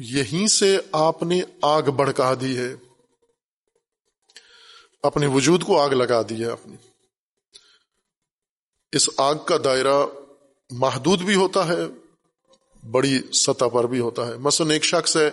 یہیں 0.09 0.47
سے 0.49 0.77
آپ 0.99 1.23
نے 1.23 1.41
آگ 1.63 1.91
بڑکا 1.97 2.33
دی 2.41 2.57
ہے، 2.59 2.75
اپنے 5.05 5.27
وجود 5.27 5.63
کو 5.63 5.81
آگ 5.81 5.91
لگا 5.93 6.21
دی 6.23 6.41
ہے 6.41 6.51
اپنی 6.51 6.77
اس 8.93 9.09
آگ 9.21 9.35
کا 9.45 9.57
دائرہ 9.65 9.97
محدود 10.71 11.23
بھی 11.23 11.35
ہوتا 11.35 11.67
ہے 11.69 11.81
بڑی 12.83 13.19
سطح 13.33 13.65
پر 13.65 13.85
بھی 13.85 14.01
ہوتا 14.01 14.27
ہے۔ 14.27 14.37
مثلا 14.37 14.73
ایک 14.73 14.85
شخص 14.85 15.17
ہے، 15.17 15.31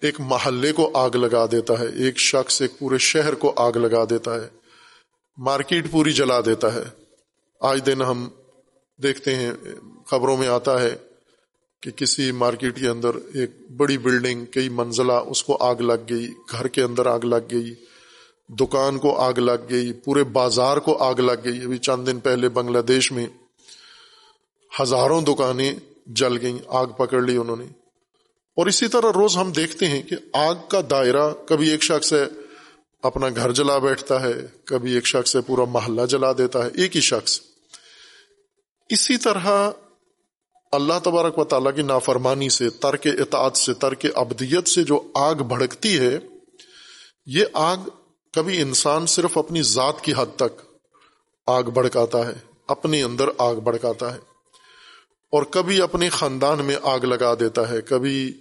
ایک 0.00 0.20
محلے 0.20 0.72
کو 0.72 0.90
آگ 0.94 1.10
لگا 1.10 1.46
دیتا 1.46 1.78
ہے۔ 1.78 1.86
ایک 1.86 2.18
شخص 2.18 2.62
ایک 2.62 2.78
پورے 2.78 2.98
شہر 2.98 3.34
کو 3.34 3.52
آگ 3.56 3.72
لگا 3.72 4.04
دیتا 4.10 4.34
ہے۔ 4.34 4.48
مارکیٹ 5.36 5.90
پوری 5.90 6.12
جلا 6.12 6.40
دیتا 6.40 6.74
ہے۔ 6.74 6.82
آج 7.60 7.86
دن 7.86 8.02
ہم 8.02 8.28
دیکھتے 9.02 9.34
ہیں، 9.34 9.52
خبروں 10.06 10.36
میں 10.36 10.48
آتا 10.48 10.82
ہے 10.82 10.96
کہ 11.82 11.90
کسی 11.90 12.32
مارکیٹ 12.32 12.80
کے 12.80 12.88
اندر 12.88 13.10
ایک 13.14 13.70
بڑی 13.76 13.98
بلڈنگ، 13.98 14.44
کئی 14.44 14.68
منزلہ، 14.68 15.12
اس 15.12 15.44
کو 15.44 15.56
آگ 15.60 15.76
لگ 15.76 16.08
گئی، 16.10 16.28
گھر 16.52 16.68
کے 16.68 16.82
اندر 16.82 17.06
آگ 17.06 17.20
لگ 17.20 17.50
گئی، 17.50 17.74
دکان 18.48 18.98
کو 18.98 19.16
آگ 19.16 19.34
لگ 19.34 19.70
گئی، 19.70 19.92
پورے 19.92 20.24
بازار 20.24 20.76
کو 20.76 20.96
آگ 20.96 21.14
لگ 21.14 21.32
گئی۔ 21.44 21.64
ابھی 21.64 21.78
چند 21.78 22.06
دن 22.06 22.20
پہلے 22.20 22.48
بنگلہ 22.48 22.78
دیش 22.78 23.12
میں 23.12 23.26
ہزاروں 24.82 25.20
دکانیں 25.20 25.72
جل 26.08 26.42
گئیں، 26.42 26.58
آگ 26.66 26.86
پکڑ 26.86 27.22
لی 27.22 27.36
انہوں 27.36 27.56
نے۔ 27.56 27.64
اور 28.56 28.66
اسی 28.66 28.88
طرح 28.88 29.12
روز 29.14 29.36
ہم 29.36 29.52
دیکھتے 29.52 29.88
ہیں 29.88 30.02
کہ 30.02 30.16
آگ 30.32 30.54
کا 30.68 30.80
دائرہ 30.90 31.30
کبھی 31.46 31.70
ایک 31.70 31.82
شخص 31.82 32.12
ہے 32.12 32.24
اپنا 33.02 33.26
گھر 33.36 33.52
جلا 33.52 33.78
بیٹھتا 33.78 34.22
ہے، 34.22 34.34
کبھی 34.64 34.94
ایک 34.94 35.06
شخص 35.06 35.36
ہے 35.36 35.40
پورا 35.40 35.64
محلہ 35.64 36.06
جلا 36.06 36.32
دیتا 36.38 36.64
ہے، 36.64 36.70
ایک 36.74 36.96
ہی 36.96 37.00
شخص۔ 37.00 37.40
اسی 38.88 39.16
طرح 39.16 39.70
اللہ 40.72 40.92
تبارک 41.04 41.38
و 41.38 41.44
تعالیٰ 41.44 41.76
کی 41.76 41.82
نافرمانی 41.82 42.48
سے، 42.48 42.70
ترک 42.70 43.06
اطاعت 43.06 43.56
سے، 43.56 43.74
ترک 43.74 44.06
ابدیت 44.14 44.68
سے 44.68 44.82
جو 44.82 45.10
آگ 45.14 45.34
بھڑکتی 45.34 45.98
ہے، 45.98 46.18
یہ 47.26 47.44
آگ 47.52 47.76
کبھی 48.32 48.62
انسان 48.62 49.06
صرف 49.06 49.38
اپنی 49.38 49.62
ذات 49.62 50.00
کی 50.00 50.12
حد 50.16 50.36
تک 50.36 50.60
آگ 51.46 51.62
بھڑکاتا 51.62 52.26
ہے، 52.26 52.32
اپنے 52.66 53.02
اندر 53.02 53.28
آگ 53.38 53.54
بھڑکاتا 53.54 54.14
ہے۔ 54.14 54.27
اور 55.32 55.42
کبھی 55.42 55.82
اپنے 55.82 56.08
خاندان 56.08 56.64
میں 56.64 56.76
آگ 56.82 57.00
لگا 57.00 57.34
دیتا 57.34 57.70
ہے، 57.70 57.80
کبھی 57.80 58.32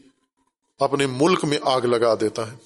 اپنے 0.79 1.05
ملک 1.05 1.45
میں 1.45 1.57
آگ 1.61 1.81
لگا 1.81 2.13
دیتا 2.21 2.51
ہے۔ 2.51 2.57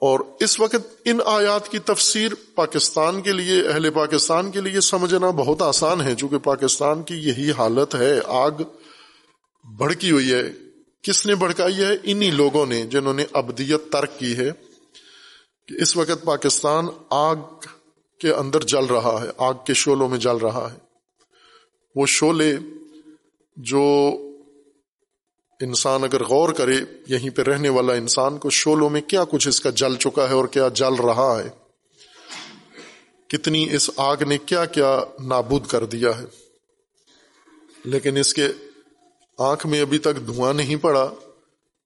اور 0.00 0.20
اس 0.40 0.60
وقت 0.60 0.76
ان 1.04 1.18
آیات 1.24 1.68
کی 1.68 1.78
تفسیر 1.78 2.32
پاکستان 2.54 3.22
کے 3.22 3.32
لیے، 3.32 3.68
اہل 3.68 3.90
پاکستان 3.90 4.50
کے 4.50 4.60
لیے 4.60 4.80
سمجھنا 4.80 5.30
بہت 5.30 5.62
آسان 5.62 6.00
ہے، 6.00 6.14
چونکہ 6.14 6.38
پاکستان 6.38 7.02
کی 7.02 7.14
یہی 7.14 7.50
حالت 7.50 7.94
ہے، 7.94 8.20
آگ 8.24 8.50
بھڑکی 9.78 10.10
ہوئی 10.10 10.32
ہے۔ 10.32 10.42
کس 11.02 11.26
نے 11.26 11.34
بھڑکائی 11.34 11.76
ہے؟ 11.76 11.96
انہی 12.02 12.30
لوگوں 12.30 12.66
نے 12.66 12.82
جنہوں 12.82 13.14
نے 13.14 13.24
ابدیت 13.32 13.92
ترک 13.92 14.18
کی 14.18 14.36
ہے 14.36 14.50
کہ 15.68 15.82
اس 15.82 15.96
وقت 15.96 16.24
پاکستان 16.24 16.86
آگ 17.10 17.36
کے 18.20 18.32
اندر 18.32 18.60
جل 18.60 18.84
رہا 18.84 19.22
ہے، 19.22 19.28
آگ 19.36 19.54
کے 19.66 19.74
شولوں 19.74 20.08
میں 20.08 20.18
جل 20.18 20.36
رہا 20.36 20.72
ہے۔ 20.72 20.85
وہ 21.96 22.06
شولے 22.06 22.56
جو 23.56 23.82
انسان 25.60 26.04
اگر 26.04 26.24
غور 26.24 26.52
کرے 26.52 26.76
یہیں 27.06 27.30
پہ 27.30 27.42
رہنے 27.42 27.68
والا 27.68 27.92
انسان 27.92 28.38
کو 28.38 28.50
شولوں 28.50 28.90
میں 28.90 29.00
کیا 29.00 29.24
کچھ 29.24 29.48
اس 29.48 29.60
کا 29.60 29.70
جل 29.70 29.96
چکا 29.96 30.28
ہے 30.28 30.34
اور 30.34 30.44
کیا 30.44 30.68
جل 30.68 30.94
رہا 30.94 31.42
ہے؟ 31.44 31.50
کتنی 33.28 33.74
اس 33.74 33.90
آگ 33.96 34.16
نے 34.26 34.38
کیا 34.38 34.64
کیا 34.64 35.00
نابود 35.24 35.66
کر 35.66 35.84
دیا 35.84 36.18
ہے؟ 36.18 36.24
لیکن 37.84 38.16
اس 38.16 38.34
کے 38.34 38.48
آنکھ 39.38 39.66
میں 39.66 39.80
ابھی 39.80 39.98
تک 39.98 40.26
دھواں 40.26 40.54
نہیں 40.54 40.76
پڑا، 40.76 41.14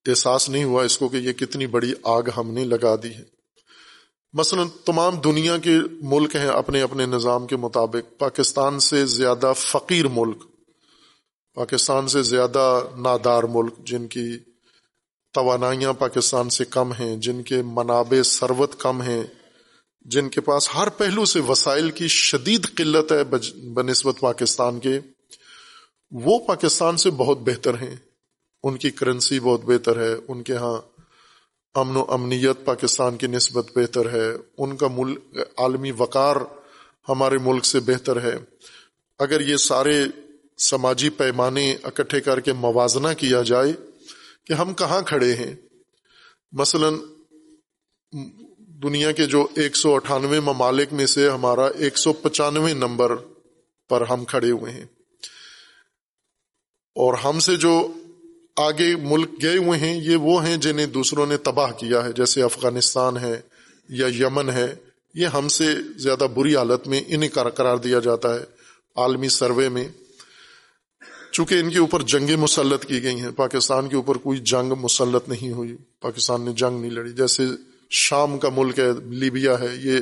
احساس 0.06 0.48
نہیں 0.48 0.64
ہوا 0.64 0.84
اس 0.84 0.98
کو 0.98 1.08
کہ 1.08 1.16
یہ 1.16 1.32
کتنی 1.32 1.66
بڑی 1.66 1.92
آگ 2.02 2.22
ہم 2.36 2.50
نے 2.50 2.64
لگا 2.64 2.96
دی 2.96 3.14
ہے۔ 3.14 3.39
مثلا 4.32 4.62
تمام 4.84 5.16
دنیا 5.16 5.58
کے 5.58 5.78
ملک 6.02 6.36
ہیں 6.36 6.48
اپنے 6.48 6.82
اپنے 6.82 7.06
نظام 7.06 7.46
کے 7.46 7.56
مطابق، 7.56 8.18
پاکستان 8.18 8.80
سے 8.80 9.06
زیادہ 9.06 9.52
فقیر 9.56 10.08
ملک، 10.08 10.36
پاکستان 11.54 12.08
سے 12.08 12.22
زیادہ 12.22 12.80
نادار 12.96 13.42
ملک، 13.42 13.78
جن 13.78 14.06
کی 14.06 14.38
توانائیاں 15.34 15.92
پاکستان 15.92 16.50
سے 16.50 16.64
کم 16.64 16.92
ہیں، 16.92 17.16
جن 17.16 17.42
کے 17.42 17.62
منابع 17.62 18.22
سروت 18.22 18.80
کم 18.80 19.02
ہیں، 19.02 19.22
جن 20.00 20.28
کے 20.28 20.40
پاس 20.40 20.68
ہر 20.74 20.88
پہلو 20.88 21.24
سے 21.24 21.40
وسائل 21.40 21.90
کی 21.90 22.08
شدید 22.08 22.66
قلت 22.76 23.12
ہے 23.12 23.24
بنسبت 23.68 24.20
پاکستان 24.20 24.80
کے، 24.80 25.00
وہ 26.10 26.38
پاکستان 26.38 26.96
سے 26.96 27.10
بہت 27.10 27.38
بہتر 27.38 27.74
ہیں۔ 27.74 27.96
ان 28.62 28.76
کی 28.76 28.90
کرنسی 28.90 29.40
بہت 29.40 29.60
بہتر 29.64 30.00
ہے۔ 30.00 30.14
ان 30.28 30.42
کے 30.42 30.56
ہاں 30.56 30.89
امن 31.74 31.96
و 31.96 32.04
امنیت 32.08 32.64
پاکستان 32.64 33.16
کی 33.16 33.26
نسبت 33.26 33.78
بہتر 33.78 34.12
ہے۔ 34.12 34.36
ان 34.58 34.76
کا 34.76 34.88
ملک، 34.92 35.38
عالمی 35.56 35.90
وقار 35.90 36.36
ہمارے 37.08 37.38
ملک 37.38 37.64
سے 37.64 37.80
بہتر 37.80 38.22
ہے۔ 38.22 38.38
اگر 39.18 39.40
یہ 39.40 39.56
سارے 39.56 40.04
سماجی 40.58 41.10
پیمانے 41.10 41.76
اکٹھے 41.82 42.20
کر 42.20 42.40
کے 42.40 42.52
موازنہ 42.52 43.08
کیا 43.18 43.42
جائے 43.42 43.72
کہ 44.44 44.52
ہم 44.52 44.74
کہاں 44.74 45.02
کھڑے 45.02 45.34
ہیں۔ 45.34 45.54
مثلا، 46.52 46.88
دنیا 48.58 49.12
کے 49.12 49.26
جو 49.26 49.46
ایک 49.56 49.76
سو 49.76 49.94
اٹھانوے 49.94 50.40
ممالک 50.40 50.92
میں 50.92 51.06
سے 51.06 51.30
ہمارا 51.30 51.66
ایک 51.66 51.98
سو 51.98 52.12
پچانوے 52.12 52.74
نمبر 52.74 53.16
پر 53.88 54.00
ہم 54.00 54.24
کھڑے 54.24 54.50
ہوئے 54.50 54.72
ہیں۔ 54.72 54.84
اور 56.94 57.14
ہم 57.14 57.38
سے 57.38 57.56
جو 57.56 57.92
آگے 58.60 58.96
ملک 58.96 59.30
گئے 59.42 59.56
ہوئے 59.56 59.78
ہیں، 59.78 60.00
یہ 60.00 60.16
وہ 60.16 60.46
ہیں 60.46 60.56
جنہیں 60.56 60.86
دوسروں 60.86 61.26
نے 61.26 61.36
تباہ 61.36 61.70
کیا 61.70 62.04
ہے، 62.04 62.12
جیسے 62.12 62.42
افغانستان 62.42 63.16
ہے 63.16 63.40
یا 63.88 64.06
یمن 64.06 64.50
ہے۔ 64.50 64.74
یہ 65.14 65.26
ہم 65.26 65.48
سے 65.48 65.68
زیادہ 65.96 66.26
بری 66.34 66.56
حالت 66.56 66.88
میں 66.88 67.00
انہیں 67.06 67.30
قرار 67.30 67.76
دیا 67.76 67.98
جاتا 67.98 68.34
ہے 68.34 68.40
عالمی 68.96 69.28
سروے 69.28 69.68
میں۔ 69.68 69.88
چونکہ 71.32 71.54
ان 71.54 71.70
کے 71.70 71.78
اوپر 71.78 72.02
جنگیں 72.02 72.36
مسلط 72.36 72.84
کی 72.84 73.02
گئی 73.02 73.20
ہیں، 73.20 73.30
پاکستان 73.30 73.88
کے 73.88 73.96
اوپر 73.96 74.14
کوئی 74.16 74.38
جنگ 74.38 74.72
مسلط 74.80 75.28
نہیں 75.28 75.52
ہوئی۔ 75.52 75.76
پاکستان 76.00 76.42
نے 76.42 76.52
جنگ 76.52 76.80
نہیں 76.80 76.90
لڑی۔ 76.90 77.12
جیسے 77.12 77.42
شام 77.90 78.38
کا 78.38 78.48
ملک 78.56 78.78
ہے، 78.78 78.88
لیبیا 79.04 79.60
ہے، 79.60 79.68
یہ 79.82 80.00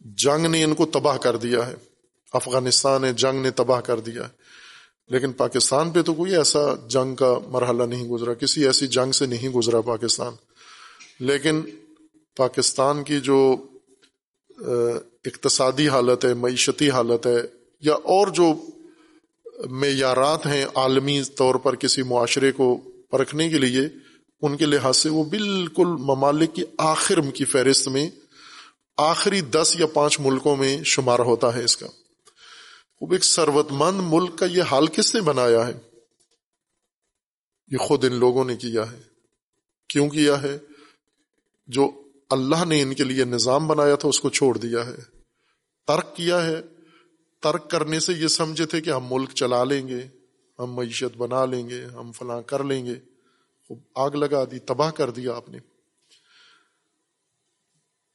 جنگ 0.00 0.46
نے 0.46 0.64
ان 0.64 0.74
کو 0.74 0.86
تباہ 0.86 1.16
کر 1.16 1.36
دیا 1.36 1.66
ہے۔ 1.66 1.74
افغانستان 2.32 3.04
ہے 3.04 3.12
جنگ 3.12 3.42
نے 3.42 3.50
تباہ 3.50 3.80
کر 3.80 4.00
دیا 4.00 4.22
ہے۔ 4.22 4.37
لیکن 5.08 5.32
پاکستان 5.32 5.90
پہ 5.90 6.02
تو 6.02 6.14
کوئی 6.14 6.36
ایسا 6.36 6.60
جنگ 6.88 7.14
کا 7.14 7.38
مرحلہ 7.48 7.82
نہیں 7.82 8.08
گزرا، 8.08 8.34
کسی 8.34 8.66
ایسی 8.66 8.86
جنگ 8.86 9.12
سے 9.12 9.26
نہیں 9.26 9.48
گزرا 9.48 9.80
پاکستان۔ 9.80 10.32
لیکن 11.20 11.62
پاکستان 12.36 13.04
کی 13.04 13.20
جو 13.20 13.56
اقتصادی 15.24 15.88
حالت 15.88 16.24
ہے، 16.24 16.34
معیشتی 16.34 16.90
حالت 16.90 17.26
ہے، 17.26 17.38
یا 17.80 17.94
اور 17.94 18.26
جو 18.26 18.54
معیارات 19.70 20.46
ہیں 20.46 20.64
عالمی 20.74 21.22
طور 21.22 21.54
پر 21.54 21.74
کسی 21.74 22.02
معاشرے 22.02 22.52
کو 22.52 22.76
پرکھنے 23.10 23.48
کے 23.48 23.58
لیے، 23.58 23.88
ان 24.42 24.56
کے 24.56 24.66
لحاظ 24.66 24.96
سے 24.96 25.08
وہ 25.08 25.24
بالکل 25.24 25.86
ممالک 25.86 26.54
کی 26.54 26.62
آخر 26.78 27.20
کی 27.20 27.44
فہرست 27.44 27.88
میں، 27.88 28.10
آخری 28.96 29.40
دس 29.40 29.76
یا 29.78 29.86
پانچ 29.86 30.20
ملکوں 30.20 30.56
میں 30.56 30.84
شمار 30.84 31.18
ہوتا 31.18 31.54
ہے 31.54 31.64
اس 31.64 31.76
کا۔ 31.76 31.86
ایک 33.00 33.24
سروت 33.24 33.66
مند 33.70 34.00
ملک 34.02 34.38
کا 34.38 34.46
یہ 34.46 34.62
حال 34.62 34.86
کس 34.86 35.14
نے 35.14 35.20
بنایا 35.20 35.66
ہے؟ 35.66 35.72
یہ 37.66 37.78
خود 37.78 38.04
ان 38.04 38.12
لوگوں 38.12 38.44
نے 38.44 38.56
کیا 38.56 38.92
ہے۔ 38.92 39.02
کیوں 39.88 40.08
کیا 40.08 40.42
ہے؟ 40.42 40.58
جو 41.66 42.08
اللہ 42.30 42.64
نے 42.64 42.82
ان 42.82 42.94
کے 42.94 43.04
لیے 43.04 43.24
نظام 43.24 43.68
بنایا 43.68 43.96
تھا، 43.96 44.08
اس 44.08 44.20
کو 44.20 44.30
چھوڑ 44.30 44.58
دیا 44.58 44.86
ہے۔ 44.86 44.96
ترک 45.86 46.16
کیا 46.16 46.46
ہے؟ 46.46 46.62
ترک 47.42 47.70
کرنے 47.70 48.00
سے 48.00 48.12
یہ 48.12 48.26
سمجھے 48.26 48.66
تھے 48.66 48.80
کہ 48.80 48.90
ہم 48.90 49.06
ملک 49.10 49.30
چلا 49.30 49.64
لیں 49.64 49.88
گے، 49.88 50.08
ہم 50.58 50.74
معیشت 50.74 51.16
بنا 51.16 51.44
لیں 51.44 51.68
گے، 51.68 51.84
ہم 51.84 52.12
فلاں 52.12 52.42
کر 52.42 52.64
لیں 52.64 52.86
گے۔ 52.86 52.94
خوب 53.68 53.78
آگ 53.94 54.10
لگا 54.10 54.44
دی، 54.44 54.58
تباہ 54.58 54.90
کر 54.90 55.10
دیا 55.10 55.34
آپ 55.34 55.48
نے۔ 55.48 55.58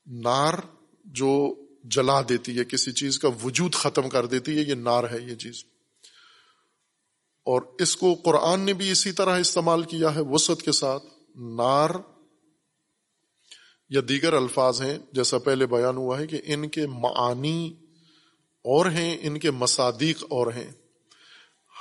نار 0.05 0.53
جو 1.05 1.62
جلا 1.84 2.21
دیتی 2.21 2.59
ہے، 2.59 2.65
کسی 2.65 2.91
چیز 2.91 3.19
کا 3.19 3.29
وجود 3.43 3.73
ختم 3.73 4.09
کر 4.09 4.25
دیتی 4.25 4.57
ہے، 4.57 4.61
یہ 4.61 4.73
نار 4.73 5.03
ہے، 5.03 5.17
یہ 5.21 5.36
چیز۔ 5.36 5.63
اور 7.45 7.61
اس 7.79 7.97
کو 7.97 8.13
قرآن 8.13 8.59
نے 8.59 8.73
بھی 8.73 8.91
اسی 8.91 9.11
طرح 9.11 9.39
استعمال 9.39 9.84
کیا 9.84 10.15
ہے 10.15 10.19
وسط 10.19 10.61
کے 10.61 10.71
ساتھ۔ 10.71 11.03
نار 11.36 11.89
یا 13.89 14.01
دیگر 14.09 14.34
الفاظ 14.34 14.81
ہیں، 14.81 14.97
جیسا 15.11 15.38
پہلے 15.38 15.65
بیان 15.65 15.97
ہوا 15.97 16.19
ہے 16.19 16.27
کہ 16.27 16.41
ان 16.45 16.69
کے 16.69 16.88
معانی 16.88 17.73
اور 18.63 18.86
ہیں، 18.86 19.17
ان 19.21 19.39
کے 19.39 19.51
مصادیق 19.51 20.23
اور 20.29 20.47
ہیں۔ 20.47 20.71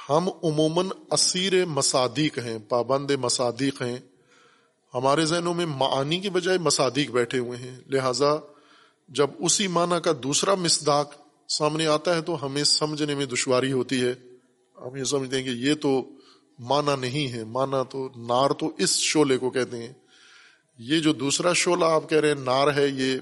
ہم 0.09 0.29
عموماً 0.29 0.89
اسیر 1.11 1.65
مصادیق 1.65 2.39
ہیں، 2.39 2.59
پابند 2.59 3.11
مصادیق 3.11 3.83
ہیں۔ 3.83 3.99
ہمارے 4.95 5.25
ذہنوں 5.25 5.55
میں 5.55 5.67
معانی 5.67 6.21
کے 6.21 6.31
بجائے 6.31 6.59
مصادیق 6.59 7.11
بیٹھے 7.11 7.39
ہوئے 7.39 7.59
ہیں، 7.59 7.81
لہذا 7.87 8.52
جب 9.13 9.31
اسی 9.39 9.67
معنی 9.67 10.01
کا 10.05 10.13
دوسرا 10.23 10.55
مسداق 10.55 11.15
سامنے 11.49 11.87
آتا 11.87 12.17
ہے 12.17 12.23
تو 12.23 12.47
ہمیں 12.47 12.65
سمجھنے 12.65 13.15
میں 13.15 13.27
دشواری 13.27 13.73
ہوتی 13.73 14.05
ہے۔ 14.05 14.15
ہم 14.83 14.97
یہ 14.97 15.05
سمجھتے 15.05 15.37
ہیں 15.37 15.45
کہ 15.45 15.49
یہ 15.49 15.75
تو 15.75 16.09
مانا 16.59 16.97
نہیں 16.97 17.33
ہے۔ 17.33 17.45
مانا 17.45 17.83
تو 17.83 18.09
نار 18.17 18.51
تو 18.51 18.71
اس 18.79 18.97
شعلے 18.97 19.39
کو 19.39 19.51
کہتے 19.51 19.77
ہیں۔ 19.77 19.93
یہ 20.79 21.01
جو 21.01 21.13
دوسرا 21.13 21.53
شعلہ 21.53 21.85
آپ 21.85 22.11
کہہ 22.11 22.19
رہے 22.19 22.29
ہیں، 22.29 22.35
نار 22.35 22.75
ہے، 22.77 22.89
یہ 22.89 23.19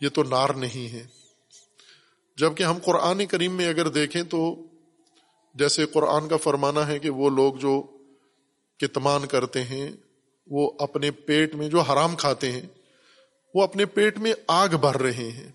یہ 0.00 0.08
تو 0.08 0.22
نار 0.22 0.48
نہیں 0.50 0.92
ہے۔ 0.92 1.06
جبکہ 2.36 2.62
ہم 2.62 2.78
قرآن 2.84 3.26
کریم 3.26 3.52
میں 3.52 3.68
اگر 3.68 3.88
دیکھیں 3.88 4.22
تو 4.22 4.66
جیسے 5.54 5.86
قرآن 5.86 6.28
کا 6.28 6.36
فرمانا 6.36 6.86
ہے 6.86 6.98
کہ 6.98 7.10
وہ 7.10 7.30
لوگ 7.30 7.54
جو 7.54 7.82
کتمان 8.78 9.26
کرتے 9.26 9.64
ہیں، 9.64 9.90
وہ 10.46 10.70
اپنے 10.78 11.10
پیٹ 11.10 11.54
میں 11.54 11.68
جو 11.68 11.80
حرام 11.80 12.16
کھاتے 12.16 12.52
ہیں 12.52 12.66
وہ 13.54 13.62
اپنے 13.62 13.86
پیٹ 13.86 14.18
میں 14.18 14.32
آگ 14.48 14.68
بھر 14.68 15.00
رہے 15.00 15.30
ہیں۔ 15.30 15.52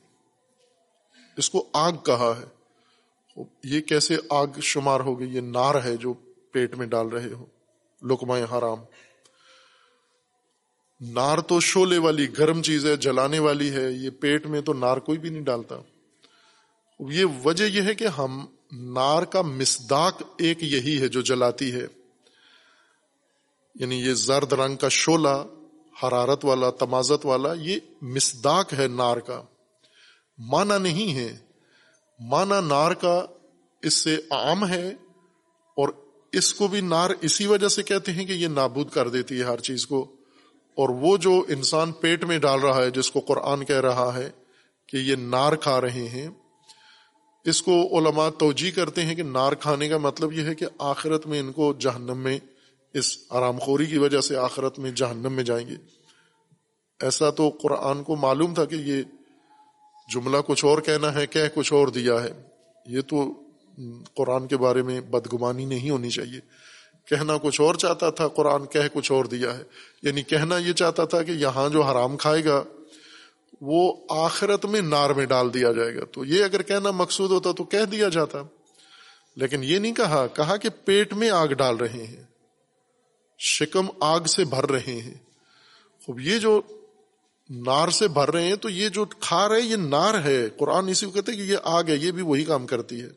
اس 1.38 1.50
کو 1.50 1.68
آگ 1.74 1.92
کہا 1.92 2.34
ہے۔ 2.40 2.56
یہ 3.64 3.82
کیسے 3.82 4.18
آگ 4.30 4.48
شمار 4.62 5.00
ہو 5.00 5.20
گئی؟ 5.20 5.36
یہ 5.36 5.42
نار 5.42 5.84
ہے 5.84 5.98
جو 5.98 6.14
پیٹ 6.52 6.76
میں 6.76 6.88
ڈال 6.88 7.08
رہے 7.08 7.34
ہو۔ 7.34 7.46
لکمائے 8.02 8.44
حرام۔ 8.44 8.78
نار 11.02 11.38
تو 11.38 11.60
شولے 11.60 11.98
والی، 11.98 12.28
گرم 12.38 12.62
چیز 12.62 12.86
ہے، 12.86 12.98
جلانے 12.98 13.40
والی 13.40 13.72
ہے۔ 13.72 13.92
یہ 13.92 14.10
پیٹ 14.10 14.46
میں 14.46 14.62
تو 14.62 14.74
نار 14.74 14.98
کوئی 14.98 15.18
بھی 15.18 15.30
نہیں 15.30 15.42
ڈالتا۔ 15.42 15.76
یہ 17.00 17.26
وجہ 17.44 17.64
یہ 17.64 17.82
ہے 17.82 17.96
کہ 17.96 18.08
ہم 18.08 18.46
نار 18.72 19.24
کا 19.24 19.42
مسداق 19.42 20.22
ایک 20.38 20.64
یہی 20.64 21.02
ہے 21.02 21.08
جو 21.08 21.22
جلاتی 21.22 21.72
ہے۔ 21.72 21.88
یعنی 23.76 23.96
یہ 23.96 24.14
زرد 24.14 24.54
رنگ 24.54 24.76
کا 24.76 24.90
شولہ 24.90 25.65
حرارت 26.04 26.46
والا، 26.46 26.70
تمازت 26.70 27.26
والا، 27.26 27.54
یہ 27.54 27.80
مسداق 28.02 28.74
ہے 28.74 28.88
نار 28.88 29.18
کا۔ 29.18 29.44
مانا 30.38 30.78
نہیں 30.78 31.16
ہے۔ 31.16 31.38
مانا 32.20 32.60
نار 32.60 32.92
کا 32.92 33.26
اس 33.82 33.94
سے 33.94 34.16
عام 34.30 34.70
ہے 34.70 34.88
اور 35.78 35.90
اس 36.32 36.54
کو 36.54 36.68
بھی 36.68 36.82
نار 36.82 37.10
اسی 37.22 37.48
وجہ 37.48 37.68
سے 37.68 37.84
کہتے 37.84 38.12
ہیں 38.12 38.26
کہ 38.26 38.32
یہ 38.32 38.48
نابود 38.48 38.90
کر 38.90 39.08
دیتی 39.08 39.40
ہے 39.40 39.44
ہر 39.44 39.60
چیز 39.60 39.88
کو۔ 39.88 40.16
اور 40.76 40.90
وہ 40.90 41.18
جو 41.18 41.46
انسان 41.48 41.92
پیٹ 41.92 42.24
میں 42.24 42.38
ڈال 42.38 42.60
رہا 42.60 42.78
ہے، 42.78 42.90
جس 42.90 43.12
کو 43.12 43.20
قرآن 43.20 43.66
کہہ 43.66 43.82
رہا 43.82 44.16
ہے 44.16 44.32
کہ 44.88 44.98
یہ 44.98 45.16
نار 45.16 45.56
کھا 45.56 45.82
رہے 45.82 46.08
ہیں، 46.08 46.28
اس 47.46 47.62
کو 47.62 48.00
علماء 48.00 48.30
توجہ 48.30 48.76
کرتے 48.76 49.02
ہیں 49.02 49.16
کہ 49.16 49.24
نار 49.24 49.54
کھانے 49.54 49.90
کا 49.90 49.98
مطلب 49.98 50.34
یہ 50.34 50.44
ہے 50.44 50.56
کہ 50.56 50.66
آخرت 50.78 51.28
میں 51.28 51.40
ان 51.40 51.52
کو 51.52 51.74
جہنم 51.74 52.18
میں 52.18 52.40
اس 52.96 53.18
آرام 53.30 53.60
خوری 53.60 53.86
کی 53.86 53.98
وجہ 53.98 54.22
سے 54.22 54.38
آخرت 54.38 54.80
میں 54.80 54.92
جہنم 54.92 55.34
میں 55.34 55.44
جائیں 55.44 55.68
گے۔ 55.68 55.76
ایسا 57.02 57.30
تو 57.30 57.50
قرآن 57.50 58.04
کو 58.04 58.16
معلوم 58.16 58.54
تھا 58.54 58.66
کہ 58.66 58.76
یہ 58.76 59.04
جملہ 60.14 60.38
کچھ 60.48 60.66
اور 60.66 60.82
کہنا 60.82 61.14
ہے، 61.14 61.28
کہہ 61.28 61.42
کچھ 61.54 61.74
اور 61.74 61.88
دیا 61.88 62.24
ہے۔ 62.24 62.44
یہ 62.86 63.02
تو 63.02 63.34
قرآن 64.16 64.48
کے 64.48 64.58
بارے 64.58 64.82
میں 64.82 65.02
بدگمانی 65.02 65.66
نہیں 65.66 65.90
ہونی 65.90 66.10
چاہیے۔ 66.10 66.40
کہنا 67.10 67.38
کچھ 67.38 67.62
اور 67.62 67.76
چاہتا 67.76 68.10
تھا، 68.10 68.28
قرآن 68.28 68.66
کہہ 68.66 68.88
کچھ 68.94 69.12
اور 69.12 69.26
دیا 69.26 69.58
ہے۔ 69.58 69.64
یعنی 70.02 70.24
کہنا 70.24 70.58
یہ 70.58 70.74
چاہتا 70.74 71.06
تھا 71.06 71.24
کہ 71.24 71.32
یہاں 71.32 71.70
جو 71.70 71.82
حرام 71.82 72.18
کھائے 72.18 72.46
گا، 72.46 72.64
وہ 73.62 73.94
آخرت 74.10 74.66
میں 74.66 74.82
نار 74.82 75.10
میں 75.10 75.26
ڈال 75.26 75.54
دیا 75.54 75.72
جائے 75.72 75.96
گا۔ 75.96 76.06
تو 76.12 76.26
یہ 76.26 76.44
اگر 76.44 76.62
کہنا 76.62 76.92
مقصود 76.92 77.32
ہوتا 77.32 77.52
تو 77.52 77.64
کہہ 77.64 77.86
دیا 77.92 78.10
جاتا۔ 78.10 78.42
لیکن 79.36 79.64
یہ 79.64 79.80
نہیں 79.80 79.94
کہا 79.94 80.28
کہا 80.28 80.58
کہ 80.58 80.70
پیٹ 80.86 81.14
میں 81.14 81.30
آگ 81.30 81.48
ڈال 81.48 81.78
رہے 81.78 82.04
ہیں۔ 82.04 82.35
شکم 83.38 83.86
آگ 84.00 84.22
سے 84.22 84.46
بھر 84.46 84.70
رہے 84.70 85.02
ہیں۔ 85.02 85.14
خوب، 86.06 86.20
یہ 86.20 86.40
جو 86.40 86.62
نار 87.50 87.90
سے 87.90 88.08
بھر 88.08 88.32
رہے 88.32 88.44
ہیں، 88.44 88.56
تو 88.56 88.70
یہ 88.70 88.90
جو 88.90 89.06
کھا 89.06 89.50
رہے 89.50 89.62
یہ 89.62 89.76
نار 89.76 90.24
ہے۔ 90.24 90.50
قرآن 90.50 90.88
اسی 90.88 91.06
کو 91.06 91.12
کہتے 91.12 91.34
کہ 91.34 91.42
یہ 91.42 91.58
آگ 91.64 91.84
ہے، 91.88 91.96
یہ 91.96 92.12
بھی 92.12 92.22
وہی 92.22 92.46
کام 92.46 92.68
کرتی 92.68 93.02
ہے۔ 93.02 93.10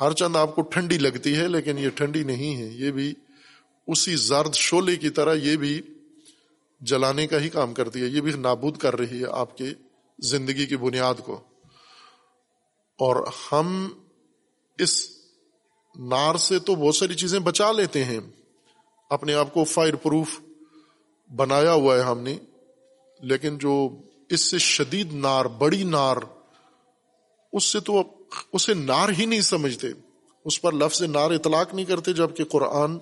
ہر 0.00 0.12
چند 0.12 0.36
آپ 0.36 0.54
کو 0.54 0.62
ٹھنڈی 0.62 0.98
لگتی 0.98 1.36
ہے، 1.36 1.48
لیکن 1.48 1.78
یہ 1.78 1.88
ٹھنڈی 1.88 2.24
نہیں 2.24 2.56
ہے۔ 2.56 2.66
یہ 2.66 2.90
بھی 2.90 3.14
اسی 3.86 4.16
زرد 4.16 4.54
شولے 4.54 4.96
کی 4.96 5.10
طرح 5.10 5.34
یہ 5.34 5.56
بھی 5.56 5.82
جلانے 6.80 7.26
کا 7.26 7.40
ہی 7.40 7.48
کام 7.48 7.74
کرتی 7.74 8.02
ہے۔ 8.02 8.06
یہ 8.06 8.20
بھی 8.20 8.32
نابود 8.32 8.76
کر 8.76 8.98
رہی 8.98 9.20
ہے 9.20 9.26
آپ 9.32 9.56
کی 9.56 9.74
زندگی 10.18 10.66
کی 10.66 10.76
بنیاد 10.76 11.14
کو۔ 11.24 11.40
اور 12.98 13.26
ہم 13.52 13.88
اس 14.78 15.10
نار 15.98 16.36
سے 16.36 16.58
تو 16.58 16.74
بہت 16.74 16.96
ساری 16.96 17.14
چیزیں 17.14 17.38
بچا 17.38 17.72
لیتے 17.72 18.04
ہیں۔ 18.04 18.20
اپنے 19.08 19.34
آپ 19.34 19.54
کو 19.54 19.64
فائر 19.64 19.94
پروف 19.94 20.40
بنایا 21.36 21.72
ہوا 21.72 21.96
ہے 21.96 22.00
ہم 22.00 22.20
نے، 22.20 22.38
لیکن 23.20 23.58
جو 23.58 23.88
اس 24.28 24.40
سے 24.40 24.58
شدید 24.58 25.12
نار، 25.12 25.44
بڑی 25.44 25.84
نار، 25.84 26.16
اس 27.52 27.64
سے 27.64 27.80
تو 27.80 28.02
اسے 28.52 28.74
نار 28.74 29.08
ہی 29.08 29.26
نہیں 29.26 29.40
سمجھتے۔ 29.40 29.88
اس 30.44 30.62
پر 30.62 30.72
لفظ 30.72 31.02
نار 31.02 31.30
اطلاق 31.30 31.74
نہیں 31.74 31.86
کرتے، 31.86 32.12
جبکہ 32.12 32.44
قرآن 32.44 32.98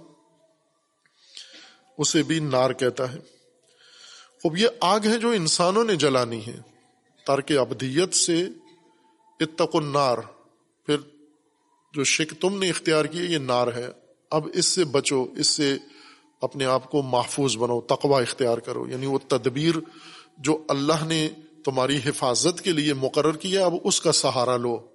اسے 1.99 2.23
بھی 2.23 2.39
نار 2.39 2.73
کہتا 2.73 3.13
ہے۔ 3.13 3.19
اب 4.45 4.57
یہ 4.57 4.69
آگ 4.81 5.01
ہے 5.05 5.19
جو 5.19 5.31
انسانوں 5.31 5.85
نے 5.85 5.97
جلانی 5.97 6.47
ہے۔ 6.47 6.57
ترک 7.27 7.53
ابدیت 7.53 8.15
سے 8.15 8.49
اتق 9.41 9.77
النار۔ 9.77 10.19
پھر 10.87 10.97
جو 11.93 12.05
شک 12.05 12.41
تم 12.41 12.59
نے 12.59 12.69
اختیار 12.69 13.05
کی 13.05 13.19
یہ 13.19 13.39
نار 13.39 13.67
ہے۔ 13.67 13.89
اب 14.31 14.49
اس 14.55 14.67
سے 14.67 14.85
بچو، 14.85 15.27
اس 15.37 15.47
سے 15.47 15.79
اپنے 16.41 16.65
آپ 16.65 16.91
کو 16.91 17.03
محفوظ 17.03 17.57
بنو 17.57 17.81
تقوا 17.81 18.21
اختیار 18.21 18.59
کرو۔ 18.59 18.89
یعنی 18.89 19.07
وہ 19.07 19.19
تدبیر 19.29 19.75
جو 20.39 20.65
اللہ 20.69 21.05
نے 21.07 21.29
تمہاری 21.65 21.97
حفاظت 22.07 22.61
کے 22.61 22.73
لیے 22.73 22.95
مقرر 22.95 23.37
کیا، 23.37 23.65
اب 23.65 23.75
اس 23.85 24.01
کا 24.01 24.13
سہارا 24.13 24.57
لو۔ 24.57 24.87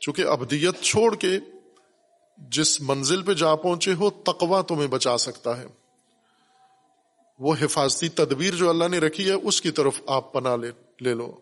چونکہ 0.00 0.22
ابدیت 0.22 0.82
چھوڑ 0.82 1.16
کے 1.16 1.38
جس 2.38 2.80
منزل 2.80 3.22
پہ 3.22 3.34
جا 3.34 3.54
پہنچے 3.54 3.92
ہو 3.92 4.10
تقوا 4.10 4.62
تمہیں 4.62 4.86
بچا 4.86 5.18
سکتا 5.18 5.60
ہے۔ 5.60 5.66
وہ 7.38 7.54
حفاظتی 7.60 8.08
تدبیر 8.08 8.54
جو 8.54 8.70
اللہ 8.70 8.88
نے 8.88 8.98
رکھی 8.98 9.26
ہے، 9.26 9.32
اس 9.32 9.60
کی 9.60 9.70
طرف 9.70 10.00
آپ 10.06 10.32
پناہ 10.32 10.56
لے 10.56 10.70
لے 11.00 11.14
لو۔ 11.14 11.32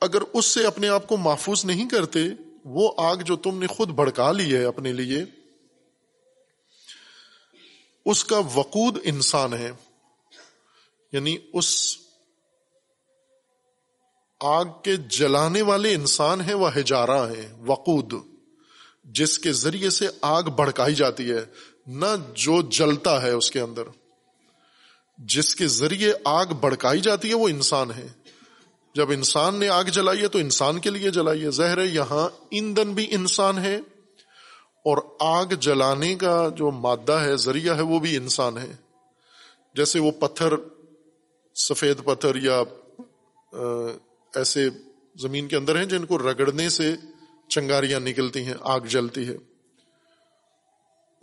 اگر 0.00 0.22
اس 0.32 0.46
سے 0.46 0.66
اپنے 0.66 0.88
آپ 0.88 1.08
کو 1.08 1.16
محفوظ 1.16 1.64
نہیں 1.64 1.88
کرتے، 1.88 2.18
وہ 2.64 2.92
آگ 2.96 3.16
جو 3.16 3.36
تم 3.36 3.58
نے 3.58 3.66
خود 3.66 3.88
بھڑکا 3.88 4.32
لی 4.32 4.56
ہے 4.56 4.64
اپنے 4.64 4.92
لیے 4.92 5.24
اس 8.06 8.24
کا 8.24 8.40
وقود 8.54 8.98
انسان 9.04 9.54
ہے۔ 9.54 9.72
یعنی 11.12 11.36
اس 11.52 11.98
آگ 14.40 14.64
کے 14.84 14.96
جلانے 14.96 15.62
والے 15.62 15.94
انسان 15.94 16.40
ہیں، 16.40 16.54
وہ 16.54 16.76
ہجارہ 16.76 17.28
ہیں، 17.30 17.62
وقود۔ 17.66 18.14
جس 19.04 19.38
کے 19.38 19.52
ذریعے 19.52 19.90
سے 19.90 20.08
آگ 20.20 20.42
بھڑکائی 20.42 20.94
جاتی 20.94 21.30
ہے، 21.30 21.44
نہ 21.86 22.06
جو 22.34 22.62
جلتا 22.62 23.22
ہے 23.22 23.30
اس 23.30 23.50
کے 23.50 23.60
اندر۔ 23.60 23.82
جس 25.18 25.56
کے 25.56 25.66
ذریعے 25.66 26.12
آگ 26.24 26.46
بڑکائی 26.46 27.00
جاتی 27.00 27.28
ہے، 27.28 27.34
وہ 27.34 27.48
انسان 27.48 27.90
ہے۔ 27.90 28.06
جب 28.94 29.10
انسان 29.10 29.54
نے 29.54 29.68
آگ 29.68 29.84
جلائی 29.84 30.20
ہے، 30.20 30.28
تو 30.28 30.38
انسان 30.38 30.80
کے 30.80 30.90
لیے 30.90 31.10
جلائی 31.10 31.44
ہے۔ 31.44 31.50
زہر 31.50 31.84
یہاں 31.84 32.28
ایندھن 32.50 32.92
بھی 32.92 33.06
انسان 33.10 33.58
ہے۔ 33.58 33.80
اور 34.86 34.98
آگ 35.20 35.46
جلانے 35.46 36.14
کا 36.14 36.48
جو 36.56 36.70
مادہ 36.70 37.12
ہے، 37.12 37.36
ذریعہ 37.36 37.76
ہے، 37.76 37.82
وہ 37.82 37.98
بھی 37.98 38.16
انسان 38.16 38.58
ہے۔ 38.58 38.76
جیسے 39.74 39.98
وہ 39.98 40.10
پتھر، 40.10 40.54
سفید 41.54 42.04
پتھر 42.04 42.36
یا 42.36 42.62
ایسے 44.34 44.68
زمین 45.16 45.48
کے 45.48 45.56
اندر 45.56 45.76
ہیں 45.76 45.84
جن 45.84 46.04
کو 46.04 46.18
رگڑنے 46.18 46.68
سے 46.68 46.94
چنگاریاں 47.48 48.00
نکلتی 48.00 48.44
ہیں، 48.44 48.54
آگ 48.60 48.80
جلتی 48.80 49.28
ہے۔ 49.28 49.36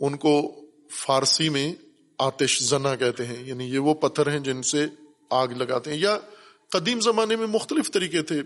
ان 0.00 0.16
کو 0.16 0.60
فارسی 0.90 1.48
میں 1.48 1.74
آتش 2.18 2.62
زنا 2.62 2.96
کہتے 2.96 3.26
ہیں 3.26 3.44
یعنی 3.44 3.64
یہ 3.64 3.78
وہ 3.78 3.94
پتھر 3.94 4.30
ہیں 4.30 4.38
جن 4.38 4.62
سے 4.62 4.86
آگ 5.30 5.48
لگاتے 5.48 5.90
ہیں۔ 5.90 5.98
یا 5.98 6.18
قدیم 6.70 7.00
زمانے 7.00 7.36
میں 7.36 7.46
مختلف 7.46 7.90
طریقے 7.90 8.22
تھے۔ 8.22 8.42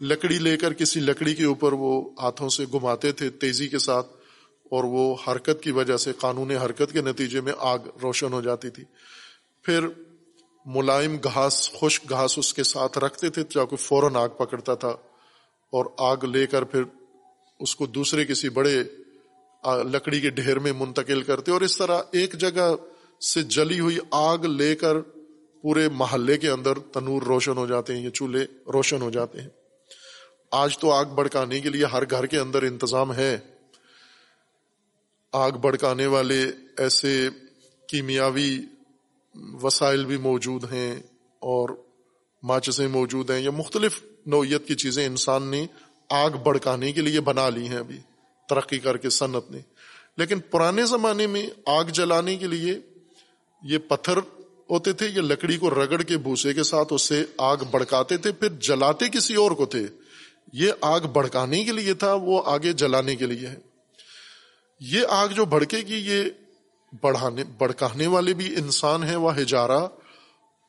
لکڑی 0.00 0.38
لے 0.38 0.56
کر 0.56 0.72
کسی 0.72 1.00
لکڑی 1.00 1.34
کے 1.34 1.44
اوپر 1.44 1.72
وہ 1.72 2.10
ہاتھوں 2.22 2.48
سے 2.48 2.64
گھماتے 2.64 3.12
تھے 3.12 3.30
تیزی 3.30 3.68
کے 3.68 3.78
ساتھ۔ 3.78 4.15
اور 4.70 4.84
وہ 4.84 5.16
حرکت 5.28 5.62
کی 5.62 5.70
وجہ 5.70 5.96
سے 5.96 6.12
قانون 6.12 6.50
حرکت 6.50 6.92
کے 6.92 7.00
نتیجے 7.00 7.40
میں 7.40 7.52
آگ 7.58 7.78
روشن 8.02 8.32
ہو 8.32 8.40
جاتی 8.40 8.70
تھی۔ 8.70 8.84
پھر 9.62 9.86
ملائم 10.66 11.16
گھاس، 11.24 11.70
خشک 11.72 12.10
گھاس 12.10 12.38
اس 12.38 12.54
کے 12.54 12.62
ساتھ 12.62 12.98
رکھتے 12.98 13.28
تھے 13.28 13.42
چاہے 13.42 13.76
فوراً 13.76 14.16
آگ 14.16 14.28
پکڑتا 14.28 14.74
تھا 14.74 14.88
اور 15.72 15.84
آگ 15.98 16.24
لے 16.24 16.46
کر 16.46 16.64
پھر 16.64 16.82
اس 17.60 17.76
کو 17.76 17.86
دوسرے 17.86 18.24
کسی 18.24 18.48
بڑے 18.48 18.82
لکڑی 19.92 20.20
کے 20.20 20.30
ڈھیر 20.30 20.58
میں 20.58 20.72
منتقل 20.72 21.22
کرتے 21.22 21.52
اور 21.52 21.60
اس 21.60 21.78
طرح 21.78 22.02
ایک 22.10 22.32
جگہ 22.32 22.74
سے 23.32 23.42
جلی 23.42 23.80
ہوئی 23.80 23.98
آگ 24.10 24.38
لے 24.38 24.74
کر 24.74 25.00
پورے 25.62 25.88
محلے 25.88 26.38
کے 26.38 26.50
اندر 26.50 26.78
تنور 26.78 27.22
روشن 27.22 27.56
ہو 27.56 27.66
جاتے 27.66 27.96
ہیں، 27.96 28.04
یہ 28.04 28.10
چولہے 28.10 28.44
روشن 28.72 29.02
ہو 29.02 29.10
جاتے 29.10 29.40
ہیں۔ 29.40 29.48
آج 30.50 30.78
تو 30.78 30.92
آگ 30.92 31.04
بڑکانے 31.04 31.60
کے 31.60 31.68
لیے 31.68 31.84
ہر 31.84 32.02
گھر 32.10 32.26
کے 32.26 32.38
اندر 32.38 32.62
انتظام 32.62 33.14
ہے۔ 33.14 33.38
آگ 35.36 35.50
بڑکانے 35.50 36.06
والے 36.06 36.44
ایسے 36.78 37.28
کیمیاوی 37.88 38.58
وسائل 39.62 40.04
بھی 40.04 40.16
موجود 40.16 40.72
ہیں 40.72 41.02
اور 41.38 41.68
ماچسیں 42.42 42.88
موجود 42.88 43.30
ہیں 43.30 43.40
یا 43.40 43.50
مختلف 43.50 44.02
نوعیت 44.26 44.66
کی 44.66 44.74
چیزیں 44.74 45.06
انسان 45.06 45.42
نے 45.42 45.66
آگ 46.10 46.30
بڑکانے 46.30 46.92
کے 46.92 47.00
لیے 47.00 47.20
بنا 47.20 47.48
لی 47.48 47.68
ہیں 47.68 47.76
ابھی، 47.76 47.98
ترقی 48.48 48.78
کر 48.78 48.96
کے 48.96 49.10
صنعت 49.10 49.50
نے۔ 49.50 49.58
لیکن 50.16 50.38
پرانے 50.40 50.86
زمانے 50.86 51.26
میں 51.26 51.46
آگ 51.66 51.84
جلانے 51.84 52.36
کے 52.36 52.46
لیے 52.46 52.80
یہ 53.62 53.78
پتھر 53.78 54.16
ہوتے 54.70 54.92
تھے، 54.92 55.06
یہ 55.06 55.20
لکڑی 55.20 55.56
کو 55.56 55.70
رگڑ 55.70 56.02
کے 56.02 56.16
بھوسے 56.16 56.54
کے 56.54 56.62
ساتھ 56.62 56.92
اسے 56.92 57.24
آگ 57.38 57.56
بڑکاتے 57.70 58.16
تھے، 58.16 58.32
پھر 58.32 58.48
جلاتے 58.48 59.08
کسی 59.08 59.34
اور 59.34 59.50
کو 59.50 59.66
تھے۔ 59.66 59.86
یہ 60.52 60.72
آگ 60.80 61.00
بڑکانے 61.00 61.64
کے 61.64 61.72
لیے 61.72 61.94
تھا، 61.94 62.12
وہ 62.12 62.42
آگے 62.44 62.72
جلانے 62.72 63.16
کے 63.16 63.26
لیے 63.26 63.48
ہے۔ 63.48 63.65
یہ 64.80 65.06
آگ 65.08 65.28
جو 65.28 65.44
بڑکے 65.44 65.78
گی، 65.78 65.94
یہ 65.94 66.24
بڑھانے، 67.00 67.44
بڑکانے 67.44 68.06
والے 68.06 68.34
بھی 68.34 68.56
انسان 68.56 69.04
ہیں، 69.04 69.16
وہ 69.16 69.36
ہجارہ 69.36 69.80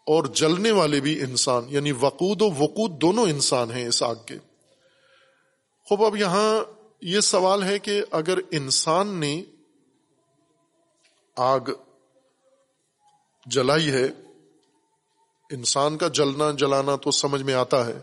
اور 0.07 0.23
جلنے 0.23 0.71
والے 0.71 0.99
بھی 0.99 1.21
انسان 1.21 1.63
یعنی 1.69 1.91
وقود 1.91 2.41
و 2.41 2.51
وقود 2.51 3.01
دونوں 3.01 3.23
انسان 3.23 3.71
ہیں 3.71 3.87
اس 3.87 4.03
آگ 4.03 4.15
کے۔ 4.25 4.37
خوب، 5.83 6.05
اب 6.05 6.15
یہاں 6.15 6.63
یہ 7.01 7.19
سوال 7.19 7.63
ہے 7.63 7.79
کہ 7.79 8.03
اگر 8.11 8.37
انسان 8.51 9.07
نے 9.07 9.43
آگ 11.35 11.59
جلائی 13.45 13.91
ہے، 13.91 14.05
انسان 15.49 15.97
کا 15.97 16.07
جلنا، 16.07 16.51
جلانا 16.51 16.95
تو 16.95 17.11
سمجھ 17.11 17.41
میں 17.41 17.53
آتا 17.53 17.85
ہے۔ 17.85 17.99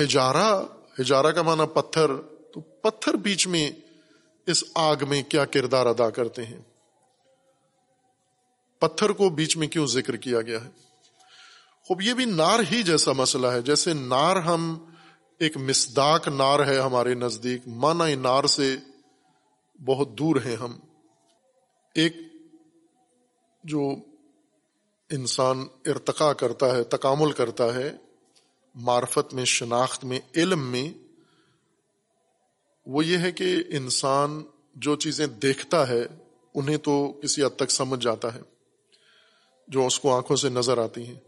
ہجارہ 0.00 0.62
ہجارہ 1.00 1.26
کا 1.26 1.42
معنی 1.42 1.62
پتھر، 1.74 2.06
تو 2.54 2.60
پتھر 2.60 3.14
بیچ 3.14 3.46
میں 3.46 3.70
اس 4.46 4.64
آگ 4.74 4.96
میں 5.08 5.22
کیا 5.22 5.44
کردار 5.44 5.86
ادا 5.86 6.10
کرتے 6.10 6.44
ہیں؟ 6.44 6.58
پتھر 8.78 9.10
کو 9.10 9.28
بیچ 9.28 9.56
میں 9.56 9.68
کیوں 9.68 9.86
ذکر 9.86 10.16
کیا 10.16 10.40
گیا 10.40 10.64
ہے؟ 10.64 10.70
خوب، 11.84 12.02
یہ 12.02 12.14
بھی 12.14 12.24
نار 12.24 12.60
ہی 12.70 12.82
جیسا 12.82 13.12
مسئلہ 13.12 13.46
ہے۔ 13.46 13.62
جیسے 13.62 13.92
نار 13.92 14.36
ہم 14.36 14.84
ایک 15.38 15.56
مسداک 15.56 16.28
نار 16.28 16.66
ہے 16.66 16.78
ہمارے 16.78 17.14
نزدیک 17.14 17.62
مانا 17.66 18.14
نار 18.14 18.44
سے 18.44 18.76
بہت 19.84 20.08
دور 20.18 20.36
ہیں 20.36 20.56
ہم۔ 20.56 20.78
ایک 21.94 22.16
جو 23.64 23.94
انسان 25.10 25.66
ارتقا 25.86 26.32
کرتا 26.32 26.76
ہے، 26.76 26.84
تکامل 26.84 27.32
کرتا 27.32 27.74
ہے، 27.74 27.96
معرفت 28.74 29.34
میں، 29.34 29.44
شناخت 29.44 30.04
میں، 30.04 30.20
علم 30.36 30.70
میں 30.70 31.01
وہ 32.86 33.04
یہ 33.04 33.18
ہے 33.18 33.32
کہ 33.32 33.62
انسان 33.68 34.42
جو 34.74 34.96
چیزیں 34.96 35.26
دیکھتا 35.26 35.88
ہے، 35.88 36.06
انہیں 36.54 36.76
تو 36.76 37.12
کسی 37.12 37.42
حد 37.42 37.56
تک 37.56 37.70
سمجھ 37.70 38.04
جاتا 38.04 38.34
ہے، 38.34 38.40
جو 39.68 39.86
اس 39.86 40.00
کو 40.00 40.16
آنکھوں 40.16 40.36
سے 40.36 40.48
نظر 40.48 40.78
آتی 40.78 41.06
ہیں۔ 41.06 41.20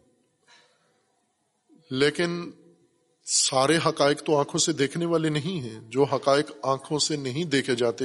لیکن 1.91 2.51
سارے 3.25 3.79
حقائق 3.87 4.23
تو 4.23 4.39
آنکھوں 4.39 4.59
سے 4.59 4.73
دیکھنے 4.73 5.05
والے 5.05 5.29
نہیں 5.29 5.61
ہیں۔ 5.61 5.81
جو 5.89 6.05
حقائق 6.05 6.51
آنکھوں 6.63 6.99
سے 6.99 7.17
نہیں 7.17 7.45
دیکھے 7.45 7.75
جاتے، 7.75 8.05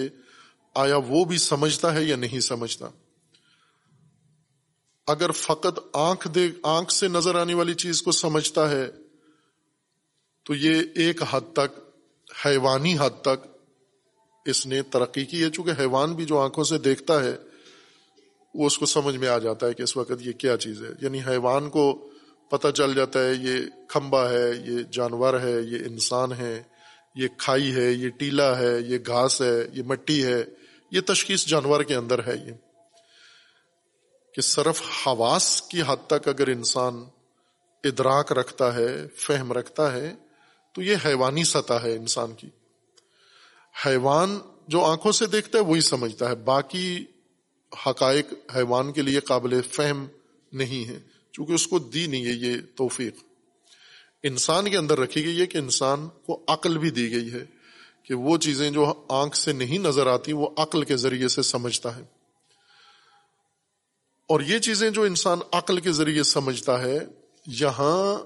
آیا 0.75 0.97
وہ 0.97 1.25
بھی 1.25 1.37
سمجھتا 1.37 1.93
ہے 1.93 2.03
یا 2.03 2.15
نہیں 2.15 2.39
سمجھتا؟ 2.39 2.89
اگر 5.07 5.31
فقط 5.31 5.79
آنکھ 5.93 6.27
دے، 6.27 6.47
آنکھ 6.63 6.93
سے 6.93 7.07
نظر 7.07 7.35
آنے 7.35 7.53
والی 7.53 7.73
چیز 7.73 8.01
کو 8.01 8.11
سمجھتا 8.11 8.69
ہے، 8.69 8.87
تو 10.43 10.55
یہ 10.55 10.83
ایک 10.95 11.21
حد 11.29 11.41
تک 11.53 11.88
حیوانی 12.45 12.97
حد 12.99 13.21
تک 13.21 13.47
اس 14.45 14.65
نے 14.65 14.81
ترقی 14.81 15.25
کی 15.25 15.43
ہے 15.43 15.49
چونکہ 15.49 15.71
حیوان 15.79 16.13
بھی 16.13 16.25
جو 16.25 16.39
آنکھوں 16.39 16.63
سے 16.63 16.77
دیکھتا 16.77 17.23
ہے، 17.23 17.37
وہ 18.55 18.65
اس 18.65 18.77
کو 18.77 18.85
سمجھ 18.85 19.17
میں 19.17 19.27
آ 19.27 19.37
جاتا 19.37 19.67
ہے 19.67 19.73
کہ 19.73 19.83
اس 19.83 19.97
وقت 19.97 20.11
یہ 20.19 20.31
کیا 20.31 20.57
چیز 20.57 20.83
ہے۔ 20.83 20.89
یعنی 21.01 21.19
حیوان 21.27 21.69
کو 21.69 22.11
پتہ 22.51 22.67
چل 22.67 22.93
جاتا 22.93 23.19
ہے، 23.19 23.33
یہ 23.33 23.57
کھمبا 23.87 24.29
ہے، 24.29 24.51
یہ 24.65 24.83
جانور 24.91 25.39
ہے، 25.39 25.61
یہ 25.61 25.77
انسان 25.85 26.33
ہے، 26.33 26.63
یہ 27.15 27.27
کھائی 27.37 27.75
ہے، 27.75 27.91
یہ 27.91 28.09
ٹیلا 28.09 28.59
ہے، 28.59 28.79
یہ 28.81 28.97
گھاس 29.07 29.41
ہے، 29.41 29.67
یہ 29.73 29.83
مٹی 29.83 30.25
ہے، 30.25 30.43
یہ 30.91 31.01
تشخیص 31.01 31.45
جانور 31.45 31.83
کے 31.83 31.95
اندر 31.95 32.27
ہے 32.27 32.35
یہ۔ 32.45 32.53
کہ 34.33 34.41
صرف 34.41 34.81
حواس 35.07 35.61
کی 35.61 35.81
حد 35.81 36.07
تک 36.07 36.27
اگر 36.27 36.47
انسان 36.47 37.03
ادراک 37.83 38.31
رکھتا 38.31 38.75
ہے، 38.75 39.07
فہم 39.07 39.51
رکھتا 39.53 39.93
ہے 39.93 40.15
تو 40.73 40.81
یہ 40.81 40.95
حیوانی 41.05 41.43
سطح 41.43 41.73
ہے 41.73 41.95
انسان 41.95 42.33
کی۔ 42.33 42.49
حیوان 43.85 44.39
جو 44.67 44.85
آنکھوں 44.85 45.11
سے 45.11 45.25
دیکھتا 45.25 45.57
ہے 45.57 45.63
وہی 45.63 45.81
سمجھتا 45.81 46.29
ہے۔ 46.29 46.35
باقی 46.35 47.05
حقائق 47.87 48.55
حیوان 48.55 48.93
کے 48.93 49.01
لیے 49.01 49.19
قابل 49.19 49.61
فہم 49.61 50.07
نہیں 50.51 50.89
ہے 50.89 50.99
چونکہ 51.31 51.53
اس 51.53 51.67
کو 51.67 51.79
دی 51.79 52.07
نہیں 52.07 52.25
ہے 52.25 52.31
یہ 52.31 52.57
توفیق۔ 52.75 53.15
انسان 54.23 54.69
کے 54.69 54.77
اندر 54.77 54.99
رکھی 54.99 55.25
گئی 55.25 55.41
ہے 55.41 55.45
کہ 55.45 55.57
انسان 55.57 56.09
کو 56.25 56.43
عقل 56.47 56.77
بھی 56.77 56.89
دی 56.89 57.11
گئی 57.11 57.33
ہے 57.33 57.45
کہ 58.03 58.13
وہ 58.13 58.37
چیزیں 58.37 58.71
جو 58.71 59.05
آنکھ 59.09 59.37
سے 59.37 59.53
نہیں 59.53 59.77
نظر 59.77 60.07
آتی، 60.07 60.33
وہ 60.33 60.49
عقل 60.57 60.83
کے 60.83 60.97
ذریعے 60.97 61.27
سے 61.27 61.41
سمجھتا 61.41 61.95
ہے۔ 61.95 62.01
اور 64.27 64.41
یہ 64.41 64.59
چیزیں 64.59 64.89
جو 64.89 65.03
انسان 65.03 65.39
عقل 65.51 65.79
کے 65.79 65.91
ذریعے 65.91 66.23
سمجھتا 66.23 66.81
ہے، 66.81 66.99
یہاں 67.47 68.17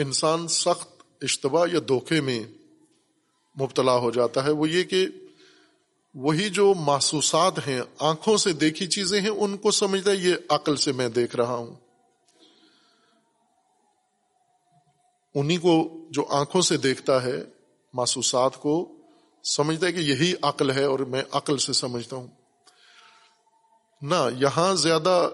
انسان 0.00 0.48
سخت 0.48 0.97
اشتباہ 1.22 1.66
یا 1.72 1.80
دھوکے 1.88 2.20
میں 2.20 2.44
مبتلا 3.60 3.96
ہو 3.96 4.10
جاتا 4.10 4.44
ہے 4.44 4.50
وہ 4.50 4.68
یہ 4.68 4.84
کہ 4.84 5.06
وہی 6.14 6.48
جو 6.48 6.74
محسوسات 6.78 7.68
ہیں، 7.68 7.80
آنکھوں 7.98 8.36
سے 8.36 8.52
دیکھی 8.52 8.86
چیزیں 8.86 9.20
ہیں، 9.20 9.28
ان 9.28 9.56
کو 9.56 9.70
سمجھتا 9.70 10.10
ہے 10.10 10.16
یہ 10.16 10.34
عقل 10.48 10.76
سے 10.76 10.92
میں 10.92 11.08
دیکھ 11.08 11.36
رہا 11.36 11.54
ہوں۔ 11.54 11.74
انہی 15.34 15.56
کو 15.56 16.00
جو 16.10 16.26
آنکھوں 16.28 16.62
سے 16.62 16.76
دیکھتا 16.76 17.22
ہے، 17.22 17.42
محسوسات 17.92 18.56
کو 18.56 18.96
سمجھتا 19.44 19.86
ہے 19.86 19.92
کہ 19.92 19.98
یہی 19.98 20.34
عقل 20.42 20.70
ہے 20.70 20.84
اور 20.84 20.98
میں 20.98 21.22
عقل 21.32 21.58
سے 21.58 21.72
سمجھتا 21.72 22.16
ہوں۔ 22.16 22.26
نہ، 24.02 24.28
یہاں 24.38 24.74
زیادہ 24.74 25.28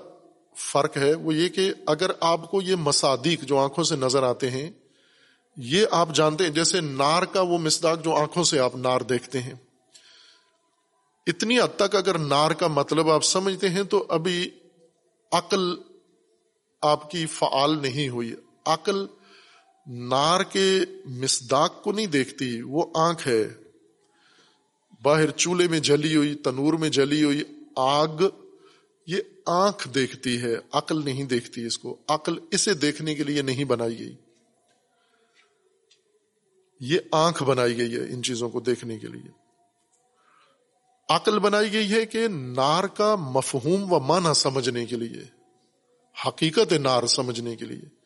فرق 0.56 0.96
ہے 0.96 1.14
وہ 1.14 1.34
یہ 1.34 1.48
کہ 1.48 1.72
اگر 1.86 2.10
آپ 2.20 2.50
کو 2.50 2.62
یہ 2.62 2.76
مسادیق 2.76 3.42
جو 3.42 3.58
آنکھوں 3.58 3.84
سے 3.84 3.96
نظر 3.96 4.22
آتے 4.22 4.50
ہیں 4.50 4.70
یہ 5.56 5.86
آپ 5.90 6.08
جانتے 6.14 6.44
ہیں، 6.44 6.50
جیسے 6.50 6.80
نار 6.80 7.22
کا 7.22 7.40
وہ 7.40 7.58
مسداق 7.58 8.04
جو 8.04 8.12
آنکھوں 8.12 8.44
سے 8.44 8.58
آپ 8.58 8.76
نار 8.76 9.00
دیکھتے 9.00 9.40
ہیں۔ 9.40 9.54
اتنی 11.26 11.60
حد 11.60 11.76
تک 11.76 11.94
اگر 11.94 12.18
نار 12.18 12.50
کا 12.50 12.66
مطلب 12.66 13.10
آپ 13.10 13.24
سمجھتے 13.24 13.68
ہیں 13.68 13.82
تو 13.82 14.06
ابھی 14.08 14.50
عقل 15.32 15.74
آپ 16.82 17.10
کی 17.10 17.26
فعال 17.26 17.82
نہیں 17.82 18.08
ہوئی۔ 18.08 18.34
عقل 18.66 19.06
نار 19.86 20.40
کے 20.40 20.80
مسداق 21.04 21.82
کو 21.82 21.92
نہیں 21.92 22.06
دیکھتی، 22.06 22.62
وہ 22.62 22.86
آنکھ 22.94 23.28
ہے۔ 23.28 23.48
باہر 25.02 25.30
چولہے 25.30 25.68
میں 25.68 25.80
جلی 25.80 26.16
ہوئی، 26.16 26.34
تنور 26.34 26.72
میں 26.72 26.88
جلی 26.88 27.24
ہوئی 27.24 27.42
آگ، 27.76 28.22
یہ 29.06 29.16
آنکھ 29.46 29.88
دیکھتی 29.88 30.42
ہے۔ 30.42 30.54
عقل 30.72 31.04
نہیں 31.04 31.24
دیکھتی 31.24 31.66
اس 31.66 31.78
کو۔ 31.78 31.96
عقل 32.08 32.34
اسے 32.50 32.74
دیکھنے 32.74 33.14
کے 33.14 33.22
لیے 33.22 33.42
نہیں 33.42 33.64
بنائی 33.64 33.98
گئی۔ 33.98 34.14
یہ 36.80 36.98
آنکھ 37.12 37.42
بنائی 37.42 37.78
گئی 37.78 37.94
ہے 37.94 38.00
ان 38.00 38.22
چیزوں 38.22 38.50
کو 38.50 38.60
دیکھنے 38.60 38.98
کے 38.98 39.06
لیے۔ 39.06 39.30
عقل 41.08 41.38
بنائی 41.38 41.72
گئی 41.72 41.92
ہے 41.92 42.06
کہ 42.06 42.28
نار 42.28 42.84
کا 42.84 43.16
مفہوم 43.16 43.92
و 43.92 43.98
معنی 43.98 44.34
سمجھنے 44.34 44.86
کے 44.86 44.96
لیے، 44.96 45.22
حقیقت 46.28 46.72
نار 46.72 47.06
سمجھنے 47.06 47.56
کے 47.56 47.64
لیے۔ 47.64 48.04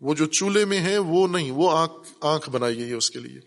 وہ 0.00 0.14
جو 0.14 0.26
چولہے 0.26 0.64
میں 0.64 0.80
ہے، 0.80 0.98
وہ 0.98 1.28
نہیں، 1.28 1.50
وہ 1.50 1.70
آنکھ 1.70 2.12
آنکھ 2.20 2.50
بنائی 2.50 2.76
گئی 2.76 2.88
ہے 2.88 2.94
اس 2.94 3.10
کے 3.10 3.18
لیے۔ 3.18 3.40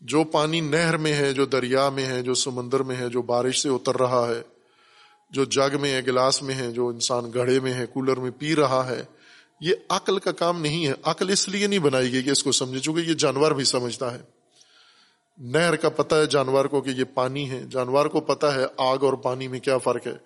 جو 0.00 0.24
پانی 0.24 0.60
نہر 0.60 0.96
میں 0.96 1.12
ہے، 1.12 1.32
جو 1.32 1.46
دریا 1.46 1.88
میں 1.88 2.06
ہے، 2.06 2.22
جو 2.22 2.34
سمندر 2.34 2.82
میں 2.82 2.96
ہے، 2.96 3.08
جو 3.08 3.22
بارش 3.22 3.62
سے 3.62 3.68
اتر 3.68 3.96
رہا 3.96 4.28
ہے، 4.28 4.42
جو 5.30 5.44
جگ 5.44 5.80
میں 5.80 5.92
ہے، 5.92 6.00
گلاس 6.06 6.42
میں 6.42 6.54
ہے، 6.54 6.72
جو 6.72 6.88
انسان 6.88 7.24
گڑھے 7.34 7.60
میں 7.60 7.74
ہے، 7.74 7.86
کولر 7.86 8.16
میں 8.16 8.30
پی 8.30 8.56
رہا 8.56 8.86
ہے 8.88 9.02
یہ 9.60 9.74
عقل 9.88 10.18
کا 10.18 10.32
کام 10.32 10.60
نہیں 10.60 10.86
ہے۔ 10.86 10.92
عقل 11.02 11.30
اس 11.30 11.48
لیے 11.48 11.66
نہیں 11.66 11.78
بنائی 11.78 12.12
گئی 12.12 12.22
کہ 12.22 12.30
اس 12.30 12.44
کو 12.44 12.52
سمجھے، 12.52 12.80
چونکہ 12.80 13.00
یہ 13.00 13.14
جانور 13.14 13.52
بھی 13.52 13.64
سمجھتا 13.64 14.14
ہے۔ 14.14 14.22
نہر 15.38 15.76
کا 15.76 15.88
پتہ 15.88 16.14
ہے 16.14 16.26
جانور 16.26 16.64
کو 16.64 16.80
کہ 16.80 16.90
یہ 16.90 17.04
پانی 17.14 17.50
ہے۔ 17.50 17.62
جانور 17.70 18.06
کو 18.06 18.20
پتا 18.20 18.54
ہے 18.54 18.64
آگ 18.76 18.98
اور 18.98 19.12
پانی 19.12 19.48
میں 19.48 19.60
کیا 19.60 19.78
فرق 19.78 20.06
ہے۔ 20.06 20.16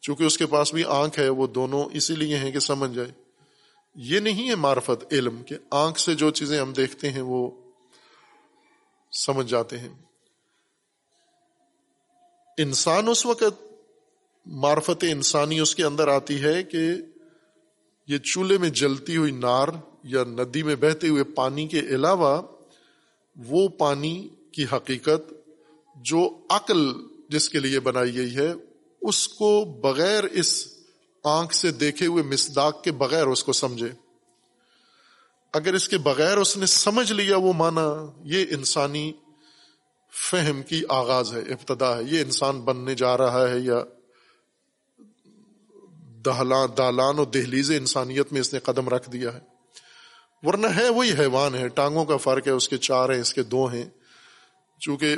چونکہ 0.00 0.24
اس 0.24 0.38
کے 0.38 0.46
پاس 0.46 0.74
بھی 0.74 0.84
آنکھ 0.84 1.18
ہے، 1.18 1.28
وہ 1.28 1.46
دونوں 1.46 1.84
اسی 1.92 2.14
لیے 2.14 2.38
ہیں 2.38 2.50
کہ 2.50 2.58
سمجھ 2.58 2.94
جائے۔ 2.94 3.12
یہ 3.94 4.20
نہیں 4.20 4.48
ہے 4.48 4.54
معرفت، 4.54 5.12
علم 5.12 5.42
کہ 5.42 5.56
آنکھ 5.70 6.00
سے 6.00 6.14
جو 6.14 6.30
چیزیں 6.30 6.60
ہم 6.60 6.72
دیکھتے 6.72 7.10
ہیں 7.10 7.22
وہ 7.22 7.50
سمجھ 9.12 9.46
جاتے 9.46 9.78
ہیں۔ 9.78 9.88
انسان 12.58 13.08
اس 13.08 13.26
وقت 13.26 13.62
معرفت 14.46 15.04
انسانی 15.10 15.58
اس 15.58 15.74
کے 15.74 15.84
اندر 15.84 16.08
آتی 16.08 16.42
ہے 16.42 16.62
کہ 16.62 16.78
یہ 18.08 18.18
چولہے 18.18 18.58
میں 18.58 18.70
جلتی 18.70 19.16
ہوئی 19.16 19.32
نار 19.32 19.68
یا 20.02 20.24
ندی 20.24 20.62
میں 20.62 20.76
بہتے 20.76 21.08
ہوئے 21.08 21.24
پانی 21.24 21.66
کے 21.66 21.78
علاوہ 21.78 22.42
وہ 23.36 23.68
پانی 23.68 24.28
کی 24.52 24.64
حقیقت 24.72 25.32
جو 25.96 26.38
عقل 26.50 26.92
جس 27.28 27.48
کے 27.48 27.58
لیے 27.58 27.80
بنائی 27.80 28.14
گئی 28.14 28.36
ہے، 28.36 28.52
اس 29.02 29.28
کو 29.28 29.64
بغیر 29.64 30.24
اس 30.24 30.68
آنکھ 31.24 31.54
سے 31.54 31.70
دیکھے 31.70 32.06
ہوئے 32.06 32.22
مسداق 32.22 32.82
کے 32.84 32.92
بغیر 32.92 33.26
اس 33.26 33.44
کو 33.44 33.52
سمجھے۔ 33.52 33.88
اگر 35.52 35.74
اس 35.74 35.88
کے 35.88 35.98
بغیر 35.98 36.36
اس 36.36 36.56
نے 36.56 36.66
سمجھ 36.66 37.12
لیا، 37.12 37.36
وہ 37.36 37.52
مانا 37.52 38.06
یہ 38.24 38.44
انسانی 38.50 39.12
فہم 40.30 40.62
کی 40.62 40.82
آغاز 40.88 41.34
ہے، 41.34 41.40
ابتدا 41.40 41.98
ہے، 41.98 42.02
یہ 42.02 42.20
انسان 42.20 42.60
بننے 42.60 42.94
جا 42.94 43.18
رہا 43.18 43.48
ہے 43.48 43.58
یا 43.58 43.84
دالان 46.78 47.18
و 47.18 47.24
دہلیز 47.24 47.70
انسانیت 47.70 48.32
میں 48.32 48.40
اس 48.40 48.52
نے 48.52 48.60
قدم 48.60 48.88
رکھ 48.88 49.10
دیا 49.10 49.34
ہے۔ 49.34 49.40
ورنہ 50.42 50.66
ہے 50.66 50.88
وہی 50.88 51.10
حیوان 51.18 51.54
ہے، 51.54 51.68
ٹانگوں 51.68 52.04
کا 52.04 52.16
فرق 52.16 52.46
ہے، 52.46 52.52
اس 52.52 52.68
کے 52.68 52.76
چار 52.76 53.08
ہیں، 53.08 53.20
اس 53.20 53.34
کے 53.34 53.42
دو 53.42 53.66
ہیں۔ 53.66 53.84
چونکہ 54.80 55.16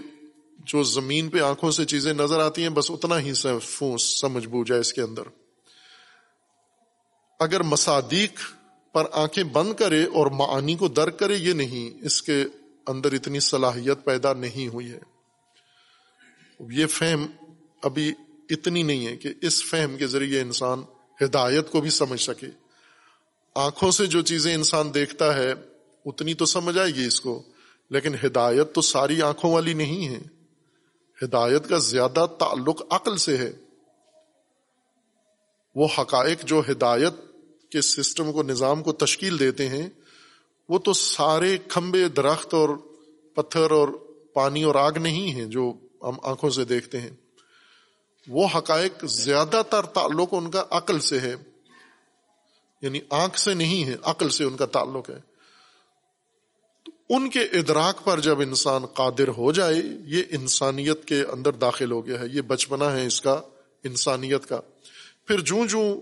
جو 0.58 0.82
زمین 0.82 1.28
پہ 1.28 1.40
آنکھوں 1.40 1.70
سے 1.70 1.84
چیزیں 1.84 2.12
نظر 2.12 2.40
آتی 2.40 2.62
ہیں، 2.62 2.68
بس 2.68 2.90
اتنا 2.90 3.20
ہی 3.20 3.34
سمجھ 3.98 4.46
بوجھا 4.46 4.76
اس 4.76 4.92
کے 4.92 5.00
اندر۔ 5.00 5.22
اگر 7.40 7.62
مسادیق 7.62 8.40
پر 8.92 9.04
آنکھیں 9.12 9.44
بند 9.44 9.74
کرے 9.74 10.04
اور 10.04 10.26
معانی 10.26 10.74
کو 10.74 10.88
درک 10.88 11.18
کرے، 11.18 11.34
یہ 11.36 11.52
نہیں، 11.52 12.04
اس 12.06 12.22
کے 12.22 12.44
اندر 12.86 13.12
اتنی 13.12 13.40
صلاحیت 13.40 14.04
پیدا 14.04 14.32
نہیں 14.32 14.68
ہوئی 14.68 14.92
ہے۔ 14.92 15.00
یہ 16.70 16.86
فہم 16.86 17.26
ابھی 17.82 18.12
اتنی 18.50 18.82
نہیں 18.82 19.06
ہے 19.06 19.16
کہ 19.16 19.28
اس 19.42 19.64
فہم 19.64 19.96
کے 19.96 20.06
ذریعے 20.06 20.40
انسان 20.40 20.82
ہدایت 21.24 21.70
کو 21.70 21.80
بھی 21.80 21.90
سمجھ 21.90 22.20
سکے۔ 22.20 22.46
آنکھوں 23.54 23.90
سے 23.90 24.06
جو 24.06 24.22
چیزیں 24.22 24.54
انسان 24.54 24.94
دیکھتا 24.94 25.36
ہے، 25.36 25.54
اتنی 26.06 26.34
تو 26.34 26.46
سمجھ 26.46 26.78
آئے 26.78 26.90
گی 26.90 27.06
اس 27.06 27.20
کو، 27.20 27.42
لیکن 27.90 28.14
ہدایت 28.26 28.74
تو 28.74 28.80
ساری 28.80 29.22
آنکھوں 29.22 29.52
والی 29.52 29.74
نہیں 29.74 30.08
ہے۔ 30.08 30.18
ہدایت 31.22 31.68
کا 31.68 31.78
زیادہ 31.78 32.26
تعلق 32.38 32.82
عقل 32.90 33.16
سے 33.16 33.36
ہے۔ 33.36 33.52
وہ 35.74 35.88
حقائق 35.98 36.44
جو 36.44 36.62
ہدایت 36.70 37.12
کے 37.70 37.80
سسٹم 37.80 38.32
کو، 38.32 38.42
نظام 38.42 38.82
کو 38.82 38.92
تشکیل 38.92 39.38
دیتے 39.38 39.68
ہیں، 39.68 39.88
وہ 40.68 40.78
تو 40.78 40.92
سارے 40.92 41.58
کھمبے، 41.68 42.08
درخت 42.08 42.54
اور 42.54 42.68
پتھر 43.34 43.70
اور 43.70 43.88
پانی 44.34 44.62
اور 44.62 44.74
آگ 44.74 44.92
نہیں 44.92 45.32
ہیں 45.32 45.44
جو 45.44 45.72
ہم 46.02 46.16
آنکھوں 46.22 46.50
سے 46.50 46.64
دیکھتے 46.64 47.00
ہیں۔ 47.00 47.10
وہ 48.28 48.48
حقائق 48.54 49.04
زیادہ 49.04 49.62
تر 49.70 49.82
تعلق 49.82 50.28
ان 50.32 50.50
کا 50.50 50.64
عقل 50.70 51.00
سے 51.00 51.20
ہے۔ 51.20 51.34
یعنی 52.82 53.00
آنکھ 53.10 53.38
سے 53.38 53.54
نہیں 53.54 53.84
ہے، 53.84 53.94
عقل 54.02 54.28
سے 54.28 54.44
ان 54.44 54.56
کا 54.56 54.66
تعلق 54.66 55.10
ہے۔ 55.10 55.20
تو 56.84 56.90
ان 57.08 57.30
کے 57.30 57.40
ادراک 57.40 58.04
پر 58.04 58.20
جب 58.20 58.40
انسان 58.40 58.86
قادر 58.86 59.28
ہو 59.28 59.52
جائے، 59.52 59.74
یہ 60.06 60.22
انسانیت 60.30 61.04
کے 61.04 61.22
اندر 61.22 61.52
داخل 61.52 61.92
ہو 61.92 62.06
گیا 62.06 62.20
ہے۔ 62.20 62.26
یہ 62.32 62.40
بچپنا 62.40 62.92
ہے 62.92 63.06
اس 63.06 63.20
کا، 63.20 63.40
انسانیت 63.84 64.46
کا۔ 64.46 64.60
پھر 65.26 65.40
جوں 65.40 65.66
جوں 65.66 66.00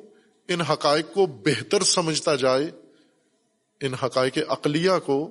ان 0.48 0.60
حقائق 0.60 1.14
کو 1.14 1.26
بہتر 1.26 1.82
سمجھتا 1.82 2.34
جائے، 2.34 2.70
ان 3.80 3.94
حقائق 3.94 4.38
عقلیہ 4.48 4.90
کو 5.06 5.30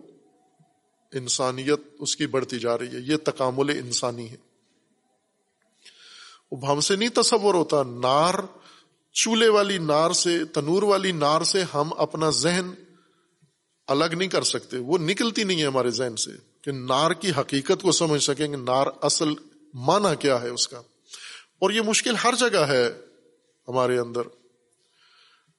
انسانیت 1.14 1.80
اس 2.00 2.16
کی 2.16 2.28
بڑھتی 2.28 2.60
جا 2.60 2.78
رہی 2.78 2.88
ہے۔ 2.88 3.00
یہ 3.00 3.18
تکامل 3.18 3.70
انسانی 3.70 4.30
ہے۔ 4.30 4.47
ہم 6.52 6.80
سے 6.80 6.95
نہیں 6.95 7.10
تصور 7.10 7.54
ہوتا، 7.54 7.84
نار، 7.84 8.34
چولہے 9.14 9.50
والی 9.50 9.78
نار 9.78 10.12
سے، 10.12 10.45
تنور 10.45 10.84
والی 10.84 11.12
نار 11.12 11.41
سے 11.41 11.64
ہم 11.74 11.89
اپنا 11.98 12.30
ذہن 12.30 12.72
الگ 13.88 14.06
نہیں 14.06 14.30
کر 14.30 14.43
سکتے۔ 14.43 14.78
وہ 14.78 14.98
نکلتی 14.98 15.43
نہیں 15.43 15.62
ہے 15.62 15.68
ہمارے 15.68 15.89
ذہن 15.89 16.16
سے 16.16 16.32
کہ 16.62 16.72
نار 16.72 17.12
کی 17.12 17.32
حقیقت 17.39 17.82
کو 17.82 17.91
سمجھ 17.91 18.24
سکیں 18.24 18.52
گے 18.52 18.56
نار 18.56 18.88
اصل 19.02 19.30
مانا 19.74 20.14
کیا 20.14 20.41
ہے 20.41 20.50
اس 20.50 20.68
کا۔ 20.68 20.78
اور 21.60 21.72
یہ 21.72 21.82
مشکل 21.82 22.16
ہر 22.24 22.34
جگہ 22.39 22.60
ہے 22.60 22.89
ہمارے 23.68 23.98
اندر۔ 23.98 24.22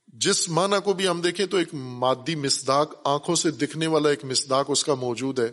جس 0.06 0.48
معنی 0.48 0.76
کو 0.84 0.92
بھی 0.92 1.08
ہم 1.08 1.20
دیکھیں 1.20 1.46
تو 1.46 1.56
ایک 1.56 1.74
مادی 1.74 2.34
مسداق 2.34 2.94
آنکھوں 3.04 3.34
سے 3.34 3.50
دکھنے 3.50 3.86
والا 3.86 4.08
ایک 4.08 4.24
مسداق 4.24 4.66
اس 4.68 4.84
کا 4.84 4.94
موجود 4.94 5.38
ہے۔ 5.38 5.48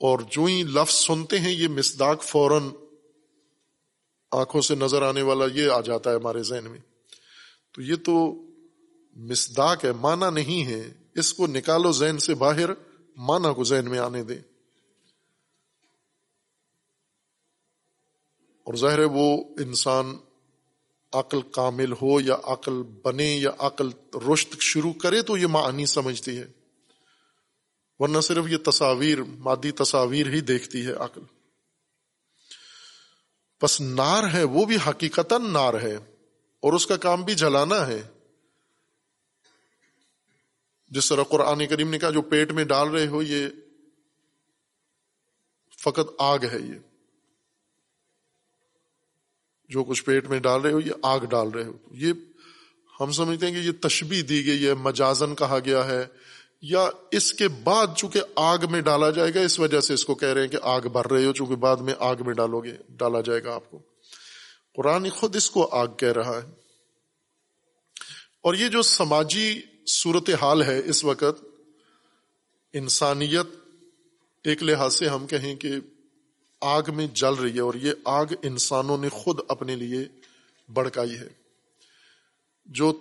اور 0.00 0.18
جو 0.18 0.44
ہی 0.44 0.62
لفظ 0.62 0.94
سنتے 0.94 1.40
ہیں، 1.40 1.52
یہ 1.52 1.68
مسداق 1.68 2.22
فوراً 2.22 2.68
آنکھوں 4.34 4.62
سے 4.62 4.74
نظر 4.74 5.02
آنے 5.02 5.22
والا 5.22 5.44
یہ 5.54 5.70
آ 5.70 5.80
جاتا 5.80 6.10
ہے 6.10 6.16
ہمارے 6.16 6.42
ذہن 6.42 6.70
میں۔ 6.70 6.78
تو 7.72 7.82
یہ 7.82 7.94
تو 7.96 8.34
مسداق 9.16 9.84
ہے 9.84 9.92
مانا 9.92 10.30
نہیں 10.30 10.66
ہے۔ 10.66 10.92
اس 11.14 11.34
کو 11.34 11.46
نکالو 11.46 11.92
ذہن 11.92 12.18
سے 12.18 12.34
باہر 12.34 12.70
مانا 13.16 13.52
کو 13.52 13.64
ذہن 13.64 13.90
میں 13.90 13.98
آنے 13.98 14.22
دیں۔ 14.22 14.38
اور 18.64 18.74
ظاہر 18.74 18.98
ہے 18.98 19.04
وہ 19.04 19.44
انسان 19.58 20.16
عقل 21.12 21.42
کامل 21.42 21.92
ہو 21.92 22.20
یا 22.20 22.36
عقل 22.42 22.82
بنے 22.82 23.36
یا 23.36 23.50
عقل 23.58 23.90
رشت 24.32 24.56
شروع 24.60 24.92
کرے 24.92 25.22
تو 25.22 25.36
یہ 25.36 25.46
معنی 25.46 25.86
سمجھتی 25.86 26.38
ہے۔ 26.38 26.46
ورنہ 27.98 28.20
صرف 28.20 28.44
یہ 28.48 28.56
تصاویر، 28.64 29.22
مادی 29.22 29.70
تصاویر 29.70 30.26
ہی 30.26 30.40
دیکھتی 30.40 30.86
ہے 30.86 30.92
عقل۔ 30.92 31.20
بس 33.62 33.80
نار 33.80 34.22
ہے، 34.32 34.42
وہ 34.42 34.64
بھی 34.64 34.76
حقیقت 34.88 35.32
نار 35.32 35.74
ہے، 35.74 35.96
اور 36.60 36.72
اس 36.72 36.86
کا 36.86 36.96
کام 36.96 37.22
بھی 37.22 37.34
جلانا 37.34 37.86
ہے۔ 37.86 38.02
جس 40.88 41.08
طرح 41.08 41.22
قرآن 41.22 41.66
کریم 41.66 41.90
نے 41.90 41.98
کہا، 41.98 42.10
جو 42.10 42.22
پیٹ 42.22 42.52
میں 42.52 42.64
ڈال 42.64 42.88
رہے 42.88 43.06
ہو، 43.06 43.22
یہ 43.22 43.48
فقط 45.82 46.14
آگ 46.18 46.38
ہے 46.52 46.58
یہ۔ 46.58 46.78
جو 49.68 49.84
کچھ 49.84 50.04
پیٹ 50.04 50.26
میں 50.26 50.40
ڈال 50.40 50.60
رہے 50.60 50.72
ہو، 50.72 50.80
یہ 50.80 50.92
آگ 51.02 51.20
ڈال 51.20 51.48
رہے 51.48 51.64
ہو۔ 51.64 51.72
یہ 51.90 52.12
ہم 53.00 53.12
سمجھتے 53.12 53.46
ہیں 53.46 53.52
کہ 53.52 53.58
یہ 53.58 53.72
تشبیح 53.80 54.22
دی 54.28 54.46
گئی 54.46 54.68
ہے، 54.68 54.74
مجازن 54.74 55.34
کہا 55.34 55.58
گیا 55.58 55.84
ہے۔ 55.84 56.06
یا 56.62 56.90
اس 57.10 57.32
کے 57.32 57.48
بعد 57.48 57.86
چونکہ 57.96 58.20
آگ 58.34 58.58
میں 58.70 58.80
ڈالا 58.80 59.10
جائے 59.10 59.34
گا، 59.34 59.40
اس 59.40 59.60
وجہ 59.60 59.80
سے 59.80 59.94
اس 59.94 60.04
کو 60.04 60.14
کہہ 60.14 60.28
رہے 60.28 60.40
ہیں 60.40 60.48
کہ 60.48 60.58
آگ 60.62 60.80
بھر 60.80 61.10
رہے 61.10 61.24
ہو، 61.24 61.32
چونکہ 61.32 61.56
بعد 61.56 61.76
میں 61.76 61.94
آگ 61.98 62.16
میں 62.26 62.34
ڈالو 62.34 62.60
گے، 62.60 62.76
ڈالا 62.88 63.20
جائے 63.20 63.44
گا 63.44 63.54
آپ 63.54 63.70
کو۔ 63.70 63.82
قرآن 64.76 65.10
خود 65.10 65.36
اس 65.36 65.50
کو 65.50 65.68
آگ 65.72 65.86
کہہ 65.86 66.12
رہا 66.12 66.36
ہے۔ 66.36 66.50
اور 68.40 68.54
یہ 68.54 68.68
جو 68.68 68.82
سماجی 68.82 69.60
صورت 69.86 70.30
حال 70.42 70.62
ہے 70.62 70.82
اس 70.84 71.04
وقت، 71.04 71.44
انسانیت 72.72 73.46
ایک 74.44 74.62
لحاظ 74.62 74.94
سے 74.94 75.08
ہم 75.08 75.26
کہیں 75.26 75.56
کہ 75.56 75.72
آگ 76.60 76.82
میں 76.88 77.06
جل 77.06 77.34
رہی 77.34 77.54
ہے 77.54 77.60
اور 77.60 77.74
یہ 77.74 77.92
آگ 78.04 78.26
انسانوں 78.42 78.98
نے 78.98 79.08
خود 79.08 79.38
اپنے 79.48 79.76
لیے 79.76 80.04
بڑکائی 80.72 81.18
ہے۔ 81.18 81.28
جو 82.66 83.00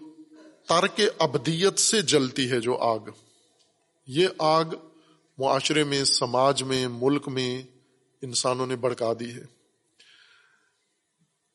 ترک 0.69 1.01
ابدیت 1.19 1.79
سے 1.79 2.01
جلتی 2.01 2.51
ہے 2.51 2.59
جو 2.59 2.77
آگ 2.77 2.99
یہ 4.07 4.27
آگ 4.39 4.65
معاشرے 5.37 5.83
میں، 5.83 6.03
سماج 6.03 6.63
میں، 6.63 6.87
ملک 6.87 7.27
میں 7.27 7.63
انسانوں 8.21 8.67
نے 8.67 8.75
بڑکا 8.75 9.13
دی 9.19 9.31
ہے۔ 9.33 9.43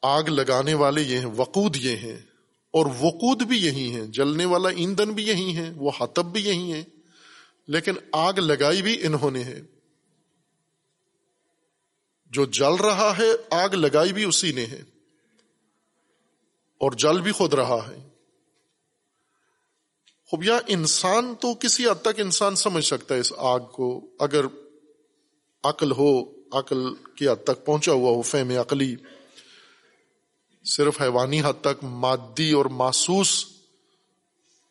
آگ 0.03 0.23
لگانے 0.23 0.75
والے 0.75 1.03
یہ 1.03 1.19
ہیں، 1.19 1.27
وقود 1.27 1.77
یہ 1.77 1.97
ہیں۔ 1.97 2.17
اور 2.71 2.87
وقود 2.87 3.43
بھی 3.43 3.59
یہی 3.59 3.95
ہیں، 3.95 4.07
جلنے 4.07 4.45
والا 4.45 4.69
ایندھن 4.69 5.13
بھی 5.13 5.27
یہی 5.27 5.57
ہے 5.57 5.73
وہ 5.77 5.91
حتب 6.01 6.33
بھی 6.33 6.45
یہی 6.45 6.73
ہیں۔ 6.73 6.85
لیکن 7.69 7.93
آگ 8.13 8.33
لگائی 8.33 8.83
بھی 8.83 9.07
انہوں 9.07 9.31
نے 9.31 9.45
ہے۔ 9.45 9.63
جو 12.27 12.47
جل 12.47 12.75
رہا 12.75 13.15
ہے، 13.19 13.29
آگ 13.51 13.69
لگائی 13.69 14.13
بھی 14.13 14.25
اسی 14.25 14.53
نے 14.53 14.67
ہے۔ 14.67 14.83
اور 16.79 16.93
جل 16.93 17.21
بھی 17.21 17.33
خود 17.33 17.55
رہا 17.55 17.89
ہے۔ 17.89 18.09
خوب 20.31 20.45
یا 20.45 20.59
انسان 20.67 21.35
تو 21.41 21.55
کسی 21.55 21.87
حد 21.87 22.03
تک 22.03 22.21
انسان 22.21 22.57
سمجھ 22.57 22.85
سکتا 22.85 23.15
ہے 23.15 23.21
اس 23.21 23.33
آگ 23.37 23.61
کو۔ 23.61 24.01
اگر 24.19 24.45
عقل 25.65 25.93
ہو، 25.93 26.25
عقل 26.53 26.95
کی 26.95 27.29
حد 27.29 27.45
تک 27.45 27.67
پہنچا 27.67 27.93
ہوا 27.93 28.11
ہو، 28.11 28.23
فہم 28.23 28.51
عقلی۔ 28.51 28.97
صرف 30.65 31.03
حیوانی 31.03 31.41
حد 31.41 31.61
تک 31.61 31.85
مادی 31.85 32.53
اور 32.53 32.67
محسوس 32.67 33.47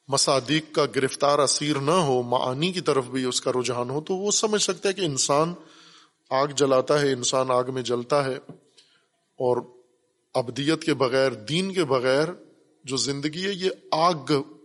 مصادیق 0.07 0.63
کا 0.71 0.85
گرفتار 0.95 1.39
اسیر 1.39 1.75
نہ 1.75 1.91
ہو، 1.91 2.21
معانی 2.21 2.71
کی 2.71 2.81
طرف 2.81 3.05
بھی 3.05 3.23
اس 3.23 3.41
کا 3.41 3.51
رجحان 3.51 3.89
ہو، 3.89 4.01
تو 4.01 4.13
وہ 4.13 4.31
سمجھ 4.31 4.61
سکتا 4.61 4.89
ہے 4.89 4.93
کہ 4.93 5.01
انسان 5.01 5.53
آگ 6.29 6.47
جلاتا 6.47 7.01
ہے، 7.01 7.11
انسان 7.13 7.51
آگ 7.51 7.63
میں 7.67 7.81
جلتا 7.81 8.25
ہے 8.25 8.35
اور 9.35 9.57
ابدیت 10.33 10.83
کے 10.83 10.93
بغیر، 10.93 11.31
دین 11.31 11.73
کے 11.73 11.83
بغیر 11.83 12.27
جو 12.87 12.97
زندگی 12.97 13.45
ہے، 13.45 13.51
یہ 13.51 13.69
آگ 13.91 14.13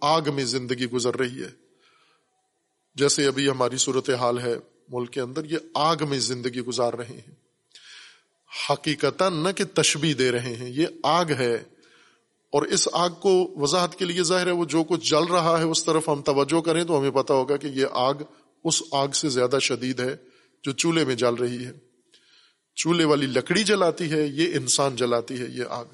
آگ 0.01 0.23
میں 0.35 0.45
زندگی 0.45 0.87
گزر 0.87 1.17
رہی 1.17 1.43
ہے۔ 1.43 1.49
جیسے 2.95 3.27
ابھی 3.27 3.49
ہماری 3.49 3.77
صورت 3.77 4.11
حال 4.11 4.39
ہے 4.39 4.55
ملک 4.89 5.11
کے 5.11 5.21
اندر، 5.21 5.45
یہ 5.45 5.59
آگ 5.75 5.97
میں 6.09 6.19
زندگی 6.19 6.61
گزار 6.61 6.93
رہے 6.93 7.15
ہیں۔ 7.15 7.35
حقیقت 8.71 9.23
نہ 9.23 9.49
کہ 9.57 9.65
تشبی 9.65 10.15
دے 10.15 10.31
رہے 10.31 10.57
ہیں۔ 10.57 10.69
یہ 10.69 10.87
آگ 11.03 11.25
ہے۔ 11.25 11.55
اور 12.53 12.63
اس 12.63 12.89
آگ 12.93 13.11
کو 13.11 13.55
وضاحت 13.57 13.99
کے 13.99 14.05
لیے 14.05 14.23
ظاہر 14.23 14.47
ہے، 14.47 14.53
وہ 14.53 14.65
جو 14.65 14.85
کچھ 14.85 15.11
جل 15.11 15.25
رہا 15.25 15.59
ہے، 15.59 15.65
اس 15.65 15.85
طرف 15.85 16.09
ہم 16.09 16.23
توجہ 16.23 16.61
کریں 16.61 16.85
تو 16.85 16.99
ہمیں 16.99 17.11
پتا 17.11 17.35
ہوگا 17.35 17.57
کہ 17.57 17.67
یہ 17.67 17.87
آگ 17.91 18.15
اس 18.65 18.83
آگ 18.93 19.09
سے 19.09 19.29
زیادہ 19.29 19.59
شدید 19.59 20.01
ہے 20.01 20.17
جو 20.63 20.73
چولہے 20.73 21.05
میں 21.05 21.15
جل 21.15 21.35
رہی 21.35 21.67
ہے۔ 21.67 21.73
چولہے 22.75 23.05
والی 23.05 23.27
لکڑی 23.27 23.65
جلاتی 23.65 24.11
ہے، 24.11 24.27
یہ 24.27 24.57
انسان 24.57 24.97
جلاتی 24.97 25.41
ہے 25.41 25.47
یہ 25.53 25.65
آگ۔ 25.69 25.85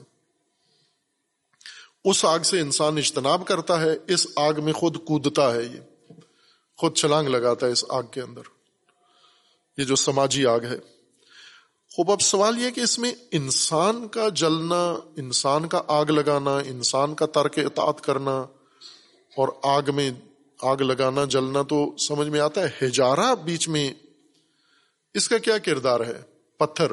اس 2.04 2.24
آگ 2.24 2.40
سے 2.40 2.60
انسان 2.60 2.98
اجتناب 2.98 3.46
کرتا 3.46 3.80
ہے، 3.80 3.96
اس 4.08 4.26
آگ 4.36 4.52
میں 4.64 4.72
خود 4.72 4.96
کودتا 5.04 5.54
ہے 5.54 5.62
یہ۔ 5.62 5.80
خود 6.76 6.96
چھلانگ 6.96 7.28
لگاتا 7.28 7.66
ہے 7.66 7.72
اس 7.72 7.84
آگ 7.88 8.02
کے 8.02 8.20
اندر۔ 8.20 8.40
یہ 9.78 9.84
جو 9.84 9.96
سماجی 9.96 10.46
آگ 10.46 10.60
ہے۔ 10.60 10.76
خوب، 11.90 12.10
اب 12.10 12.20
سوال 12.20 12.62
یہ 12.62 12.70
کہ 12.70 12.80
اس 12.80 12.98
میں 12.98 13.12
انسان 13.32 14.08
کا 14.08 14.28
جلنا، 14.28 14.90
انسان 15.16 15.68
کا 15.68 15.82
آگ 15.88 16.04
لگانا، 16.04 16.58
انسان 16.58 17.14
کا 17.14 17.26
ترک 17.26 17.58
اطاعت 17.58 18.00
کرنا 18.00 18.38
اور 19.36 19.48
آگ 19.62 19.82
میں 19.94 20.10
آگ 20.62 20.76
لگانا، 20.76 21.24
جلنا 21.24 21.62
تو 21.62 21.96
سمجھ 21.98 22.28
میں 22.28 22.40
آتا 22.40 22.60
ہے۔ 22.62 22.86
ہجارہ 22.86 23.34
بیچ 23.34 23.68
میں 23.68 23.94
اس 25.14 25.28
کا 25.28 25.38
کیا 25.38 25.58
کردار 25.58 26.00
ہے؟ 26.00 26.22
پتھر۔ 26.56 26.92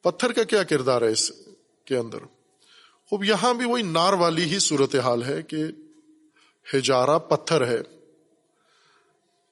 پتھر 0.00 0.32
کا 0.32 0.42
کیا 0.42 0.62
کردار 0.62 1.02
ہے 1.02 1.08
اس 1.08 1.32
کے 1.84 1.96
اندر۔ 1.96 2.18
خوب، 3.10 3.24
یہاں 3.24 3.54
بھی 3.54 3.64
وہی 3.64 3.82
نار 3.82 4.12
والی 4.12 4.44
ہی 4.44 4.58
صورت 4.58 4.96
حال 4.96 5.22
ہے 5.22 5.42
کہ 5.42 5.56
ہجارہ 6.74 7.18
پتھر 7.18 7.66
ہے۔ 7.66 7.78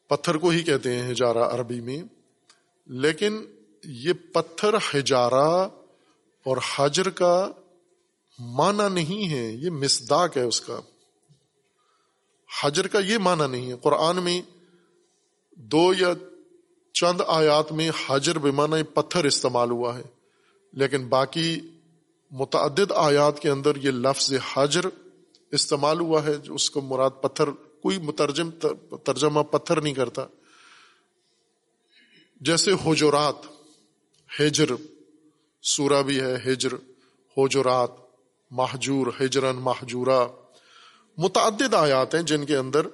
پتھر 0.08 0.36
کو 0.36 0.48
ہی 0.48 0.62
کہتے 0.62 0.98
ہیں 0.98 1.12
ہجارہ 1.12 1.38
عربی 1.38 1.80
میں۔ 1.80 2.02
لیکن 2.86 3.44
یہ 3.84 4.12
پتھر 4.12 4.74
ہجارہ 4.94 5.68
اور 6.44 6.56
حجر 6.74 7.10
کا 7.10 7.50
معنی 8.38 8.94
نہیں 8.94 9.32
ہے، 9.32 9.52
یہ 9.52 9.70
مسداق 9.70 10.36
ہے 10.36 10.42
اس 10.42 10.60
کا۔ 10.60 10.80
حجر 12.62 12.86
کا 12.86 12.98
یہ 12.98 13.18
معنی 13.18 13.46
نہیں 13.50 13.72
ہے۔ 13.72 13.76
قرآن 13.82 14.16
میں 14.16 14.42
دو 15.56 15.94
یا 15.98 16.12
چند 16.92 17.20
آیات 17.26 17.72
میں 17.72 17.90
حجر 18.06 18.38
بمانہ 18.38 18.82
پتھر 18.94 19.24
استعمال 19.24 19.70
ہوا 19.70 19.98
ہے، 19.98 20.02
لیکن 20.72 21.08
باقی 21.08 21.60
متعدد 22.32 22.92
آیات 22.94 23.40
کے 23.40 23.50
اندر 23.50 23.76
یہ 23.76 23.90
لفظ 23.90 24.32
حجر 24.54 24.80
استعمال 25.50 26.00
ہوا 26.00 26.24
ہے، 26.24 26.34
جو 26.34 26.54
اس 26.54 26.70
کو 26.70 26.80
مراد 26.80 27.10
پتھر، 27.22 27.50
کوئی 27.50 27.98
مترجم 27.98 28.50
ترجمہ 29.04 29.40
پتھر 29.40 29.80
نہیں 29.80 29.94
کرتا۔ 29.94 30.26
جیسے 32.40 32.72
حجرات 32.86 33.34
ہجر 34.40 34.64
سورہ 35.62 36.02
بھی 36.02 36.20
ہے 36.20 36.36
ہجر 36.46 36.68
حجرات، 37.36 37.90
محجور 38.50 39.06
ہجرن 39.20 39.56
محجورہ۔ 39.56 40.28
متعدد 41.18 41.74
آیات 41.74 42.14
ہیں 42.14 42.22
جن 42.22 42.44
کے 42.44 42.56
اندر 42.56 42.86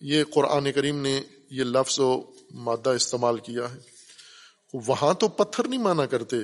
یہ 0.00 0.24
قرآن 0.24 0.72
کریم 0.72 1.02
نے 1.02 1.22
یہ 1.50 1.64
لفظ 1.64 2.00
و 2.00 2.22
مادہ 2.50 2.88
استعمال 2.88 3.38
کیا 3.38 3.74
ہے۔ 3.74 3.78
وہاں 4.74 5.14
تو 5.14 5.28
پتھر 5.28 5.68
نہیں 5.68 5.80
مانا 5.80 6.06
کرتے۔ 6.06 6.36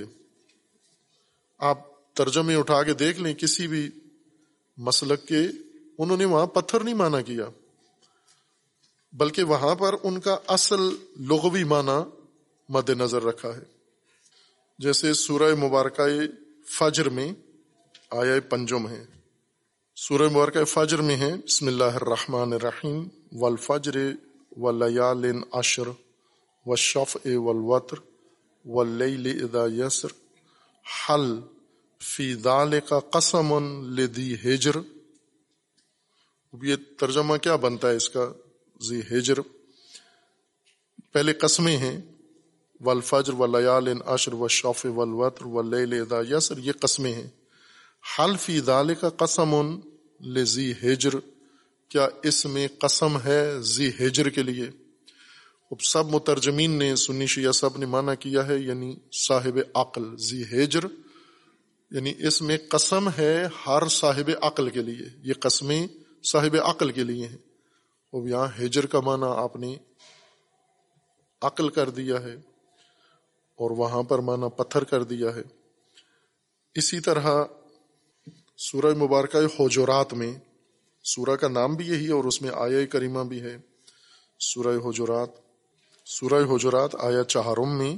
آپ 1.59 1.94
ترجمے 2.15 2.55
اٹھا 2.55 2.83
کے 2.83 2.95
دیکھ 2.95 3.21
لیں، 3.21 3.35
کسی 3.35 3.67
بھی 3.67 3.91
مسلک 4.77 5.29
کے، 5.29 5.41
انہوں 5.99 6.17
نے 6.17 6.25
وہاں 6.25 6.47
پتھر 6.47 6.81
نہیں 6.81 6.95
مانا 6.95 7.21
کیا۔ 7.21 7.49
بلکہ 9.13 9.43
وہاں 9.43 9.75
پر 9.75 9.95
ان 10.03 10.21
کا 10.21 10.37
اصل 10.49 10.81
لغوی 11.21 11.65
معنی 11.65 12.11
مد 12.69 12.91
نظر 12.91 13.23
رکھا 13.23 13.57
ہے۔ 13.57 13.63
جیسے 14.79 15.15
سورہ 15.15 15.55
مبارکہ 15.55 16.03
فجر 16.67 17.09
میں 17.09 17.33
آیا 18.11 18.35
پنجم 18.49 18.89
ہے۔ 18.89 19.05
سورہ 19.97 20.29
مبارکہ 20.29 20.65
فجر 20.65 21.03
میں 21.03 21.17
ہے، 21.17 21.37
بسم 21.47 21.67
اللہ 21.67 21.85
الرحمن 21.85 22.53
الرحیم، 22.53 23.09
والفجر 23.33 23.97
ولیال 24.57 25.25
عشر 25.53 25.89
والشفع 26.67 27.29
والوتر 27.35 27.97
واللیل 28.65 29.45
اذا 29.45 29.87
یسر، 29.87 30.09
حل 30.87 31.41
فی 32.05 32.35
ذالک 32.35 32.95
قسم 33.13 33.55
لدی 33.95 34.35
ہجر۔ 34.35 34.71
یہ 36.63 36.77
ترجمہ 36.99 37.37
کیا 37.37 37.57
بنتا 37.57 37.91
ہے 37.91 37.97
اس 37.97 38.11
کا؟ 38.11 38.33
زی 38.81 39.01
ہجر۔ 39.01 39.35
پہلے 41.13 41.33
قسمیں 41.33 41.77
ہیں۔ 41.77 42.01
والفجر 42.81 43.33
ولیال 43.33 43.89
عشر 44.07 44.35
والشفع 44.35 44.89
والوتر 44.89 45.47
واللیل 45.47 46.01
اذا 46.01 46.37
یسر، 46.37 46.59
یہ 46.59 46.73
قسمیں 46.81 47.13
ہیں۔ 47.13 47.31
حل 48.19 48.37
فی 48.37 48.61
ذالک 48.61 49.05
قسم 49.17 49.81
لذی 50.21 50.73
ہجر۔ 50.73 51.11
کیا 51.89 52.09
اس 52.23 52.47
میں 52.47 52.69
قسم 52.79 53.19
ہے 53.25 53.61
زی 53.61 53.89
ہجر 53.89 54.29
کے 54.29 54.43
لیے؟ 54.43 54.71
اب 55.71 55.83
سب 55.83 56.07
مترجمین 56.07 56.71
نے 56.71 56.97
سنی 56.97 57.27
شیعہ 57.27 57.53
سب 57.53 57.79
نے 57.79 57.87
مانا 57.87 58.15
کیا 58.15 58.47
ہے 58.47 58.59
یعنی 58.59 58.97
صاحب 59.13 59.59
عقل 59.75 60.17
زی 60.17 60.43
ہیجر 60.53 60.81
یعنی 61.95 62.13
اس 62.19 62.43
میں 62.43 62.59
قسم 62.69 63.09
ہے 63.19 63.47
ہر 63.67 63.89
صاحب 63.89 64.31
عقل 64.43 64.71
کے 64.71 64.83
لیے۔ 64.83 65.09
یہ 65.23 65.33
قسمیں 65.41 65.87
صاحب 66.33 66.57
عقل 66.65 66.91
کے 66.91 67.05
لیے 67.05 67.27
ہیں۔ 67.27 67.39
اب 68.13 68.29
یہاں 68.29 68.47
ہیجر 68.59 68.87
کا 68.87 69.01
معنی 69.01 69.27
آپ 69.29 69.57
نے 69.57 69.77
عقل 71.43 71.69
کر 71.69 71.91
دیا 71.91 72.23
ہے 72.23 72.35
اور 73.55 73.71
وہاں 73.71 74.03
پر 74.03 74.19
مانا 74.19 74.49
پتھر 74.49 74.85
کر 74.85 75.03
دیا 75.03 75.35
ہے۔ 75.35 75.43
اسی 76.75 77.01
طرح 77.01 77.45
سورہ 78.57 78.95
مبارکہ 78.95 79.63
حجرات 79.63 80.15
میں 80.15 80.39
سورہ 81.05 81.37
کا 81.37 81.49
نام 81.49 81.75
بھی 81.75 81.87
یہی 81.87 82.07
ہے 82.07 82.13
اور 82.13 82.25
اس 82.25 82.43
میں 82.43 82.51
آیا 82.55 82.87
کریمہ 82.87 83.21
بھی 83.21 83.43
ہے۔ 83.43 83.57
سورہ 84.41 84.89
حجرات 84.89 85.31
سورہ 86.07 86.55
حجرات 86.55 86.97
آیا 86.99 87.25
چہارم 87.25 87.79
میں 87.79 87.97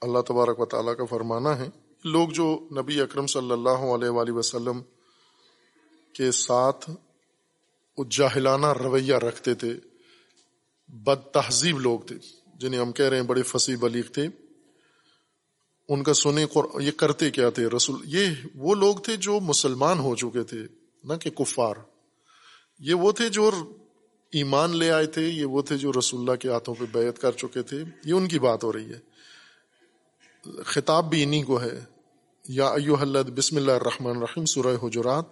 اللہ 0.00 0.18
تبارک 0.20 0.60
و 0.60 0.66
تعالیٰ 0.66 0.96
کا 0.96 1.04
فرمانا 1.04 1.58
ہے۔ 1.58 1.83
لوگ 2.04 2.28
جو 2.28 2.68
نبی 2.78 3.00
اکرم 3.00 3.26
صلی 3.26 3.50
اللہ 3.50 3.68
علیہ 3.68 4.08
وآلہ 4.08 4.30
وسلم 4.30 4.82
کے 6.12 6.32
ساتھ 6.32 6.90
جاہلانہ 8.10 8.66
رویہ 8.66 9.14
رکھتے 9.14 9.54
تھے، 9.54 9.74
بد 10.88 11.32
تہذیب 11.32 11.78
لوگ 11.78 12.00
تھے، 12.00 12.16
جنہیں 12.54 12.80
ہم 12.80 12.92
کہہ 12.92 13.04
رہے 13.04 13.16
ہیں 13.16 13.24
بڑے 13.24 13.42
فصیح 13.42 13.76
بلیغ 13.80 14.02
تھے۔ 14.02 14.28
ان 15.88 16.02
کا 16.02 16.14
سنے 16.14 16.46
یہ 16.80 16.90
کرتے 16.90 17.30
کیا 17.30 17.50
تھے؟ 17.50 17.66
رسول، 17.66 18.00
یہ 18.04 18.26
وہ 18.54 18.74
لوگ 18.74 18.96
تھے 18.96 19.16
جو 19.16 19.40
مسلمان 19.40 19.98
ہو 19.98 20.16
چکے 20.16 20.42
تھے، 20.42 20.62
نہ 21.04 21.12
کہ 21.14 21.30
کفار۔ 21.30 21.74
یہ 22.78 22.94
وہ 22.94 23.12
تھے 23.12 23.28
جو 23.28 23.50
ایمان 24.32 24.76
لے 24.76 24.90
آئے 24.90 25.06
تھے، 25.06 25.22
یہ 25.22 25.44
وہ 25.44 25.62
تھے 25.62 25.78
جو 25.78 25.92
رسول 25.98 26.20
اللہ 26.20 26.34
کے 26.34 26.48
ہاتھوں 26.48 26.74
پہ 26.74 26.84
بیعت 26.92 27.18
کر 27.18 27.32
چکے 27.32 27.62
تھے۔ 27.62 27.84
یہ 28.04 28.12
ان 28.12 28.28
کی 28.28 28.38
بات 28.38 28.64
ہو 28.64 28.72
رہی 28.72 28.92
ہے۔ 28.92 29.14
خطاب 30.64 31.10
بھی 31.10 31.22
انہی 31.22 31.42
کو 31.42 31.60
ہے۔ 31.60 31.93
یا 32.48 32.66
ایو 32.66 32.94
حلد 32.94 33.30
بسم 33.30 33.56
اللہ 33.56 33.72
الرحمن 33.72 34.16
الرحیم، 34.16 34.44
سورہ 34.44 34.86
حجرات، 34.86 35.24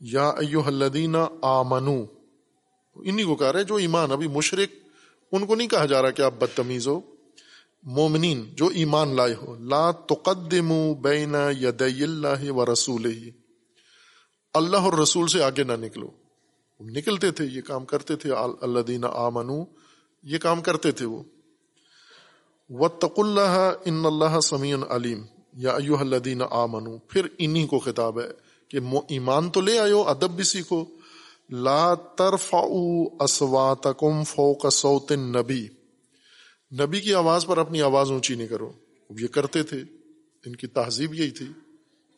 یا 0.00 0.28
ایو 0.28 0.60
حلدین 0.60 1.16
آمنو۔ 1.42 2.04
انہی 2.94 3.24
کو 3.24 3.36
کہہ 3.36 3.46
رہے 3.46 3.64
جو 3.64 3.74
ایمان، 3.74 4.12
ابھی 4.12 4.28
مشرق 4.28 4.68
ان 5.32 5.46
کو 5.46 5.54
نہیں 5.54 5.68
کہا 5.68 5.86
جا 5.86 6.02
رہا 6.02 6.10
کہ 6.10 6.22
آپ 6.22 6.34
بدتمیز 6.38 6.88
ہو۔ 6.88 7.00
مومنین، 7.82 8.44
جو 8.54 8.66
ایمان 8.66 9.16
لائے 9.16 9.34
ہو۔ 9.34 9.56
لا 9.58 9.90
تقدمو 9.90 10.94
بین 10.94 11.34
یدی 11.60 12.02
اللہ 12.02 12.50
و 12.50 12.72
رسول 12.72 13.06
ہی 13.06 13.30
اللہ 14.54 14.76
اور 14.76 14.92
رسول 14.92 15.26
سے 15.26 15.42
آگے 15.42 15.62
نہ 15.62 15.72
نکلو۔ 15.72 16.10
نکلتے 16.80 17.30
تھے، 17.30 17.44
یہ 17.44 17.60
کام 17.60 17.84
کرتے 17.84 18.16
تھے۔ 18.16 18.32
اللہ 18.60 18.80
دین 18.80 19.04
آمنو، 19.04 19.64
یہ 20.22 20.38
کام 20.38 20.60
کرتے 20.60 20.92
تھے 20.92 21.06
وہ۔ 21.06 21.22
وَاتَّقُ 22.70 23.24
اللَّهَ 23.24 23.78
إِنَّ 23.78 24.06
اللَّهَ 24.06 24.40
سَمِيٌ 24.40 24.90
علیم 24.90 25.37
یا 25.58 25.70
ایوہ 25.70 25.98
الذین 25.98 26.42
آمنو، 26.50 26.98
پھر 26.98 27.26
انہی 27.38 27.66
کو 27.66 27.78
خطاب 27.78 28.20
ہے 28.20 28.28
کہ 28.68 28.76
ایمان 29.08 29.50
تو 29.50 29.60
لے 29.60 29.78
آئے 29.78 29.92
ادب 29.92 30.30
بھی 30.30 30.44
سیکھو۔ 30.44 30.84
لا 31.50 31.94
ترفعوا 31.94 33.06
اصواتکم 33.20 34.24
فوق 34.24 34.72
صوت 34.72 35.12
النبی۔ 35.12 35.68
نبی 36.80 37.00
کی 37.00 37.14
آواز 37.14 37.46
پر 37.46 37.58
اپنی 37.58 37.82
آواز 37.82 38.10
اونچی 38.10 38.34
نہیں 38.34 38.46
کرو۔ 38.46 38.72
یہ 39.10 39.26
کرتے 39.26 39.62
تھے، 39.62 39.80
ان 40.46 40.56
کی 40.56 40.66
تہذیب 40.66 41.14
یہی 41.14 41.30
تھی۔ 41.30 41.46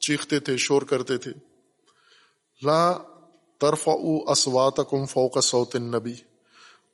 چیختے 0.01 0.41
تھے، 0.41 0.57
شور 0.57 0.83
کرتے 0.83 1.17
تھے۔ 1.17 1.33
لا 2.63 2.99
ترف 3.61 3.89
اسوات 4.27 4.77
کم 4.91 5.05
فوق 5.05 5.41
سوت 5.41 5.77
نبی 5.77 6.15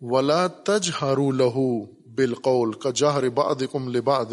ولا 0.01 0.47
تج 0.47 0.91
ہارو 1.03 1.31
لہو 1.31 1.85
بالقول 2.15 2.73
کا 2.73 2.91
جہر 2.91 3.29
باد 3.29 4.33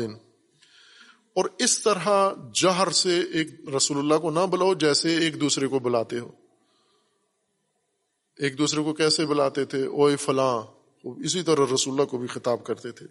اور 1.33 1.45
اس 1.59 1.83
طرح 1.83 2.33
جہر 2.53 2.91
سے 2.91 3.19
ایک 3.19 3.47
رسول 3.77 3.97
اللہ 3.97 4.15
کو 4.15 4.31
نہ 4.31 4.39
بلاؤ 4.39 4.73
جیسے 4.73 5.17
ایک 5.17 5.41
دوسرے 5.41 5.67
کو 5.67 5.79
بلاتے 5.79 6.19
ہو۔ 6.19 6.31
ایک 8.37 8.57
دوسرے 8.57 8.83
کو 8.83 8.93
کیسے 8.93 9.25
بلاتے 9.25 9.65
تھے؟ 9.65 9.85
اوے 9.85 10.15
فلاں۔ 10.15 10.61
اسی 11.03 11.41
طرح 11.41 11.65
رسول 11.73 11.93
اللہ 11.93 12.05
کو 12.05 12.17
بھی 12.17 12.27
خطاب 12.27 12.63
کرتے 12.63 12.91
تھے۔ 12.91 13.05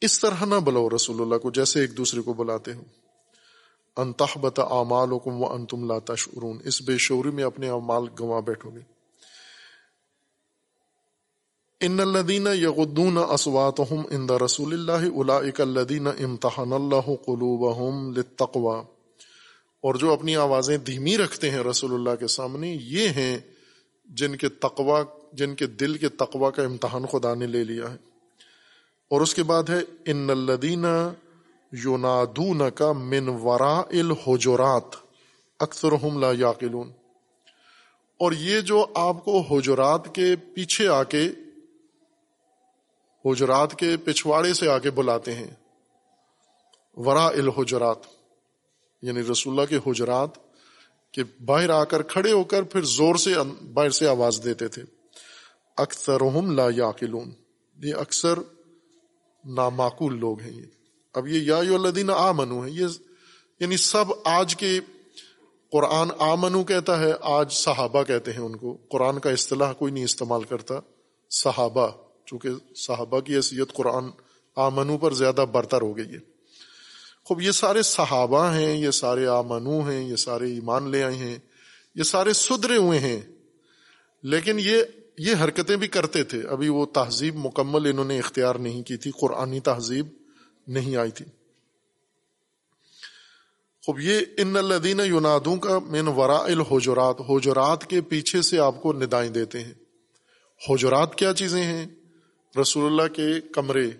اس 0.00 0.20
طرح 0.20 0.44
نہ 0.44 0.54
بلاؤ 0.54 0.88
رسول 0.96 1.20
اللہ 1.20 1.36
کو 1.36 1.50
جیسے 1.50 1.80
ایک 1.80 1.96
دوسرے 1.96 2.20
کو 2.20 2.32
بلاتے 2.32 2.72
ہو۔ 2.72 2.82
انتحبت 3.96 4.58
اعمال 4.58 5.12
و 5.12 5.18
ان 5.26 5.66
تم 5.66 5.88
لاتا 5.88 6.14
اس 6.64 6.82
بے 6.82 6.98
شعوری 6.98 7.30
میں 7.30 7.44
اپنے 7.44 7.68
اعمال 7.68 8.04
گنوا 8.20 8.40
بیٹھو 8.40 8.70
گے۔ 8.70 8.97
ان 11.80 12.00
الدین 12.00 12.46
یغدون 12.54 13.18
اسواتهم 13.18 14.02
عند 14.10 14.30
رسول 14.30 14.72
اللہ 14.72 15.04
اولئک 15.14 15.60
الذین 15.60 16.06
امتحن 16.06 16.72
اللہ 16.72 17.10
قلوبهم 17.26 18.14
للتقوى 18.16 18.80
اور 19.82 19.94
جو 19.94 20.12
اپنی 20.12 20.36
آوازیں 20.36 20.78
دھیمی 20.78 21.16
رکھتے 21.18 21.50
ہیں 21.50 21.58
رسول 21.58 21.94
اللہ 21.94 22.16
کے 22.20 22.26
سامنے، 22.26 22.76
یہ 22.80 23.08
ہیں 23.08 23.38
جن 24.04 24.36
کے 24.36 24.48
تقوا 24.48 25.02
جن 25.32 25.54
کے 25.54 25.66
دل 25.66 25.96
کے 25.96 26.08
تقوا 26.08 26.50
کا 26.50 26.62
امتحان 26.62 27.06
خدا 27.06 27.34
نے 27.34 27.46
لے 27.46 27.64
لیا 27.64 27.90
ہے۔ 27.90 27.96
اور 29.10 29.20
اس 29.20 29.34
کے 29.34 29.42
بعد 29.42 29.62
ہے، 29.68 29.80
ان 30.04 30.30
الدین 30.30 30.84
یونادون 31.72 32.62
کا 32.74 32.92
من 32.92 33.28
ورا 33.28 33.78
الحجرات 33.78 34.96
اکثر 35.60 35.90
لا 36.14 36.32
یاقلون۔ 36.38 36.92
اور 38.18 38.32
یہ 38.32 38.60
جو 38.60 38.86
آپ 38.94 39.24
کو 39.24 39.40
حجرات 39.40 40.14
کے 40.14 40.36
پیچھے 40.54 40.88
آ 40.88 41.02
کے 41.02 41.28
حجرات 43.24 43.74
کے 43.74 43.96
پچھواڑے 43.96 44.54
سے 44.54 44.68
آ 44.68 44.78
کے 44.78 44.90
بلاتے 44.90 45.34
ہیں۔ 45.34 45.50
ورا 46.96 47.26
الحجرات 47.26 47.98
یعنی 49.02 49.22
رسول 49.22 49.60
اللہ 49.60 49.78
کے 49.78 49.90
حجرات 49.90 50.28
کہ 51.12 51.22
باہر 51.44 51.70
آ 51.70 51.84
کر 51.84 52.02
کھڑے 52.02 52.32
ہو 52.32 52.44
کر 52.44 52.62
پھر 52.62 52.82
زور 52.82 53.14
سے 53.14 53.34
باہر 53.74 53.90
سے 53.90 54.08
آواز 54.08 54.40
دیتے 54.44 54.68
تھے۔ 54.68 54.82
اکثر 55.76 56.18
لا 56.54 56.66
یاقلون 56.76 57.30
یہ 57.82 57.94
اکثر 57.94 58.38
نامعقول 59.44 60.18
لوگ 60.18 60.40
ہیں 60.40 60.52
یہ۔ 60.52 60.66
اب 61.14 61.28
یہ 61.28 61.40
یا 61.42 61.56
الدین 61.56 62.10
آ 62.10 62.32
منو 62.32 62.64
ہے 62.64 62.70
یہ 62.70 62.86
یعنی 63.60 63.76
سب 63.76 64.04
آج 64.24 64.56
کے 64.56 64.80
قرآن 65.72 66.08
آ 66.18 66.34
منو 66.34 66.64
کہتا 66.64 67.00
ہے، 67.00 67.12
آج 67.20 67.52
صحابہ 67.52 68.02
کہتے 68.02 68.32
ہیں 68.32 68.40
ان 68.40 68.56
کو۔ 68.56 68.76
قرآن 68.90 69.18
کا 69.18 69.30
اصطلاح 69.30 69.72
کوئی 69.72 69.92
نہیں 69.92 70.04
استعمال 70.04 70.42
کرتا، 70.42 70.74
صحابہ۔ 71.30 72.07
چونکہ 72.28 72.48
صحابہ 72.76 73.20
کی 73.20 73.36
حیثیت 73.36 73.72
قرآن 73.72 74.04
آ 74.56 74.68
منو 74.68 74.98
پر 74.98 75.12
زیادہ 75.12 75.44
برتر 75.52 75.80
ہو 75.80 75.96
گئی 75.96 76.14
ہے۔ 76.14 76.18
خوب، 77.24 77.40
یہ 77.40 77.50
سارے 77.50 77.82
صحابہ 77.82 78.52
ہیں، 78.52 78.76
یہ 78.76 78.90
سارے 78.90 79.26
آمنو 79.26 79.90
ہیں، 79.90 80.08
یہ 80.08 80.16
سارے 80.16 80.44
ایمان 80.44 80.90
لے 80.90 81.02
آئے 81.02 81.14
ہیں، 81.14 81.38
یہ 81.94 82.02
سارے 82.02 82.32
سدرے 82.32 82.76
ہوئے 82.76 82.98
ہیں۔ 82.98 83.20
لیکن 84.22 84.56
یہ 84.60 84.82
یہ 85.18 85.34
حرکتیں 85.44 85.76
بھی 85.76 85.88
کرتے 85.88 86.24
تھے۔ 86.24 86.42
ابھی 86.42 86.68
وہ 86.68 86.86
تہذیب 86.86 87.36
مکمل 87.36 87.90
انہوں 87.90 88.04
نے 88.04 88.18
اختیار 88.18 88.54
نہیں 88.54 88.82
کی 88.82 88.96
تھی، 88.96 89.10
قرآنی 89.20 89.60
تہذیب 89.60 90.06
نہیں 90.66 90.96
آئی 90.96 91.10
تھی۔ 91.10 91.24
خوب، 93.86 94.00
یہ 94.00 94.20
ان 94.36 94.56
الدین 94.56 95.00
یونادوں 95.04 95.56
کا 95.56 95.78
مین 95.78 96.08
ورا 96.08 96.36
الحجرات، 96.36 97.16
حجرات 97.28 97.86
کے 97.86 98.00
پیچھے 98.00 98.42
سے 98.42 98.58
آپ 98.58 98.82
کو 98.82 98.92
ندائیں 98.92 99.30
دیتے 99.30 99.64
ہیں۔ 99.64 99.74
حجرات 100.70 101.14
کیا 101.14 101.34
چیزیں 101.34 101.62
ہیں؟ 101.62 101.86
رسول 102.60 102.86
اللہ 102.86 103.14
کے 103.14 103.40
کمرے 103.40 103.90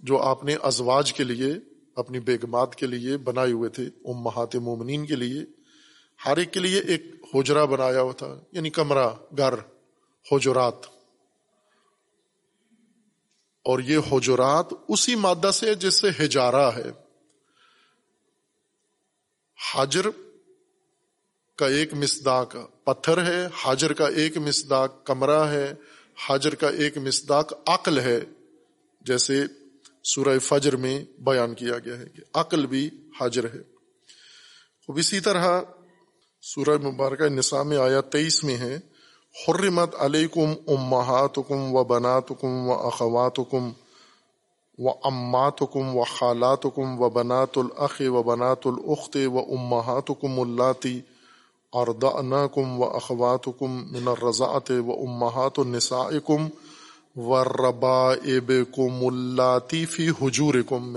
جو 0.00 0.22
آپ 0.22 0.44
نے 0.44 0.56
ازواج 0.62 1.12
کے 1.12 1.24
لیے، 1.24 1.54
اپنی 1.96 2.20
بیگمات 2.20 2.76
کے 2.76 2.86
لیے 2.86 3.16
بنائے 3.16 3.52
ہوئے 3.52 3.70
تھے، 3.70 3.84
امہات 4.04 4.56
مومنین 4.56 5.06
کے 5.06 5.14
لیے، 5.14 5.44
ہر 6.26 6.36
ایک 6.36 6.52
کے 6.52 6.60
لیے 6.60 6.80
ایک 6.80 7.02
حجرا 7.34 7.64
بنایا 7.64 8.00
ہوا 8.00 8.12
تھا 8.12 8.40
یعنی 8.52 8.70
کمرہ، 8.70 9.08
گھر، 9.36 9.54
حجرات۔ 10.32 10.74
اور 13.64 13.78
یہ 13.78 13.98
حجرات 14.12 14.66
اسی 14.88 15.14
مادہ 15.14 15.50
سے 15.50 15.74
جس 15.74 15.94
سے 15.94 16.24
ہجارہ 16.24 16.70
ہے۔ 16.76 16.90
حاجر 19.74 20.06
کا 21.56 21.66
ایک 21.66 21.94
مسداق 21.94 22.56
پتھر 22.84 23.22
ہے 23.22 23.48
حاجر 23.52 23.92
کا 23.92 24.08
ایک 24.08 24.38
مسداق 24.38 25.04
کمرہ 25.04 25.44
ہے۔ 25.44 25.74
حاجر 26.26 26.54
کا 26.54 26.68
ایک 26.68 26.98
مسداق 26.98 27.52
عقل 27.66 27.98
ہے، 27.98 28.20
جیسے 29.00 29.44
سورہ 30.04 30.38
فجر 30.38 30.76
میں 30.76 31.04
بیان 31.18 31.54
کیا 31.54 31.78
گیا 31.78 31.98
ہے 31.98 32.04
کہ 32.04 32.22
عقل 32.34 32.66
بھی 32.66 32.90
حاجر 33.20 33.44
ہے۔ 33.44 33.60
اب 34.88 34.96
اسی 34.96 35.20
طرح 35.20 35.60
سورہ 36.42 36.78
مبارکہ 36.78 37.28
نساء 37.28 37.62
میں 37.62 37.78
آیا 37.78 38.00
تیئیس 38.00 38.44
میں 38.44 38.56
ہے، 38.56 38.78
حرمت 39.48 39.94
علیکم 39.98 40.54
امہاتکم 40.68 41.74
و 41.74 41.84
بناتکم 41.84 42.68
و 42.68 42.72
اخواتکم 42.72 43.70
و 44.78 44.90
اماتکم 44.90 45.96
و 45.96 46.04
خالاتکم 46.04 47.00
و 47.00 47.10
بنات 47.10 47.58
الاخ 47.58 48.02
و 48.06 48.22
بنات 48.22 48.66
الاخت 48.66 49.16
و 49.16 49.38
امہاتکم 49.38 50.40
اللاتی 50.40 51.00
اردعناکم 51.72 52.80
و 52.80 52.84
اخواتکم 52.84 53.92
من 53.92 54.08
الرضاعت 54.08 54.70
و 54.70 54.92
امہات 54.92 55.58
النسائکم 55.58 56.48
و 57.16 57.44
ربا 57.44 58.12
اب 58.12 58.52
کو 58.70 58.88
ملاتی 58.88 59.86
فی 59.86 60.08
حجور 60.10 60.54
کم 60.68 60.96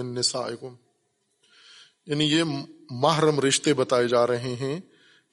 یعنی 2.08 2.26
یہ 2.26 2.44
محرم 2.90 3.40
رشتے 3.40 3.74
بتائے 3.74 4.08
جا 4.08 4.28
رہے 4.28 4.56
ہیں 4.56 4.80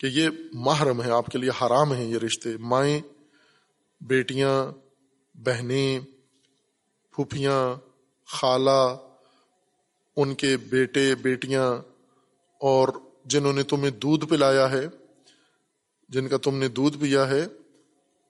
کہ 0.00 0.06
یہ 0.06 0.28
محرم 0.52 1.02
ہے، 1.02 1.10
آپ 1.10 1.26
کے 1.26 1.38
لیے 1.38 1.50
حرام 1.62 1.92
ہیں 1.92 2.04
یہ 2.04 2.18
رشتے۔ 2.18 2.56
مائیں، 2.56 3.00
بیٹیاں، 4.00 4.72
بہنیں، 5.34 6.00
پھوپھیاں، 7.14 7.76
خالہ، 8.28 8.96
ان 10.16 10.34
کے 10.34 10.56
بیٹے، 10.56 11.14
بیٹیاں 11.14 11.76
اور 12.60 12.88
جنہوں 13.24 13.52
نے 13.52 13.62
تمہیں 13.62 13.90
دودھ 13.90 14.24
پلایا 14.24 14.70
ہے 14.70 14.86
جن 16.08 16.28
کا 16.28 16.36
تم 16.36 16.54
نے 16.56 16.68
دودھ 16.68 16.98
پیا 16.98 17.28
ہے، 17.28 17.46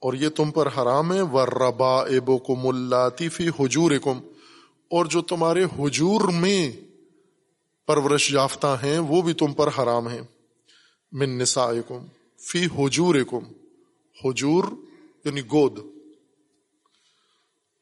اور 0.03 0.15
یہ 0.15 0.29
تم 0.29 0.51
پر 0.51 0.67
حرام 0.67 1.13
ہے 1.13 1.21
و 1.23 1.47
ربا 1.47 2.01
ابو 2.01 2.39
کم 2.39 2.67
اللہ 2.69 3.23
حجور 3.59 3.93
اور 4.91 5.05
جو 5.05 5.23
تمہارے 5.23 5.65
حجور 5.65 6.21
میں 6.21 6.73
پرورش 7.87 8.33
یافتہ 8.33 8.77
ہیں، 8.83 8.99
وہ 8.99 9.23
بھی 9.23 9.33
تم 9.35 9.53
پر 9.53 9.69
حرام 9.79 10.09
ہیں۔ 10.09 10.23
من 11.13 11.39
نسائکم 11.39 12.07
فی 12.39 12.67
حجور 12.79 13.15
حجور 14.25 14.65
یعنی 15.25 15.41
گود۔ 15.41 15.79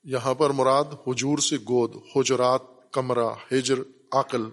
یہاں 0.05 0.35
پر 0.35 0.51
مراد 0.51 0.85
حجور 1.07 1.39
سے 1.39 1.57
گود، 1.57 1.97
حجرات، 2.17 2.93
کمرہ 2.93 3.29
ہجر 3.53 3.79
عقل 4.13 4.45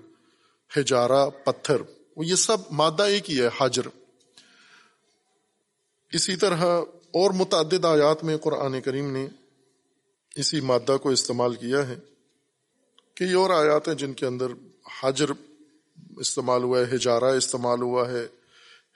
ہجارہ 0.78 1.30
پتھر۔ 1.46 1.82
وہ 2.18 2.26
یہ 2.26 2.36
سب 2.36 2.58
مادہ 2.72 3.04
ایک 3.04 3.30
ہی 3.32 3.42
ہے، 3.42 3.50
حجر۔ 3.58 3.88
اسی 6.14 6.36
طرح 6.36 6.82
اور 7.14 7.32
متعدد 7.32 7.86
آیات 7.86 8.24
میں 8.24 8.38
قرآن 8.38 8.82
کریم 8.82 9.12
نے 9.12 9.28
اسی 10.36 10.62
مادہ 10.62 10.98
کو 10.98 11.10
استعمال 11.10 11.56
کیا 11.56 11.88
ہے۔ 11.88 11.96
کئی 13.16 13.34
اور 13.34 13.50
آیات 13.50 13.88
ہیں 13.88 13.96
جن 13.96 14.14
کے 14.14 14.26
اندر 14.26 14.46
حجر 15.04 15.26
استعمال 16.18 16.64
ہوا 16.64 16.80
ہے 16.80 16.96
ہجارہ 16.96 17.24
استعمال 17.24 17.82
ہوا 17.82 18.12
ہے 18.12 18.28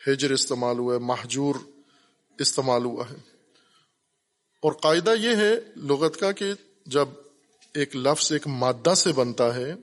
ہجر 0.07 0.31
استعمال 0.31 0.79
ہوا 0.79 0.93
ہے 0.93 0.99
محجور 0.99 1.55
استعمال 2.39 2.85
ہوا 2.85 3.03
ہے۔ 3.09 3.15
اور 4.61 4.71
قاعدہ 4.71 5.13
یہ 5.19 5.35
ہے 5.35 5.55
لغت 5.75 6.19
کا 6.19 6.31
کہ 6.31 6.53
جب 6.85 7.05
ایک 7.73 7.95
لفظ 7.95 8.31
ایک 8.31 8.47
مادہ 8.47 8.93
سے 8.93 9.11
بنتا 9.11 9.55
ہے، 9.55 9.75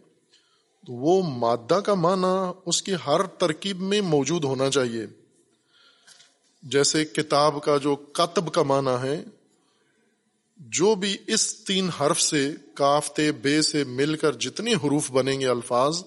تو 0.86 0.92
وہ 0.92 1.22
مادہ 1.22 1.80
کا 1.80 1.94
معنی 1.94 2.52
اس 2.66 2.82
کی 2.82 2.94
ہر 3.06 3.22
ترکیب 3.22 3.80
میں 3.80 4.00
موجود 4.00 4.44
ہونا 4.44 4.70
چاہیے۔ 4.70 5.23
جیسے 6.64 7.04
کتاب 7.04 7.62
کا 7.62 7.76
جو 7.76 7.96
کتب 7.96 8.52
کا 8.52 8.62
معنی 8.62 9.08
ہے، 9.08 9.24
جو 10.56 10.94
بھی 10.94 11.16
اس 11.26 11.64
تین 11.64 11.88
حرف 11.88 12.20
سے 12.20 12.52
کافتے 12.74 13.32
بے 13.32 13.62
سے 13.62 13.84
مل 13.84 14.16
کر 14.16 14.32
جتنے 14.32 14.74
حروف 14.74 15.10
بنیں 15.10 15.40
گے 15.40 15.48
الفاظ، 15.48 16.02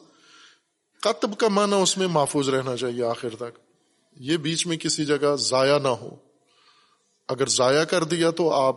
کتب 1.01 1.37
کا 1.37 1.47
معنی 1.47 1.81
اس 1.81 1.97
میں 1.97 2.07
محفوظ 2.07 2.49
رہنا 2.49 2.77
چاہیے 2.77 3.03
آخر 3.03 3.29
تک۔ 3.29 3.59
یہ 4.15 4.37
بیچ 4.37 4.67
میں 4.67 4.77
کسی 4.77 5.05
جگہ 5.05 5.35
ضائع 5.35 5.77
نہ 5.77 5.87
ہو۔ 5.87 6.15
اگر 7.27 7.47
ضائع 7.47 7.83
کر 7.83 8.03
دیا 8.03 8.31
تو 8.31 8.51
آپ 8.51 8.75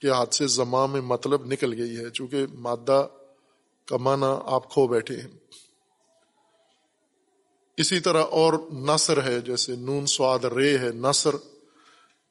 کے 0.00 0.10
ہاتھ 0.10 0.34
سے 0.34 0.46
زماں 0.46 0.88
میں 0.88 1.00
مطلب 1.00 1.46
نکل 1.46 1.72
گئی 1.72 1.96
ہے، 1.96 2.10
چونکہ 2.10 2.46
مادہ 2.52 3.08
کا 3.86 3.96
معنی 3.96 4.40
آپ 4.44 4.70
کھو 4.70 4.86
بیٹھے 4.86 5.16
ہیں۔ 5.16 5.39
اسی 7.80 8.00
طرح 8.00 8.24
اور 8.30 8.52
نثر 8.72 9.22
ہے، 9.24 9.40
جیسے 9.40 9.74
نون 9.76 10.06
سواد 10.06 10.44
رے 10.44 10.76
ہے 10.78 10.88
نثر 10.94 11.34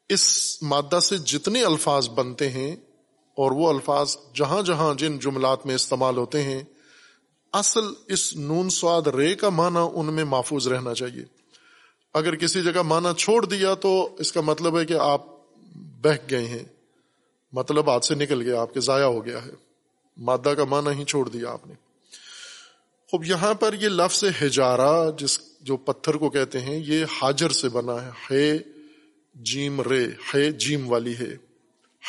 اس 0.10 0.24
مادہ 0.64 1.00
سے 1.00 1.18
جتنے 1.18 1.64
الفاظ 1.64 2.10
بنتے 2.10 2.50
ہیں، 2.50 2.76
اور 3.38 3.52
وہ 3.52 3.70
الفاظ 3.70 4.16
جہاں 4.36 4.62
جہاں 4.62 4.94
جن 4.94 5.18
جملات 5.20 5.66
میں 5.66 5.76
استعمال 5.76 6.18
ہوتے 6.18 6.44
ہیں، 6.44 6.62
اصل 7.54 7.86
اس 8.08 8.36
نون 8.36 8.70
سواد 8.70 9.08
رے 9.08 9.34
کا 9.36 9.50
معنی 9.50 9.88
ان 9.94 10.14
میں 10.14 10.24
محفوظ 10.24 10.68
رہنا 10.68 10.94
چاہیے۔ 10.94 11.24
اگر 12.14 12.36
کسی 12.36 12.62
جگہ 12.64 12.82
مانا 12.82 13.14
چھوڑ 13.18 13.46
دیا 13.46 13.74
تو 13.74 13.92
اس 14.20 14.32
کا 14.32 14.42
مطلب 14.42 14.80
ہے 14.80 14.86
کہ 14.86 14.94
آپ 14.94 15.26
بہ 16.04 16.16
گئے 16.30 16.46
ہیں۔ 16.46 16.64
مطلب 17.54 17.90
ہاتھ 17.90 18.06
سے 18.06 18.16
نکل 18.16 18.42
گیا، 18.42 18.62
آپ 18.62 18.74
کے 18.74 18.80
ضائع 18.80 19.06
ہو 19.06 19.26
گیا 19.26 19.46
ہے۔ 19.46 19.52
مادہ 20.18 20.54
کا 20.58 20.64
معنی 20.64 21.00
ہی 21.00 21.06
چھوڑ 21.06 21.30
دیا 21.30 21.52
آپ 21.52 21.68
نے۔ 21.68 21.74
خوب 23.12 23.26
یہاں 23.26 23.54
پر 23.54 23.74
یہ 23.74 23.90
لفظ 23.90 24.24
ہجارہ 24.42 25.12
جس 25.18 25.40
جو 25.62 25.78
پتھر 25.78 26.14
کو 26.14 26.30
کہتے 26.30 26.60
ہیں، 26.60 26.76
یہ 26.76 27.06
حاجر 27.22 27.50
سے 27.50 27.70
بنا 27.70 28.06
ہے۔ 28.06 28.10
ہے 28.32 28.58
جیم، 29.36 29.82
رے۔ 29.82 30.08
ہے 30.34 30.52
جیم 30.52 30.92
والی 30.92 31.18
ہے۔ 31.18 31.38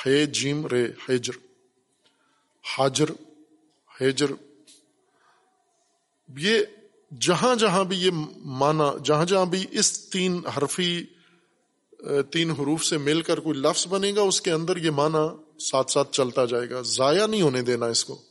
ہے 0.07 0.27
جیم، 0.27 0.67
رے 0.67 0.85
ہیجر 1.09 1.33
حاجر 2.79 3.05
ہیجر 4.01 4.27
یہ 6.39 6.61
جہاں 7.21 7.57
جہاں 7.57 7.85
بھی 7.85 7.97
یہ 7.97 8.11
مانا 8.37 8.93
جہاں 9.05 9.25
جہاں 9.25 9.47
بھی 9.47 9.67
اس 9.71 10.11
تین 10.11 10.41
حرفی 10.57 11.05
تین 12.31 12.51
حروف 12.51 12.85
سے 12.85 12.99
مل 12.99 13.23
کر 13.23 13.41
کوئی 13.41 13.59
لفظ 13.59 13.87
بنے 13.87 14.13
گا، 14.15 14.21
اس 14.21 14.41
کے 14.41 14.51
اندر 14.51 14.77
یہ 14.77 14.91
مانا 14.91 15.37
ساتھ 15.59 15.91
ساتھ 15.91 16.13
چلتا 16.13 16.45
جائے 16.45 16.71
گا۔ 16.71 16.81
ضائع 16.83 17.27
نہیں 17.27 17.43
ہونے 17.43 17.63
دینا 17.63 17.87
اس 17.87 18.05
کو۔ 18.05 18.30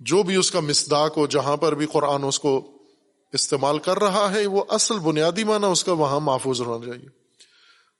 جو 0.00 0.22
بھی 0.22 0.36
اس 0.36 0.50
کا 0.50 0.60
مسداق 0.60 1.16
ہو، 1.16 1.26
جہاں 1.26 1.56
پر 1.56 1.74
بھی 1.74 1.86
قرآن 1.86 2.24
اس 2.24 2.38
کو 2.38 2.72
استعمال 3.32 3.78
کر 3.78 3.98
رہا 3.98 4.32
ہے، 4.32 4.46
وہ 4.46 4.64
اصل 4.68 4.98
بنیادی 4.98 5.44
معنی 5.44 5.66
اس 5.66 5.84
کا 5.84 5.92
وہاں 5.92 6.20
محفوظ 6.20 6.60
ہونا 6.60 6.86
چاہیے۔ 6.86 7.08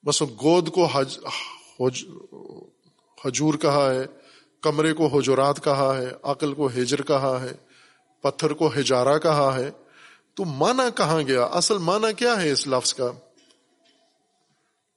بس 0.07 0.23
گود 0.23 0.69
کو 0.69 0.85
حج 0.85 1.19
حجور 3.25 3.55
کہا 3.55 3.95
ہے، 3.95 4.05
کمرے 4.61 4.93
کو 4.93 5.07
حجرات 5.07 5.65
کہا 5.65 5.99
ہے، 5.99 6.07
عقل 6.23 6.55
کو 6.55 6.67
ہجر 6.67 7.03
کہا 7.03 7.43
ہے، 7.43 7.53
پتھر 8.23 8.53
کو 8.53 8.71
ہجارہ 8.81 9.19
کہا 9.19 9.57
ہے۔ 9.57 9.71
تو 10.35 10.45
مانا 10.45 10.91
کہاں 10.91 11.23
گیا؟ 11.23 11.45
اصل 11.45 11.79
مانا 11.79 12.13
کیا 12.13 12.43
ہے 12.43 12.51
اس 12.51 12.67
لفظ 12.67 12.95
کا؟ 12.95 13.11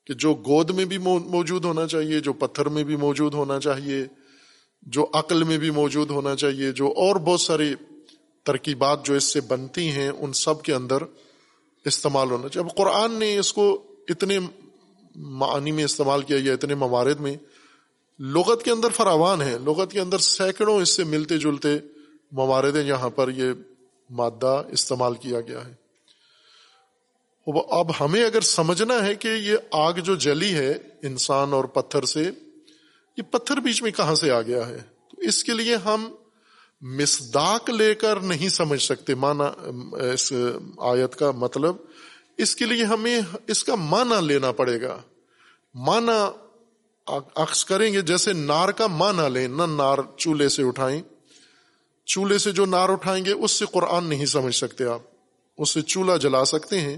کہ 0.06 0.14
جو 0.14 0.34
گود 0.34 0.70
میں 0.70 0.86
بھی 0.86 0.98
موجود 0.98 1.66
ہونا 1.66 1.88
چاہیے، 1.88 2.20
جو 2.20 2.34
پتھر 2.34 2.66
میں 2.66 2.84
بھی 2.84 2.96
موجود 2.96 3.34
ہونا 3.34 3.60
چاہیے 3.60 4.06
جو 4.82 5.08
عقل 5.14 5.44
میں 5.44 5.58
بھی 5.58 5.70
موجود 5.70 6.10
ہونا 6.10 6.36
چاہیے، 6.36 6.72
جو 6.72 6.88
اور 6.88 7.16
بہت 7.16 7.42
ساری 7.42 7.76
ترکیبات 8.44 9.06
جو 9.06 9.14
اس 9.14 9.24
سے 9.24 9.42
بنتی 9.42 9.92
ہیں، 9.92 10.10
ان 10.10 10.34
سب 10.34 10.62
کے 10.64 10.74
اندر 10.74 10.98
استعمال 11.86 12.32
ہونا 12.32 12.50
چاہیے۔ 12.50 12.70
اب 12.70 12.78
قرآن 12.78 13.12
نے 13.12 13.38
اس 13.38 13.54
کو 13.54 13.84
اتنے 14.10 14.40
معنی 15.16 15.72
میں 15.72 15.84
استعمال 15.84 16.22
کیا 16.22 16.38
یا 16.42 16.54
اتنے 16.54 16.76
موارد 16.76 17.20
میں، 17.20 17.36
لغت 18.20 18.64
کے 18.64 18.72
اندر 18.72 18.90
فراوان 18.90 19.42
ہے۔ 19.42 19.58
لغت 19.66 19.92
کے 19.92 20.00
اندر 20.00 20.18
سینکڑوں 20.18 20.82
اس 20.82 20.90
سے 20.90 21.04
ملتے 21.04 21.38
جلتے 21.38 21.70
موارد 22.32 22.76
ہیں 22.76 22.84
جہاں 22.84 23.10
پر 23.10 23.30
یہ 23.30 23.52
مادہ 24.10 24.64
استعمال 24.72 25.16
کیا 25.16 25.42
گیا 25.42 25.68
ہے۔ 25.68 25.82
اب 27.48 28.06
ہمیں 28.06 28.24
اگر 28.24 28.42
سمجھنا 28.42 29.06
ہے 29.06 29.16
کہ 29.16 29.28
یہ 29.28 29.58
آگ 29.72 29.94
جو 29.94 30.16
جلی 30.16 30.54
ہے 30.54 30.74
انسان 31.04 31.54
اور 31.54 31.64
پتھر 31.64 32.06
سے 32.06 32.32
یہ 33.18 33.24
پتھر 33.32 33.58
بیچ 33.58 33.84
میں 33.84 33.92
کہاں 33.92 34.16
سے 34.16 34.32
آ 34.32 34.42
گیا 34.42 34.68
ہے؟ 34.68 34.78
تو 35.10 35.22
اس 35.22 35.44
کے 35.44 35.54
لیے 35.54 35.76
ہم 35.76 36.08
مسداق 36.82 37.70
لے 37.70 37.96
کر 37.96 38.20
نہیں 38.20 38.50
سمجھ 38.50 38.82
سکتے 38.82 39.16
مانا 39.16 39.44
اس 40.14 40.34
آیت 40.78 41.16
کا 41.16 41.32
مطلب 41.32 41.76
اس 42.38 42.56
کے 42.56 42.66
لیے 42.66 42.84
ہمیں 42.84 43.22
اس 43.48 43.64
کا 43.64 43.76
مانا 43.76 44.20
لینا 44.20 44.52
پڑے 44.52 44.82
گا۔ 44.82 45.02
مانا 45.76 46.32
عکس 47.36 47.66
کریں 47.66 47.94
گے، 47.94 48.02
جیسے 48.02 48.34
نار 48.34 48.70
کا 48.70 48.88
مانا 48.88 49.28
لیں، 49.28 49.48
نہ 49.48 49.64
نار 49.64 49.98
چولہے 50.18 50.50
سے 50.50 50.64
اٹھائیں۔ 50.64 51.02
چولہے 52.06 52.38
سے 52.38 52.52
جو 52.52 52.66
نار 52.66 52.90
اٹھائیں 52.90 53.26
گے، 53.26 53.32
اس 53.32 53.52
سے 53.52 53.66
قرآن 53.72 54.06
نہیں 54.06 54.26
سمجھ 54.26 54.56
سکتے 54.56 54.86
آپ۔ 54.86 55.02
اس 55.58 55.70
سے 55.70 55.82
چولہا 55.82 56.18
جلا 56.18 56.46
سکتے 56.46 56.82
ہیں، 56.82 56.98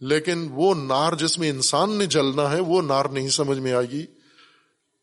لیکن 0.00 0.48
وہ 0.50 0.74
نار 0.74 1.12
جس 1.12 1.38
میں 1.38 1.50
انسان 1.50 1.90
نے 1.90 2.06
جلنا 2.06 2.50
ہے، 2.50 2.60
وہ 2.60 2.82
نار 2.82 3.04
نہیں 3.04 3.28
سمجھ 3.28 3.58
میں 3.58 3.72
آئے 3.72 3.90
گی۔ 3.90 4.06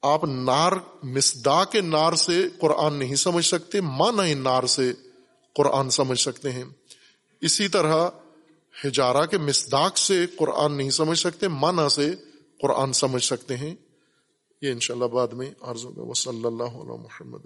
آپ 0.01 0.23
نار 0.23 0.71
مسدا 1.03 1.63
کے 1.63 1.81
نار 1.81 2.13
سے 2.13 2.49
قرآن 2.59 2.93
نہیں 2.93 3.15
سمجھ 3.15 3.45
سکتے 3.45 3.81
مانا 3.81 4.33
نار 4.33 4.63
سے 4.63 4.93
قرآن 5.55 5.89
سمجھ 5.89 6.19
سکتے 6.19 6.51
ہیں۔ 6.51 6.63
اسی 7.41 7.67
طرح 7.67 8.09
ہجارہ 8.85 9.25
کے 9.25 9.37
مسداق 9.37 9.97
سے 9.97 10.25
قرآن 10.37 10.77
نہیں 10.77 10.89
سمجھ 10.89 11.19
سکتے 11.19 11.47
مانا 11.47 11.89
سے 11.89 12.15
قرآن 12.61 12.93
سمجھ 12.93 13.23
سکتے 13.23 13.57
ہیں۔ 13.57 13.75
یہ 14.61 14.71
انشاءاللہ 14.71 15.05
بعد 15.05 15.27
میں 15.27 15.51
عرض 15.61 15.85
ہوگا۔ 15.85 16.01
وصلی 16.01 16.33
صلی 16.33 16.45
اللہ 16.45 16.63
علیہ 16.63 17.01
محمد 17.01 17.45